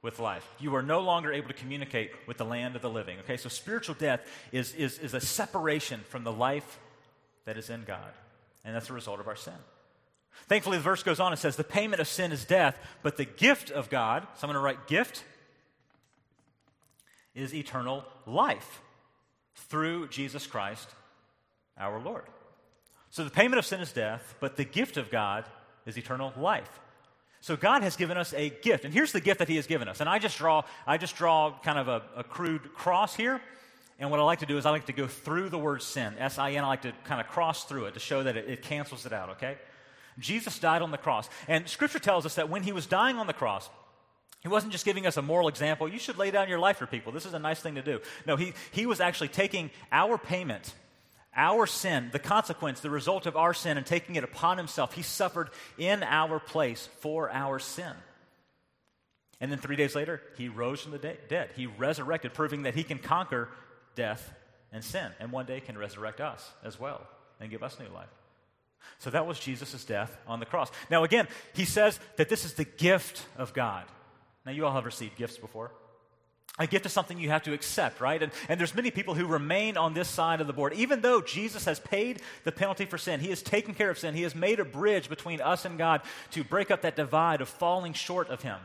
with 0.01 0.19
life. 0.19 0.47
You 0.59 0.75
are 0.75 0.83
no 0.83 0.99
longer 0.99 1.33
able 1.33 1.47
to 1.47 1.53
communicate 1.53 2.11
with 2.27 2.37
the 2.37 2.45
land 2.45 2.75
of 2.75 2.83
the 2.83 2.89
living. 2.89 3.17
Okay, 3.21 3.37
so 3.37 3.49
spiritual 3.49 3.95
death 3.95 4.21
is, 4.51 4.73
is, 4.75 4.99
is 4.99 5.15
a 5.15 5.19
separation 5.19 6.01
from 6.09 6.23
the 6.23 6.31
life 6.31 6.79
that 7.45 7.57
is 7.57 7.69
in 7.69 7.83
God. 7.85 8.11
And 8.63 8.75
that's 8.75 8.89
a 8.89 8.93
result 8.93 9.19
of 9.19 9.27
our 9.27 9.35
sin. 9.35 9.53
Thankfully, 10.47 10.77
the 10.77 10.83
verse 10.83 11.03
goes 11.03 11.19
on 11.19 11.31
and 11.31 11.39
says, 11.39 11.55
The 11.55 11.63
payment 11.63 12.01
of 12.01 12.07
sin 12.07 12.31
is 12.31 12.45
death, 12.45 12.77
but 13.01 13.17
the 13.17 13.25
gift 13.25 13.71
of 13.71 13.89
God, 13.89 14.23
so 14.35 14.47
I'm 14.47 14.53
going 14.53 14.55
to 14.55 14.59
write 14.59 14.87
gift, 14.87 15.23
is 17.33 17.53
eternal 17.53 18.03
life 18.25 18.81
through 19.55 20.07
Jesus 20.09 20.45
Christ 20.45 20.89
our 21.77 21.99
Lord. 21.99 22.23
So 23.09 23.23
the 23.23 23.29
payment 23.29 23.59
of 23.59 23.65
sin 23.65 23.79
is 23.79 23.91
death, 23.91 24.35
but 24.39 24.57
the 24.57 24.65
gift 24.65 24.97
of 24.97 25.09
God 25.09 25.45
is 25.85 25.97
eternal 25.97 26.33
life. 26.37 26.79
So 27.41 27.55
God 27.55 27.83
has 27.83 27.95
given 27.95 28.17
us 28.17 28.33
a 28.33 28.49
gift, 28.49 28.85
and 28.85 28.93
here's 28.93 29.11
the 29.11 29.21
gift 29.21 29.39
that 29.39 29.47
He 29.47 29.55
has 29.57 29.67
given 29.67 29.87
us. 29.87 29.99
And 30.01 30.09
I 30.09 30.19
just 30.19 30.37
draw, 30.37 30.63
I 30.87 30.97
just 30.97 31.15
draw 31.15 31.53
kind 31.63 31.77
of 31.77 31.87
a, 31.87 32.01
a 32.17 32.23
crude 32.23 32.73
cross 32.73 33.15
here. 33.15 33.39
And 33.97 34.11
what 34.11 34.19
I 34.19 34.23
like 34.23 34.39
to 34.39 34.45
do 34.45 34.57
is 34.57 34.65
I 34.65 34.71
like 34.71 34.87
to 34.87 34.93
go 34.93 35.07
through 35.07 35.49
the 35.49 35.57
word 35.57 35.81
sin, 35.81 36.15
S 36.19 36.37
I 36.37 36.51
N. 36.51 36.63
I 36.63 36.67
like 36.67 36.81
to 36.81 36.93
kind 37.05 37.21
of 37.21 37.27
cross 37.27 37.63
through 37.63 37.85
it 37.85 37.93
to 37.93 37.99
show 37.99 38.23
that 38.23 38.35
it, 38.35 38.49
it 38.49 38.61
cancels 38.61 39.05
it 39.05 39.13
out, 39.13 39.29
okay? 39.31 39.57
Jesus 40.19 40.59
died 40.59 40.81
on 40.81 40.91
the 40.91 40.97
cross. 40.97 41.29
And 41.47 41.67
Scripture 41.67 41.99
tells 41.99 42.25
us 42.25 42.35
that 42.35 42.49
when 42.49 42.63
he 42.63 42.71
was 42.71 42.85
dying 42.85 43.17
on 43.17 43.27
the 43.27 43.33
cross, 43.33 43.69
he 44.41 44.49
wasn't 44.49 44.73
just 44.73 44.85
giving 44.85 45.07
us 45.07 45.17
a 45.17 45.21
moral 45.21 45.47
example. 45.47 45.87
You 45.87 45.97
should 45.97 46.17
lay 46.17 46.29
down 46.29 46.49
your 46.49 46.59
life 46.59 46.77
for 46.77 46.85
people. 46.85 47.11
This 47.11 47.25
is 47.25 47.33
a 47.33 47.39
nice 47.39 47.61
thing 47.61 47.75
to 47.75 47.81
do. 47.81 47.99
No, 48.27 48.35
he, 48.35 48.53
he 48.71 48.85
was 48.85 48.99
actually 48.99 49.29
taking 49.29 49.71
our 49.91 50.17
payment, 50.17 50.73
our 51.35 51.65
sin, 51.65 52.09
the 52.11 52.19
consequence, 52.19 52.81
the 52.81 52.89
result 52.89 53.25
of 53.25 53.35
our 53.35 53.53
sin, 53.53 53.77
and 53.77 53.85
taking 53.85 54.15
it 54.15 54.23
upon 54.23 54.57
himself. 54.57 54.93
He 54.93 55.01
suffered 55.01 55.49
in 55.77 56.03
our 56.03 56.39
place 56.39 56.87
for 56.99 57.31
our 57.31 57.59
sin. 57.59 57.93
And 59.41 59.51
then 59.51 59.59
three 59.59 59.75
days 59.75 59.95
later, 59.95 60.21
he 60.37 60.47
rose 60.47 60.81
from 60.81 60.91
the 60.91 60.97
de- 60.97 61.17
dead. 61.27 61.49
He 61.55 61.65
resurrected, 61.65 62.33
proving 62.33 62.63
that 62.63 62.75
he 62.75 62.83
can 62.83 62.99
conquer 62.99 63.49
death, 63.95 64.33
and 64.71 64.83
sin, 64.83 65.11
and 65.19 65.31
one 65.31 65.45
day 65.45 65.61
can 65.61 65.77
resurrect 65.77 66.19
us 66.19 66.51
as 66.63 66.79
well 66.79 67.01
and 67.39 67.49
give 67.49 67.63
us 67.63 67.79
new 67.79 67.87
life. 67.93 68.09
So 68.99 69.09
that 69.09 69.25
was 69.25 69.39
Jesus' 69.39 69.83
death 69.83 70.15
on 70.27 70.39
the 70.39 70.45
cross. 70.45 70.69
Now, 70.91 71.03
again, 71.03 71.27
he 71.53 71.65
says 71.65 71.99
that 72.17 72.29
this 72.29 72.45
is 72.45 72.53
the 72.53 72.65
gift 72.65 73.25
of 73.37 73.53
God. 73.53 73.85
Now, 74.45 74.51
you 74.51 74.65
all 74.65 74.73
have 74.73 74.85
received 74.85 75.17
gifts 75.17 75.37
before. 75.37 75.71
A 76.57 76.67
gift 76.67 76.85
is 76.85 76.93
something 76.93 77.17
you 77.17 77.29
have 77.29 77.43
to 77.43 77.53
accept, 77.53 77.99
right? 77.99 78.21
And, 78.21 78.31
and 78.47 78.59
there's 78.59 78.75
many 78.75 78.89
people 78.89 79.13
who 79.13 79.25
remain 79.25 79.75
on 79.75 79.93
this 79.93 80.07
side 80.07 80.39
of 80.39 80.47
the 80.47 80.53
board. 80.53 80.73
Even 80.73 81.01
though 81.01 81.19
Jesus 81.19 81.65
has 81.65 81.79
paid 81.79 82.21
the 82.45 82.51
penalty 82.51 82.85
for 82.85 82.97
sin, 82.97 83.19
he 83.19 83.29
has 83.29 83.41
taken 83.41 83.73
care 83.73 83.89
of 83.89 83.99
sin, 83.99 84.13
he 84.13 84.21
has 84.21 84.35
made 84.35 84.61
a 84.61 84.65
bridge 84.65 85.09
between 85.09 85.41
us 85.41 85.65
and 85.65 85.77
God 85.77 86.01
to 86.31 86.43
break 86.45 86.71
up 86.71 86.83
that 86.83 86.95
divide 86.95 87.41
of 87.41 87.49
falling 87.49 87.91
short 87.93 88.29
of 88.29 88.41
him. 88.41 88.59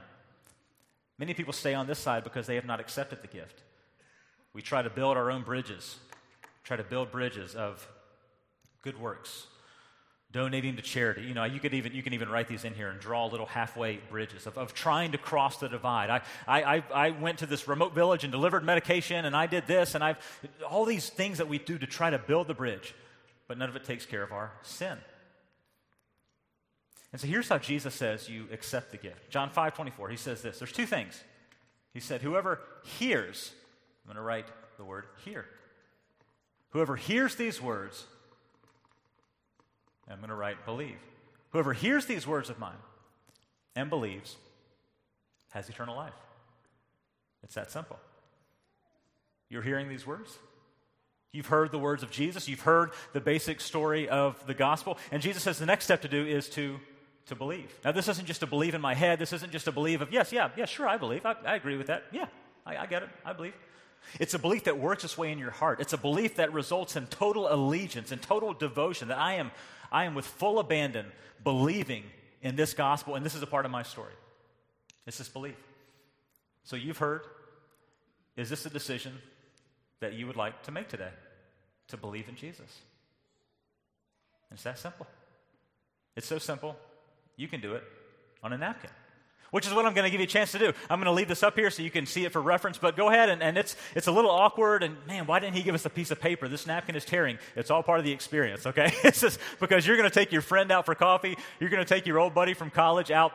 Many 1.19 1.35
people 1.35 1.53
stay 1.53 1.75
on 1.75 1.89
this 1.89 1.99
side 1.99 2.23
because 2.23 2.47
they 2.47 2.55
have 2.55 2.65
not 2.65 2.79
accepted 2.79 3.23
the 3.23 3.29
gift. 3.29 3.63
We 4.53 4.63
try 4.63 4.83
to 4.83 4.91
build 4.91 5.17
our 5.17 5.31
own 5.31 5.43
bridges, 5.43 5.99
try 6.65 6.77
to 6.77 6.83
build 6.83 7.11
bridges 7.11 7.55
of 7.55 7.87
good 8.83 9.01
works, 9.01 9.47
donating 10.33 10.77
to 10.77 10.83
charity. 10.83 11.23
You 11.23 11.35
know, 11.35 11.45
you 11.45 11.61
could 11.61 11.75
even 11.75 11.95
you 11.95 12.03
can 12.03 12.15
even 12.15 12.29
write 12.29 12.49
these 12.49 12.65
in 12.65 12.75
here 12.75 12.89
and 12.89 13.01
draw 13.01 13.27
little 13.27 13.47
halfway 13.47 13.97
bridges 14.11 14.47
of, 14.47 14.59
of 14.59 14.75
trying 14.75 15.13
to 15.13 15.19
cross 15.19 15.59
the 15.59 15.69
divide. 15.69 16.11
I, 16.11 16.23
I, 16.49 16.85
I 16.93 17.11
went 17.11 17.39
to 17.39 17.47
this 17.47 17.69
remote 17.69 17.95
village 17.95 18.25
and 18.25 18.33
delivered 18.33 18.65
medication, 18.65 19.25
and 19.25 19.37
I 19.37 19.47
did 19.47 19.67
this, 19.67 19.95
and 19.95 20.03
I've 20.03 20.19
all 20.69 20.85
these 20.85 21.09
things 21.09 21.39
that 21.39 21.49
we 21.49 21.59
do 21.59 21.79
to 21.79 21.87
try 21.87 22.11
to 22.11 22.19
build 22.19 22.49
the 22.49 22.55
bridge, 22.55 22.95
but 23.49 23.59
none 23.59 23.69
of 23.69 23.77
it 23.77 23.85
takes 23.85 24.07
care 24.07 24.23
of 24.23 24.33
our 24.33 24.53
sin. 24.63 24.99
And 27.13 27.21
so 27.21 27.27
here's 27.27 27.49
how 27.49 27.59
Jesus 27.59 27.95
says 27.95 28.29
you 28.29 28.47
accept 28.53 28.93
the 28.93 28.97
gift. 28.97 29.31
John 29.31 29.51
5 29.51 29.75
24, 29.75 30.09
he 30.11 30.17
says 30.17 30.43
this. 30.43 30.59
There's 30.59 30.73
two 30.73 30.87
things. 30.87 31.23
He 31.93 32.01
said, 32.01 32.23
Whoever 32.23 32.61
hears 32.85 33.53
I'm 34.11 34.17
going 34.17 34.25
to 34.25 34.27
write 34.27 34.49
the 34.77 34.85
word 34.85 35.05
hear. 35.25 35.47
Whoever 36.71 36.97
hears 36.97 37.37
these 37.37 37.63
words, 37.63 38.05
I'm 40.11 40.19
going 40.19 40.31
to 40.31 40.35
write 40.35 40.65
believe. 40.67 40.99
Whoever 41.51 41.73
hears 41.73 42.07
these 42.07 42.27
words 42.27 42.51
of 42.51 42.59
mine 42.59 42.75
and 43.77 43.89
believes 43.89 44.37
has 45.51 45.69
eternal 45.69 45.95
life. 45.95 46.13
It's 47.45 47.55
that 47.55 47.71
simple. 47.71 48.01
You're 49.49 49.63
hearing 49.63 49.89
these 49.89 50.05
words? 50.05 50.37
You've 51.31 51.47
heard 51.47 51.71
the 51.71 51.79
words 51.79 52.03
of 52.03 52.11
Jesus. 52.11 52.49
You've 52.49 52.63
heard 52.63 52.91
the 53.13 53.21
basic 53.21 53.61
story 53.61 54.09
of 54.09 54.45
the 54.45 54.55
gospel. 54.55 54.99
And 55.13 55.23
Jesus 55.23 55.45
says 55.45 55.61
the 55.61 55.67
next 55.67 55.85
step 55.85 56.03
to 56.03 56.09
do 56.09 56.27
is 56.27 56.49
to, 56.51 56.81
to 57.27 57.37
believe. 57.37 57.73
Now, 57.85 57.93
this 57.93 58.09
isn't 58.09 58.27
just 58.27 58.43
a 58.43 58.47
believe 58.49 58.75
in 58.75 58.81
my 58.81 58.95
head. 58.95 59.21
This 59.21 59.33
isn't 59.33 59.53
just 59.53 59.69
a 59.69 59.73
believe 59.73 60.01
of, 60.03 60.13
yes, 60.13 60.33
yeah, 60.33 60.51
yeah, 60.57 60.65
sure, 60.65 60.89
I 60.89 60.97
believe. 60.97 61.25
I, 61.25 61.37
I 61.47 61.55
agree 61.55 61.77
with 61.77 61.87
that. 61.87 62.07
Yeah, 62.11 62.27
I, 62.67 62.77
I 62.77 62.87
get 62.87 63.05
it. 63.05 63.09
I 63.25 63.33
believe. 63.35 63.55
It's 64.19 64.35
a 64.35 64.39
belief 64.39 64.65
that 64.65 64.79
works 64.79 65.05
its 65.05 65.17
way 65.17 65.31
in 65.31 65.39
your 65.39 65.51
heart. 65.51 65.81
It's 65.81 65.93
a 65.93 65.99
belief 65.99 66.37
that 66.37 66.53
results 66.53 66.97
in 66.97 67.07
total 67.07 67.53
allegiance 67.53 68.13
and 68.13 68.21
total 68.21 68.53
devotion 68.53 69.09
that 69.09 69.19
I 69.19 69.35
am, 69.35 69.51
I 69.93 70.05
am 70.05 70.15
with 70.15 70.27
full 70.27 70.59
abandon 70.59 71.07
believing 71.45 72.05
in 72.43 72.57
this 72.57 72.75
gospel, 72.75 73.15
and 73.15 73.25
this 73.25 73.35
is 73.35 73.43
a 73.43 73.47
part 73.47 73.65
of 73.65 73.71
my 73.71 73.83
story. 73.83 74.13
It's 75.07 75.19
this 75.19 75.29
belief. 75.29 75.57
So 76.65 76.77
you've 76.77 76.99
heard. 76.99 77.23
Is 78.37 78.49
this 78.49 78.65
a 78.65 78.71
decision 78.71 79.13
that 80.01 80.15
you 80.15 80.27
would 80.27 80.37
like 80.37 80.63
to 80.63 80.71
make 80.71 80.89
today? 80.89 81.11
To 81.89 81.97
believe 81.97 82.29
in 82.29 82.37
Jesus? 82.37 82.79
It's 84.53 84.63
that 84.63 84.79
simple. 84.79 85.07
It's 86.17 86.27
so 86.27 86.39
simple, 86.39 86.77
you 87.37 87.49
can 87.49 87.61
do 87.61 87.75
it 87.75 87.85
on 88.43 88.53
a 88.53 88.59
napkin 88.59 88.91
which 89.51 89.67
is 89.67 89.73
what 89.73 89.87
I'm 89.87 89.95
going 89.95 90.05
to 90.05 90.11
give 90.11 90.21
you 90.21 90.25
a 90.25 90.29
chance 90.29 90.53
to 90.53 90.59
do. 90.59 90.73
I'm 90.89 90.99
going 90.99 91.07
to 91.07 91.13
leave 91.13 91.29
this 91.29 91.43
up 91.43 91.57
here 91.57 91.71
so 91.71 91.83
you 91.83 91.91
can 91.91 92.07
see 92.07 92.25
it 92.25 92.33
for 92.33 92.41
reference, 92.41 92.79
but 92.79 92.97
go 92.97 93.09
ahead 93.09 93.29
and, 93.29 93.43
and 93.43 93.59
it's, 93.59 93.77
it's 93.95 94.07
a 94.07 94.13
little 94.13 94.31
awkward. 94.31 94.83
And 94.83 94.97
man, 95.07 95.27
why 95.27 95.39
didn't 95.39 95.57
he 95.57 95.63
give 95.63 95.75
us 95.75 95.85
a 95.85 95.91
piece 95.91 96.11
of 96.11 96.21
paper? 96.21 96.49
This 96.49 96.67
napkin 96.67 96.97
is 96.97 97.05
tearing. 97.05 97.39
It's 97.57 97.71
all 97.71 97.83
part 97.83 97.99
of 97.99 98.05
the 98.05 98.13
experience, 98.13 98.67
okay? 98.67 98.93
it's 99.05 99.21
just 99.21 99.39
because 99.59 99.87
you're 99.87 99.97
going 99.97 100.09
to 100.09 100.15
take 100.15 100.33
your 100.33 100.43
friend 100.43 100.71
out 100.71 100.87
for 100.87 100.95
coffee, 100.95 101.37
you're 101.59 101.71
going 101.71 101.85
to 101.85 101.89
take 101.89 102.07
your 102.07 102.19
old 102.19 102.35
buddy 102.35 102.55
from 102.55 102.71
college 102.71 103.11
out 103.11 103.33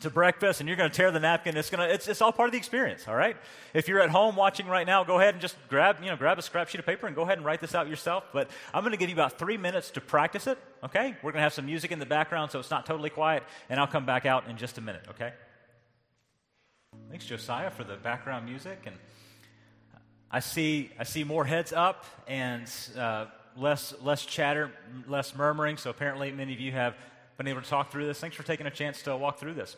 to 0.00 0.10
breakfast 0.10 0.60
and 0.60 0.68
you're 0.68 0.76
going 0.76 0.90
to 0.90 0.96
tear 0.96 1.10
the 1.10 1.20
napkin 1.20 1.56
it's 1.56 1.70
going 1.70 1.86
to 1.86 1.92
it's, 1.92 2.06
it's 2.06 2.22
all 2.22 2.32
part 2.32 2.48
of 2.48 2.52
the 2.52 2.58
experience 2.58 3.08
all 3.08 3.16
right 3.16 3.36
if 3.74 3.88
you're 3.88 4.00
at 4.00 4.10
home 4.10 4.36
watching 4.36 4.66
right 4.66 4.86
now 4.86 5.02
go 5.02 5.18
ahead 5.18 5.34
and 5.34 5.40
just 5.40 5.56
grab 5.68 5.96
you 6.02 6.10
know 6.10 6.16
grab 6.16 6.38
a 6.38 6.42
scrap 6.42 6.68
sheet 6.68 6.78
of 6.78 6.86
paper 6.86 7.06
and 7.06 7.16
go 7.16 7.22
ahead 7.22 7.38
and 7.38 7.44
write 7.44 7.60
this 7.60 7.74
out 7.74 7.88
yourself 7.88 8.24
but 8.32 8.48
i'm 8.72 8.82
going 8.82 8.92
to 8.92 8.98
give 8.98 9.08
you 9.08 9.14
about 9.14 9.38
three 9.38 9.56
minutes 9.56 9.90
to 9.90 10.00
practice 10.00 10.46
it 10.46 10.58
okay 10.84 11.16
we're 11.22 11.32
going 11.32 11.40
to 11.40 11.42
have 11.42 11.52
some 11.52 11.66
music 11.66 11.90
in 11.90 11.98
the 11.98 12.06
background 12.06 12.50
so 12.50 12.58
it's 12.58 12.70
not 12.70 12.86
totally 12.86 13.10
quiet 13.10 13.42
and 13.68 13.80
i'll 13.80 13.86
come 13.86 14.06
back 14.06 14.24
out 14.24 14.48
in 14.48 14.56
just 14.56 14.78
a 14.78 14.80
minute 14.80 15.04
okay 15.10 15.32
Thanks, 17.10 17.24
Josiah, 17.24 17.70
for 17.70 17.84
the 17.84 17.96
background 17.96 18.44
music. 18.44 18.82
And 18.84 18.96
I 20.30 20.40
see, 20.40 20.90
I 20.98 21.04
see 21.04 21.24
more 21.24 21.44
heads 21.44 21.72
up 21.72 22.04
and 22.26 22.70
uh, 22.98 23.26
less, 23.56 23.94
less 24.02 24.26
chatter, 24.26 24.70
less 25.06 25.34
murmuring. 25.34 25.78
So 25.78 25.88
apparently, 25.88 26.30
many 26.32 26.52
of 26.52 26.60
you 26.60 26.72
have 26.72 26.96
been 27.38 27.48
able 27.48 27.62
to 27.62 27.68
talk 27.68 27.90
through 27.90 28.06
this. 28.06 28.20
Thanks 28.20 28.36
for 28.36 28.42
taking 28.42 28.66
a 28.66 28.70
chance 28.70 29.02
to 29.02 29.16
walk 29.16 29.38
through 29.38 29.54
this. 29.54 29.76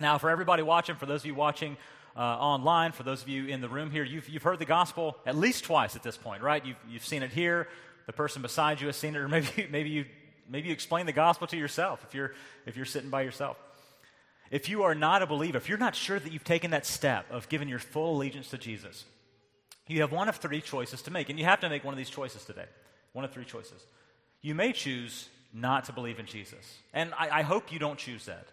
Now, 0.00 0.18
for 0.18 0.30
everybody 0.30 0.62
watching, 0.62 0.96
for 0.96 1.06
those 1.06 1.22
of 1.22 1.26
you 1.26 1.34
watching 1.34 1.76
uh, 2.16 2.20
online, 2.20 2.92
for 2.92 3.02
those 3.02 3.22
of 3.22 3.28
you 3.28 3.46
in 3.46 3.60
the 3.60 3.68
room 3.68 3.90
here, 3.90 4.04
you've, 4.04 4.28
you've 4.28 4.42
heard 4.42 4.58
the 4.58 4.64
gospel 4.64 5.16
at 5.26 5.36
least 5.36 5.64
twice 5.64 5.96
at 5.96 6.02
this 6.02 6.16
point, 6.16 6.42
right? 6.42 6.64
You've, 6.64 6.76
you've 6.88 7.04
seen 7.04 7.22
it 7.22 7.30
here. 7.30 7.68
The 8.06 8.12
person 8.12 8.42
beside 8.42 8.80
you 8.80 8.86
has 8.86 8.96
seen 8.96 9.14
it, 9.14 9.18
or 9.18 9.28
maybe, 9.28 9.68
maybe, 9.70 9.90
you, 9.90 10.04
maybe 10.48 10.68
you 10.68 10.72
explain 10.72 11.06
the 11.06 11.12
gospel 11.12 11.46
to 11.48 11.56
yourself 11.56 12.04
if 12.06 12.14
you're, 12.14 12.32
if 12.66 12.76
you're 12.76 12.86
sitting 12.86 13.10
by 13.10 13.22
yourself. 13.22 13.56
If 14.50 14.68
you 14.68 14.84
are 14.84 14.94
not 14.94 15.22
a 15.22 15.26
believer, 15.26 15.58
if 15.58 15.68
you're 15.68 15.78
not 15.78 15.94
sure 15.94 16.18
that 16.18 16.32
you've 16.32 16.44
taken 16.44 16.70
that 16.70 16.86
step 16.86 17.30
of 17.30 17.48
giving 17.48 17.68
your 17.68 17.78
full 17.78 18.16
allegiance 18.16 18.48
to 18.50 18.58
Jesus, 18.58 19.04
you 19.88 20.00
have 20.02 20.12
one 20.12 20.28
of 20.28 20.36
three 20.36 20.60
choices 20.60 21.02
to 21.02 21.10
make. 21.10 21.28
And 21.28 21.38
you 21.38 21.44
have 21.44 21.60
to 21.60 21.68
make 21.68 21.84
one 21.84 21.94
of 21.94 21.98
these 21.98 22.10
choices 22.10 22.44
today. 22.44 22.66
One 23.12 23.24
of 23.24 23.32
three 23.32 23.44
choices. 23.44 23.84
You 24.42 24.54
may 24.54 24.72
choose 24.72 25.28
not 25.52 25.86
to 25.86 25.92
believe 25.92 26.18
in 26.18 26.26
Jesus. 26.26 26.78
And 26.92 27.12
I, 27.18 27.38
I 27.38 27.42
hope 27.42 27.72
you 27.72 27.78
don't 27.78 27.98
choose 27.98 28.26
that. 28.26 28.46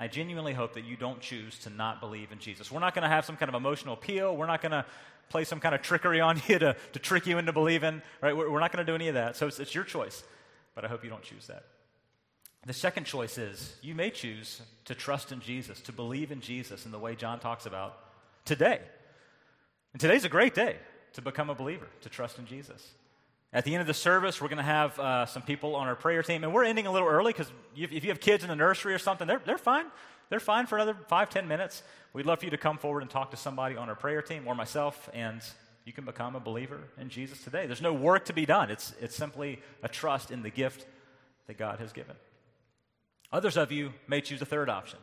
I 0.00 0.08
genuinely 0.08 0.54
hope 0.54 0.72
that 0.74 0.84
you 0.86 0.96
don't 0.96 1.20
choose 1.20 1.58
to 1.58 1.70
not 1.70 2.00
believe 2.00 2.32
in 2.32 2.38
Jesus. 2.38 2.72
We're 2.72 2.80
not 2.80 2.94
going 2.94 3.02
to 3.02 3.08
have 3.08 3.26
some 3.26 3.36
kind 3.36 3.50
of 3.50 3.54
emotional 3.54 3.92
appeal. 3.92 4.34
We're 4.34 4.46
not 4.46 4.62
going 4.62 4.72
to 4.72 4.86
play 5.28 5.44
some 5.44 5.60
kind 5.60 5.74
of 5.74 5.82
trickery 5.82 6.22
on 6.22 6.40
you 6.48 6.58
to, 6.58 6.74
to 6.94 6.98
trick 6.98 7.26
you 7.26 7.36
into 7.36 7.52
believing. 7.52 8.00
Right? 8.22 8.34
We're, 8.34 8.50
we're 8.50 8.60
not 8.60 8.72
going 8.72 8.84
to 8.84 8.90
do 8.90 8.94
any 8.94 9.08
of 9.08 9.14
that. 9.14 9.36
So 9.36 9.46
it's, 9.46 9.60
it's 9.60 9.74
your 9.74 9.84
choice. 9.84 10.24
But 10.74 10.86
I 10.86 10.88
hope 10.88 11.04
you 11.04 11.10
don't 11.10 11.22
choose 11.22 11.48
that. 11.48 11.64
The 12.64 12.72
second 12.72 13.04
choice 13.04 13.36
is 13.36 13.76
you 13.82 13.94
may 13.94 14.08
choose 14.08 14.62
to 14.86 14.94
trust 14.94 15.32
in 15.32 15.40
Jesus, 15.40 15.82
to 15.82 15.92
believe 15.92 16.32
in 16.32 16.40
Jesus 16.40 16.86
in 16.86 16.92
the 16.92 16.98
way 16.98 17.14
John 17.14 17.38
talks 17.38 17.66
about 17.66 17.98
today. 18.46 18.80
And 19.92 20.00
today's 20.00 20.24
a 20.24 20.30
great 20.30 20.54
day 20.54 20.76
to 21.12 21.20
become 21.20 21.50
a 21.50 21.54
believer, 21.54 21.88
to 22.00 22.08
trust 22.08 22.38
in 22.38 22.46
Jesus. 22.46 22.88
At 23.52 23.64
the 23.64 23.74
end 23.74 23.80
of 23.80 23.88
the 23.88 23.94
service, 23.94 24.40
we're 24.40 24.48
going 24.48 24.58
to 24.58 24.62
have 24.62 24.98
uh, 24.98 25.26
some 25.26 25.42
people 25.42 25.74
on 25.74 25.88
our 25.88 25.96
prayer 25.96 26.22
team, 26.22 26.44
and 26.44 26.54
we're 26.54 26.64
ending 26.64 26.86
a 26.86 26.92
little 26.92 27.08
early 27.08 27.32
because 27.32 27.50
if 27.76 28.04
you 28.04 28.10
have 28.10 28.20
kids 28.20 28.44
in 28.44 28.48
the 28.48 28.54
nursery 28.54 28.94
or 28.94 28.98
something, 28.98 29.26
they're, 29.26 29.42
they're 29.44 29.58
fine. 29.58 29.86
They're 30.28 30.38
fine 30.38 30.66
for 30.66 30.76
another 30.76 30.96
five, 31.08 31.30
ten 31.30 31.48
minutes. 31.48 31.82
We'd 32.12 32.26
love 32.26 32.38
for 32.38 32.44
you 32.44 32.52
to 32.52 32.56
come 32.56 32.78
forward 32.78 33.02
and 33.02 33.10
talk 33.10 33.32
to 33.32 33.36
somebody 33.36 33.76
on 33.76 33.88
our 33.88 33.96
prayer 33.96 34.22
team 34.22 34.44
or 34.46 34.54
myself, 34.54 35.10
and 35.12 35.42
you 35.84 35.92
can 35.92 36.04
become 36.04 36.36
a 36.36 36.40
believer 36.40 36.78
in 37.00 37.08
Jesus 37.08 37.42
today. 37.42 37.66
There's 37.66 37.82
no 37.82 37.92
work 37.92 38.26
to 38.26 38.32
be 38.32 38.46
done, 38.46 38.70
it's, 38.70 38.94
it's 39.00 39.16
simply 39.16 39.60
a 39.82 39.88
trust 39.88 40.30
in 40.30 40.42
the 40.42 40.50
gift 40.50 40.86
that 41.48 41.58
God 41.58 41.80
has 41.80 41.92
given. 41.92 42.14
Others 43.32 43.56
of 43.56 43.72
you 43.72 43.92
may 44.06 44.20
choose 44.20 44.40
a 44.42 44.46
third 44.46 44.68
option. 44.68 45.00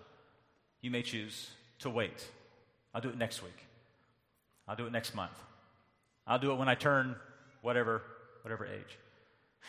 You 0.81 0.91
may 0.91 1.01
choose 1.01 1.49
to 1.79 1.89
wait. 1.89 2.25
I'll 2.93 3.01
do 3.01 3.09
it 3.09 3.17
next 3.17 3.43
week. 3.43 3.65
I'll 4.67 4.75
do 4.77 4.85
it 4.85 4.93
next 4.93 5.13
month. 5.15 5.37
I'll 6.25 6.39
do 6.39 6.51
it 6.51 6.55
when 6.55 6.69
I 6.69 6.75
turn 6.75 7.15
whatever 7.61 8.01
whatever 8.47 8.65
age. 8.65 8.97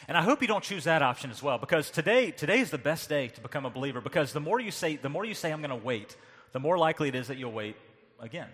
And 0.07 0.17
I 0.17 0.23
hope 0.23 0.41
you 0.41 0.47
don't 0.47 0.63
choose 0.63 0.85
that 0.85 1.03
option 1.03 1.33
as 1.33 1.43
well, 1.43 1.59
because 1.59 1.91
today, 1.91 2.31
today 2.31 2.61
is 2.61 2.71
the 2.71 2.79
best 2.79 3.09
day 3.09 3.27
to 3.27 3.41
become 3.41 3.67
a 3.67 3.71
believer. 3.71 4.01
Because 4.01 4.33
the 4.33 4.41
more 4.41 4.61
you 4.61 4.71
say, 4.71 4.95
the 4.95 5.09
more 5.09 5.25
you 5.25 5.35
say, 5.35 5.53
I'm 5.53 5.61
going 5.61 5.77
to 5.77 5.85
wait, 5.85 6.17
the 6.53 6.61
more 6.61 6.79
likely 6.79 7.09
it 7.09 7.17
is 7.17 7.27
that 7.27 7.39
you'll 7.39 7.53
wait 7.53 7.75
again. 8.21 8.47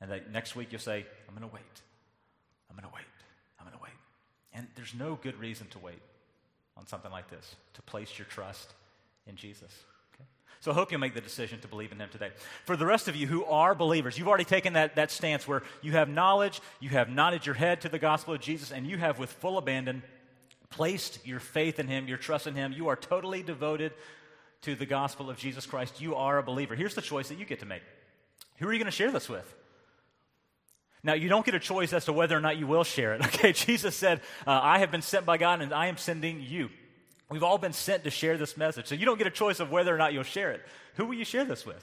And 0.00 0.12
that 0.12 0.30
next 0.30 0.54
week 0.54 0.68
you'll 0.70 0.80
say, 0.80 1.04
I'm 1.28 1.34
going 1.34 1.48
to 1.48 1.52
wait. 1.52 1.82
I'm 2.70 2.76
going 2.76 2.88
to 2.88 2.94
wait. 2.94 3.04
I'm 3.58 3.66
going 3.66 3.76
to 3.76 3.82
wait. 3.82 3.92
And 4.54 4.68
there's 4.76 4.94
no 4.94 5.18
good 5.20 5.38
reason 5.40 5.66
to 5.70 5.80
wait 5.80 6.00
on 6.76 6.86
something 6.86 7.10
like 7.10 7.28
this, 7.28 7.56
to 7.74 7.82
place 7.82 8.16
your 8.16 8.26
trust 8.26 8.72
in 9.26 9.34
Jesus. 9.34 9.72
So 10.62 10.70
I 10.70 10.74
hope 10.74 10.92
you'll 10.92 11.00
make 11.00 11.14
the 11.14 11.20
decision 11.20 11.58
to 11.62 11.66
believe 11.66 11.90
in 11.90 11.98
Him 11.98 12.08
today. 12.08 12.30
For 12.66 12.76
the 12.76 12.86
rest 12.86 13.08
of 13.08 13.16
you 13.16 13.26
who 13.26 13.44
are 13.46 13.74
believers, 13.74 14.16
you've 14.16 14.28
already 14.28 14.44
taken 14.44 14.74
that, 14.74 14.94
that 14.94 15.10
stance 15.10 15.46
where 15.46 15.64
you 15.82 15.90
have 15.92 16.08
knowledge, 16.08 16.60
you 16.78 16.90
have 16.90 17.08
nodded 17.08 17.44
your 17.44 17.56
head 17.56 17.80
to 17.80 17.88
the 17.88 17.98
gospel 17.98 18.32
of 18.32 18.40
Jesus, 18.40 18.70
and 18.70 18.86
you 18.86 18.96
have, 18.96 19.18
with 19.18 19.32
full 19.32 19.58
abandon, 19.58 20.04
placed 20.70 21.26
your 21.26 21.40
faith 21.40 21.80
in 21.80 21.88
Him, 21.88 22.06
your 22.06 22.16
trust 22.16 22.46
in 22.46 22.54
Him. 22.54 22.72
You 22.72 22.86
are 22.86 22.94
totally 22.94 23.42
devoted 23.42 23.92
to 24.60 24.76
the 24.76 24.86
gospel 24.86 25.28
of 25.28 25.36
Jesus 25.36 25.66
Christ. 25.66 26.00
You 26.00 26.14
are 26.14 26.38
a 26.38 26.44
believer. 26.44 26.76
Here's 26.76 26.94
the 26.94 27.02
choice 27.02 27.28
that 27.30 27.40
you 27.40 27.44
get 27.44 27.58
to 27.58 27.66
make 27.66 27.82
who 28.58 28.68
are 28.68 28.72
you 28.72 28.78
going 28.78 28.86
to 28.86 28.92
share 28.92 29.10
this 29.10 29.28
with? 29.28 29.52
Now, 31.02 31.14
you 31.14 31.28
don't 31.28 31.44
get 31.44 31.56
a 31.56 31.58
choice 31.58 31.92
as 31.92 32.04
to 32.04 32.12
whether 32.12 32.36
or 32.36 32.40
not 32.40 32.56
you 32.56 32.68
will 32.68 32.84
share 32.84 33.14
it. 33.14 33.26
Okay, 33.26 33.52
Jesus 33.52 33.96
said, 33.96 34.20
uh, 34.46 34.60
I 34.62 34.78
have 34.78 34.92
been 34.92 35.02
sent 35.02 35.26
by 35.26 35.38
God 35.38 35.60
and 35.60 35.74
I 35.74 35.88
am 35.88 35.96
sending 35.96 36.40
you. 36.40 36.70
We've 37.32 37.42
all 37.42 37.56
been 37.56 37.72
sent 37.72 38.04
to 38.04 38.10
share 38.10 38.36
this 38.36 38.58
message. 38.58 38.88
So 38.88 38.94
you 38.94 39.06
don't 39.06 39.16
get 39.16 39.26
a 39.26 39.30
choice 39.30 39.58
of 39.58 39.70
whether 39.70 39.94
or 39.94 39.96
not 39.96 40.12
you'll 40.12 40.22
share 40.22 40.52
it. 40.52 40.60
Who 40.96 41.06
will 41.06 41.14
you 41.14 41.24
share 41.24 41.46
this 41.46 41.64
with? 41.64 41.82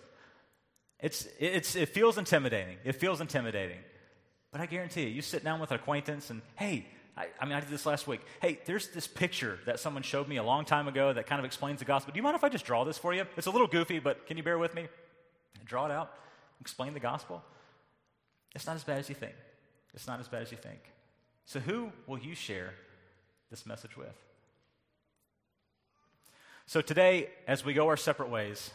It's, 0.99 1.27
it's, 1.39 1.75
it 1.75 1.89
feels 1.89 2.19
intimidating. 2.19 2.77
It 2.83 2.93
feels 2.93 3.19
intimidating. 3.19 3.79
But 4.51 4.61
I 4.61 4.67
guarantee 4.67 5.05
you, 5.05 5.09
you 5.09 5.23
sit 5.23 5.43
down 5.43 5.59
with 5.59 5.71
an 5.71 5.77
acquaintance 5.77 6.29
and, 6.29 6.43
hey, 6.55 6.85
I, 7.17 7.29
I, 7.41 7.45
mean, 7.45 7.55
I 7.55 7.61
did 7.61 7.69
this 7.69 7.87
last 7.87 8.07
week. 8.07 8.21
Hey, 8.43 8.59
there's 8.65 8.89
this 8.89 9.07
picture 9.07 9.57
that 9.65 9.79
someone 9.79 10.03
showed 10.03 10.27
me 10.27 10.37
a 10.37 10.43
long 10.43 10.65
time 10.65 10.87
ago 10.87 11.13
that 11.13 11.25
kind 11.25 11.39
of 11.39 11.45
explains 11.45 11.79
the 11.79 11.85
gospel. 11.85 12.13
Do 12.13 12.19
you 12.19 12.23
mind 12.23 12.35
if 12.35 12.43
I 12.43 12.49
just 12.49 12.65
draw 12.65 12.83
this 12.83 12.99
for 12.99 13.11
you? 13.11 13.25
It's 13.35 13.47
a 13.47 13.51
little 13.51 13.67
goofy, 13.67 13.97
but 13.97 14.27
can 14.27 14.37
you 14.37 14.43
bear 14.43 14.59
with 14.59 14.75
me? 14.75 14.87
Draw 15.65 15.87
it 15.87 15.91
out, 15.91 16.13
explain 16.61 16.93
the 16.93 16.99
gospel. 16.99 17.43
It's 18.53 18.67
not 18.67 18.75
as 18.75 18.83
bad 18.83 18.99
as 18.99 19.09
you 19.09 19.15
think. 19.15 19.33
It's 19.95 20.05
not 20.05 20.19
as 20.19 20.27
bad 20.27 20.43
as 20.43 20.51
you 20.51 20.57
think. 20.57 20.79
So, 21.45 21.59
who 21.59 21.91
will 22.05 22.19
you 22.19 22.35
share 22.35 22.75
this 23.49 23.65
message 23.65 23.97
with? 23.97 24.13
So 26.69 26.81
today, 26.81 27.29
as 27.47 27.65
we 27.65 27.73
go 27.73 27.87
our 27.87 27.97
separate 27.97 28.29
ways, 28.29 28.69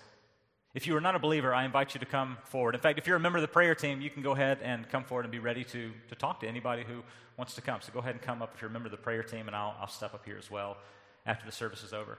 if 0.74 0.88
you 0.88 0.96
are 0.96 1.00
not 1.00 1.14
a 1.14 1.20
believer, 1.20 1.54
I 1.54 1.64
invite 1.64 1.94
you 1.94 2.00
to 2.00 2.06
come 2.06 2.38
forward. 2.46 2.74
In 2.74 2.80
fact, 2.80 2.98
if 2.98 3.06
you're 3.06 3.14
a 3.14 3.20
member 3.20 3.38
of 3.38 3.42
the 3.42 3.46
prayer 3.46 3.76
team, 3.76 4.00
you 4.00 4.10
can 4.10 4.20
go 4.20 4.32
ahead 4.32 4.58
and 4.64 4.88
come 4.88 5.04
forward 5.04 5.26
and 5.26 5.30
be 5.30 5.38
ready 5.38 5.62
to, 5.62 5.92
to 6.08 6.16
talk 6.16 6.40
to 6.40 6.48
anybody 6.48 6.82
who 6.82 7.04
wants 7.36 7.54
to 7.54 7.60
come. 7.60 7.80
So 7.82 7.92
go 7.92 8.00
ahead 8.00 8.16
and 8.16 8.20
come 8.20 8.42
up 8.42 8.50
if 8.52 8.60
you're 8.60 8.68
a 8.68 8.72
member 8.72 8.88
of 8.88 8.90
the 8.90 8.96
prayer 8.96 9.22
team, 9.22 9.46
and 9.46 9.54
I'll, 9.54 9.76
I'll 9.80 9.86
step 9.86 10.12
up 10.12 10.24
here 10.24 10.36
as 10.36 10.50
well 10.50 10.76
after 11.24 11.46
the 11.46 11.52
service 11.52 11.84
is 11.84 11.92
over. 11.92 12.18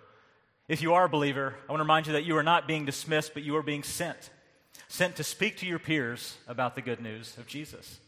If 0.69 0.81
you 0.81 0.93
are 0.93 1.03
a 1.03 1.09
believer, 1.09 1.55
I 1.67 1.71
want 1.73 1.81
to 1.81 1.83
remind 1.83 2.07
you 2.07 2.13
that 2.13 2.23
you 2.23 2.37
are 2.37 2.43
not 2.43 2.69
being 2.69 2.85
dismissed, 2.85 3.33
but 3.33 3.43
you 3.43 3.57
are 3.57 3.61
being 3.61 3.83
sent. 3.83 4.29
Sent 4.87 5.17
to 5.17 5.25
speak 5.25 5.57
to 5.57 5.65
your 5.65 5.79
peers 5.79 6.37
about 6.47 6.75
the 6.75 6.81
good 6.81 7.01
news 7.01 7.37
of 7.37 7.47
Jesus 7.47 7.99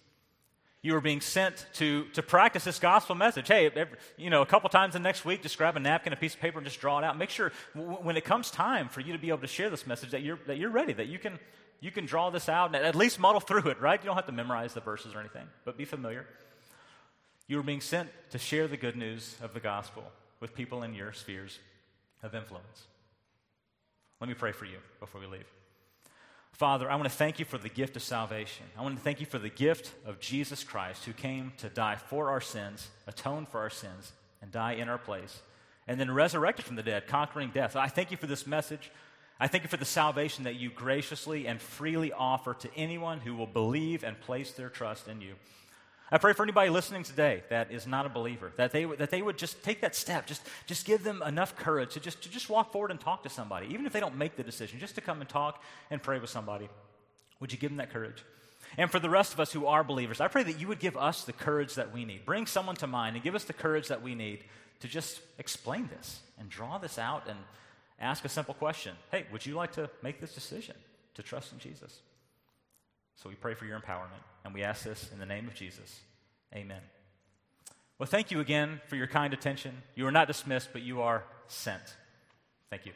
you 0.84 0.96
are 0.96 1.02
being 1.02 1.22
sent 1.22 1.66
to, 1.74 2.06
to 2.14 2.22
practice 2.22 2.64
this 2.64 2.80
gospel 2.80 3.16
message. 3.16 3.48
Hey, 3.48 3.66
every, 3.66 3.98
you 4.16 4.30
know, 4.30 4.42
a 4.42 4.46
couple 4.46 4.70
times 4.70 4.94
the 4.94 5.00
next 5.00 5.26
week, 5.26 5.42
just 5.42 5.58
grab 5.58 5.76
a 5.76 5.80
napkin, 5.80 6.14
a 6.14 6.16
piece 6.16 6.36
of 6.36 6.40
paper, 6.40 6.60
and 6.60 6.68
just 6.68 6.80
draw 6.80 7.00
it 7.00 7.04
out. 7.04 7.18
Make 7.18 7.30
sure 7.30 7.52
w- 7.76 7.98
when 7.98 8.16
it 8.16 8.24
comes 8.24 8.52
time 8.52 8.88
for 8.88 9.02
you 9.02 9.12
to 9.14 9.20
be 9.20 9.30
able 9.30 9.40
to 9.40 9.48
share 9.48 9.70
this 9.70 9.88
message 9.88 10.12
that 10.12 10.22
you're, 10.22 10.40
that 10.46 10.58
you're 10.58 10.70
ready, 10.70 10.94
that 10.94 11.08
you 11.08 11.18
can, 11.18 11.40
you 11.80 11.92
can 11.92 12.06
draw 12.06 12.30
this 12.30 12.48
out 12.48 12.74
and 12.74 12.86
at 12.86 12.96
least 12.96 13.20
muddle 13.20 13.42
through 13.42 13.70
it, 13.70 13.82
right? 13.82 14.00
You 14.00 14.06
don't 14.06 14.16
have 14.16 14.28
to 14.28 14.32
memorize 14.32 14.74
the 14.74 14.82
verses 14.82 15.16
or 15.16 15.20
anything, 15.20 15.48
but 15.66 15.78
be 15.78 15.86
familiar. 15.86 16.26
You 17.48 17.60
are 17.60 17.64
being 17.64 17.82
sent 17.82 18.10
to 18.32 18.38
share 18.38 18.68
the 18.68 18.78
good 18.78 18.96
news 18.96 19.36
of 19.42 19.54
the 19.54 19.60
gospel 19.60 20.04
with 20.40 20.54
people 20.54 20.84
in 20.84 20.94
your 20.94 21.12
spheres 21.12 21.58
of 22.22 22.36
influence. 22.36 22.88
Let 24.20 24.28
me 24.28 24.36
pray 24.36 24.52
for 24.52 24.66
you 24.66 24.78
before 25.00 25.22
we 25.22 25.28
leave. 25.28 25.46
Father, 26.58 26.90
I 26.90 26.96
want 26.96 27.08
to 27.08 27.16
thank 27.16 27.38
you 27.38 27.46
for 27.46 27.60
the 27.60 27.70
gift 27.70 27.96
of 27.96 28.02
salvation. 28.02 28.66
I 28.76 28.82
want 28.82 28.98
to 28.98 29.04
thank 29.04 29.20
you 29.20 29.28
for 29.28 29.38
the 29.38 29.48
gift 29.48 29.94
of 30.08 30.20
Jesus 30.20 30.64
Christ 30.64 31.06
who 31.06 31.14
came 31.14 31.54
to 31.58 31.70
die 31.70 31.98
for 31.98 32.32
our 32.32 32.42
sins, 32.42 32.88
atone 33.06 33.46
for 33.46 33.60
our 33.60 33.70
sins, 33.70 34.12
and 34.42 34.52
die 34.52 34.72
in 34.72 34.90
our 34.90 34.98
place, 34.98 35.44
and 35.88 36.00
then 36.00 36.10
resurrected 36.10 36.66
from 36.66 36.76
the 36.76 36.82
dead, 36.82 37.06
conquering 37.06 37.52
death. 37.54 37.76
I 37.76 37.90
thank 37.90 38.10
you 38.10 38.18
for 38.18 38.26
this 38.26 38.48
message. 38.48 38.90
I 39.40 39.48
thank 39.48 39.66
you 39.66 39.70
for 39.70 39.78
the 39.78 39.86
salvation 39.86 40.46
that 40.46 40.56
you 40.56 40.72
graciously 40.72 41.46
and 41.46 41.62
freely 41.62 42.12
offer 42.12 42.56
to 42.56 42.76
anyone 42.76 43.20
who 43.20 43.36
will 43.36 43.46
believe 43.46 44.04
and 44.04 44.20
place 44.20 44.50
their 44.54 44.70
trust 44.70 45.08
in 45.08 45.22
you. 45.22 45.36
I 46.10 46.18
pray 46.18 46.32
for 46.32 46.44
anybody 46.44 46.70
listening 46.70 47.04
today 47.04 47.44
that 47.50 47.70
is 47.70 47.86
not 47.86 48.06
a 48.06 48.10
believer, 48.10 48.54
that 48.56 48.72
they, 48.72 48.86
that 48.86 49.12
they 49.12 49.22
would 49.22 49.38
just 49.38 49.62
take 49.62 49.82
that 49.82 49.94
step, 49.94 50.26
just, 50.26 50.42
just 50.66 50.86
give 50.86 51.04
them 51.04 51.22
enough 51.22 51.56
courage 51.58 51.94
to 51.94 52.00
just, 52.00 52.24
to 52.24 52.30
just 52.30 52.50
walk 52.50 52.72
forward 52.72 52.92
and 52.92 53.00
talk 53.00 53.24
to 53.24 53.30
somebody, 53.30 53.68
even 53.72 53.86
if 53.86 53.92
they 53.92 54.00
don't 54.00 54.16
make 54.16 54.38
the 54.38 54.44
decision, 54.44 54.80
just 54.80 54.96
to 54.96 55.02
come 55.02 55.20
and 55.20 55.30
talk 55.30 55.62
and 55.92 56.02
pray 56.02 56.18
with 56.20 56.30
somebody. 56.30 56.70
Would 57.42 57.52
you 57.52 57.58
give 57.58 57.72
them 57.72 57.78
that 57.78 57.92
courage? 57.92 58.24
And 58.78 58.90
for 58.90 59.00
the 59.00 59.10
rest 59.10 59.34
of 59.34 59.40
us 59.40 59.52
who 59.52 59.66
are 59.66 59.84
believers, 59.84 60.22
I 60.22 60.30
pray 60.30 60.44
that 60.44 60.60
you 60.60 60.68
would 60.70 60.80
give 60.80 60.96
us 60.96 61.26
the 61.26 61.34
courage 61.34 61.76
that 61.76 61.94
we 61.94 62.06
need. 62.06 62.26
Bring 62.26 62.46
someone 62.46 62.76
to 62.78 62.88
mind 62.88 63.16
and 63.16 63.24
give 63.24 63.36
us 63.36 63.44
the 63.44 63.54
courage 63.54 63.90
that 63.90 64.02
we 64.02 64.16
need 64.16 64.44
to 64.80 64.88
just 64.88 65.20
explain 65.40 65.88
this 65.88 66.22
and 66.40 66.50
draw 66.50 66.78
this 66.78 66.98
out 66.98 67.24
and 67.28 67.38
ask 68.00 68.24
a 68.24 68.30
simple 68.30 68.54
question 68.54 68.96
Hey, 69.12 69.26
would 69.32 69.46
you 69.46 69.56
like 69.56 69.74
to 69.74 69.90
make 70.04 70.22
this 70.22 70.34
decision 70.34 70.76
to 71.16 71.24
trust 71.24 71.52
in 71.52 71.60
Jesus? 71.60 72.00
So 73.16 73.30
we 73.30 73.36
pray 73.36 73.56
for 73.56 73.66
your 73.66 73.80
empowerment, 73.80 74.22
and 74.48 74.56
we 74.56 74.64
ask 74.64 74.86
this 74.86 75.10
in 75.12 75.20
the 75.20 75.26
name 75.26 75.46
of 75.46 75.54
Jesus. 75.54 76.00
Amen. 76.56 76.82
Well, 78.00 78.08
thank 78.08 78.32
you 78.32 78.40
again 78.40 78.80
for 78.88 78.96
your 78.96 79.08
kind 79.08 79.34
attention. 79.34 79.74
You 79.94 80.08
are 80.08 80.12
not 80.12 80.28
dismissed, 80.28 80.70
but 80.72 80.82
you 80.82 81.02
are 81.02 81.26
sent. 81.48 81.84
Thank 82.70 82.86
you. 82.86 82.94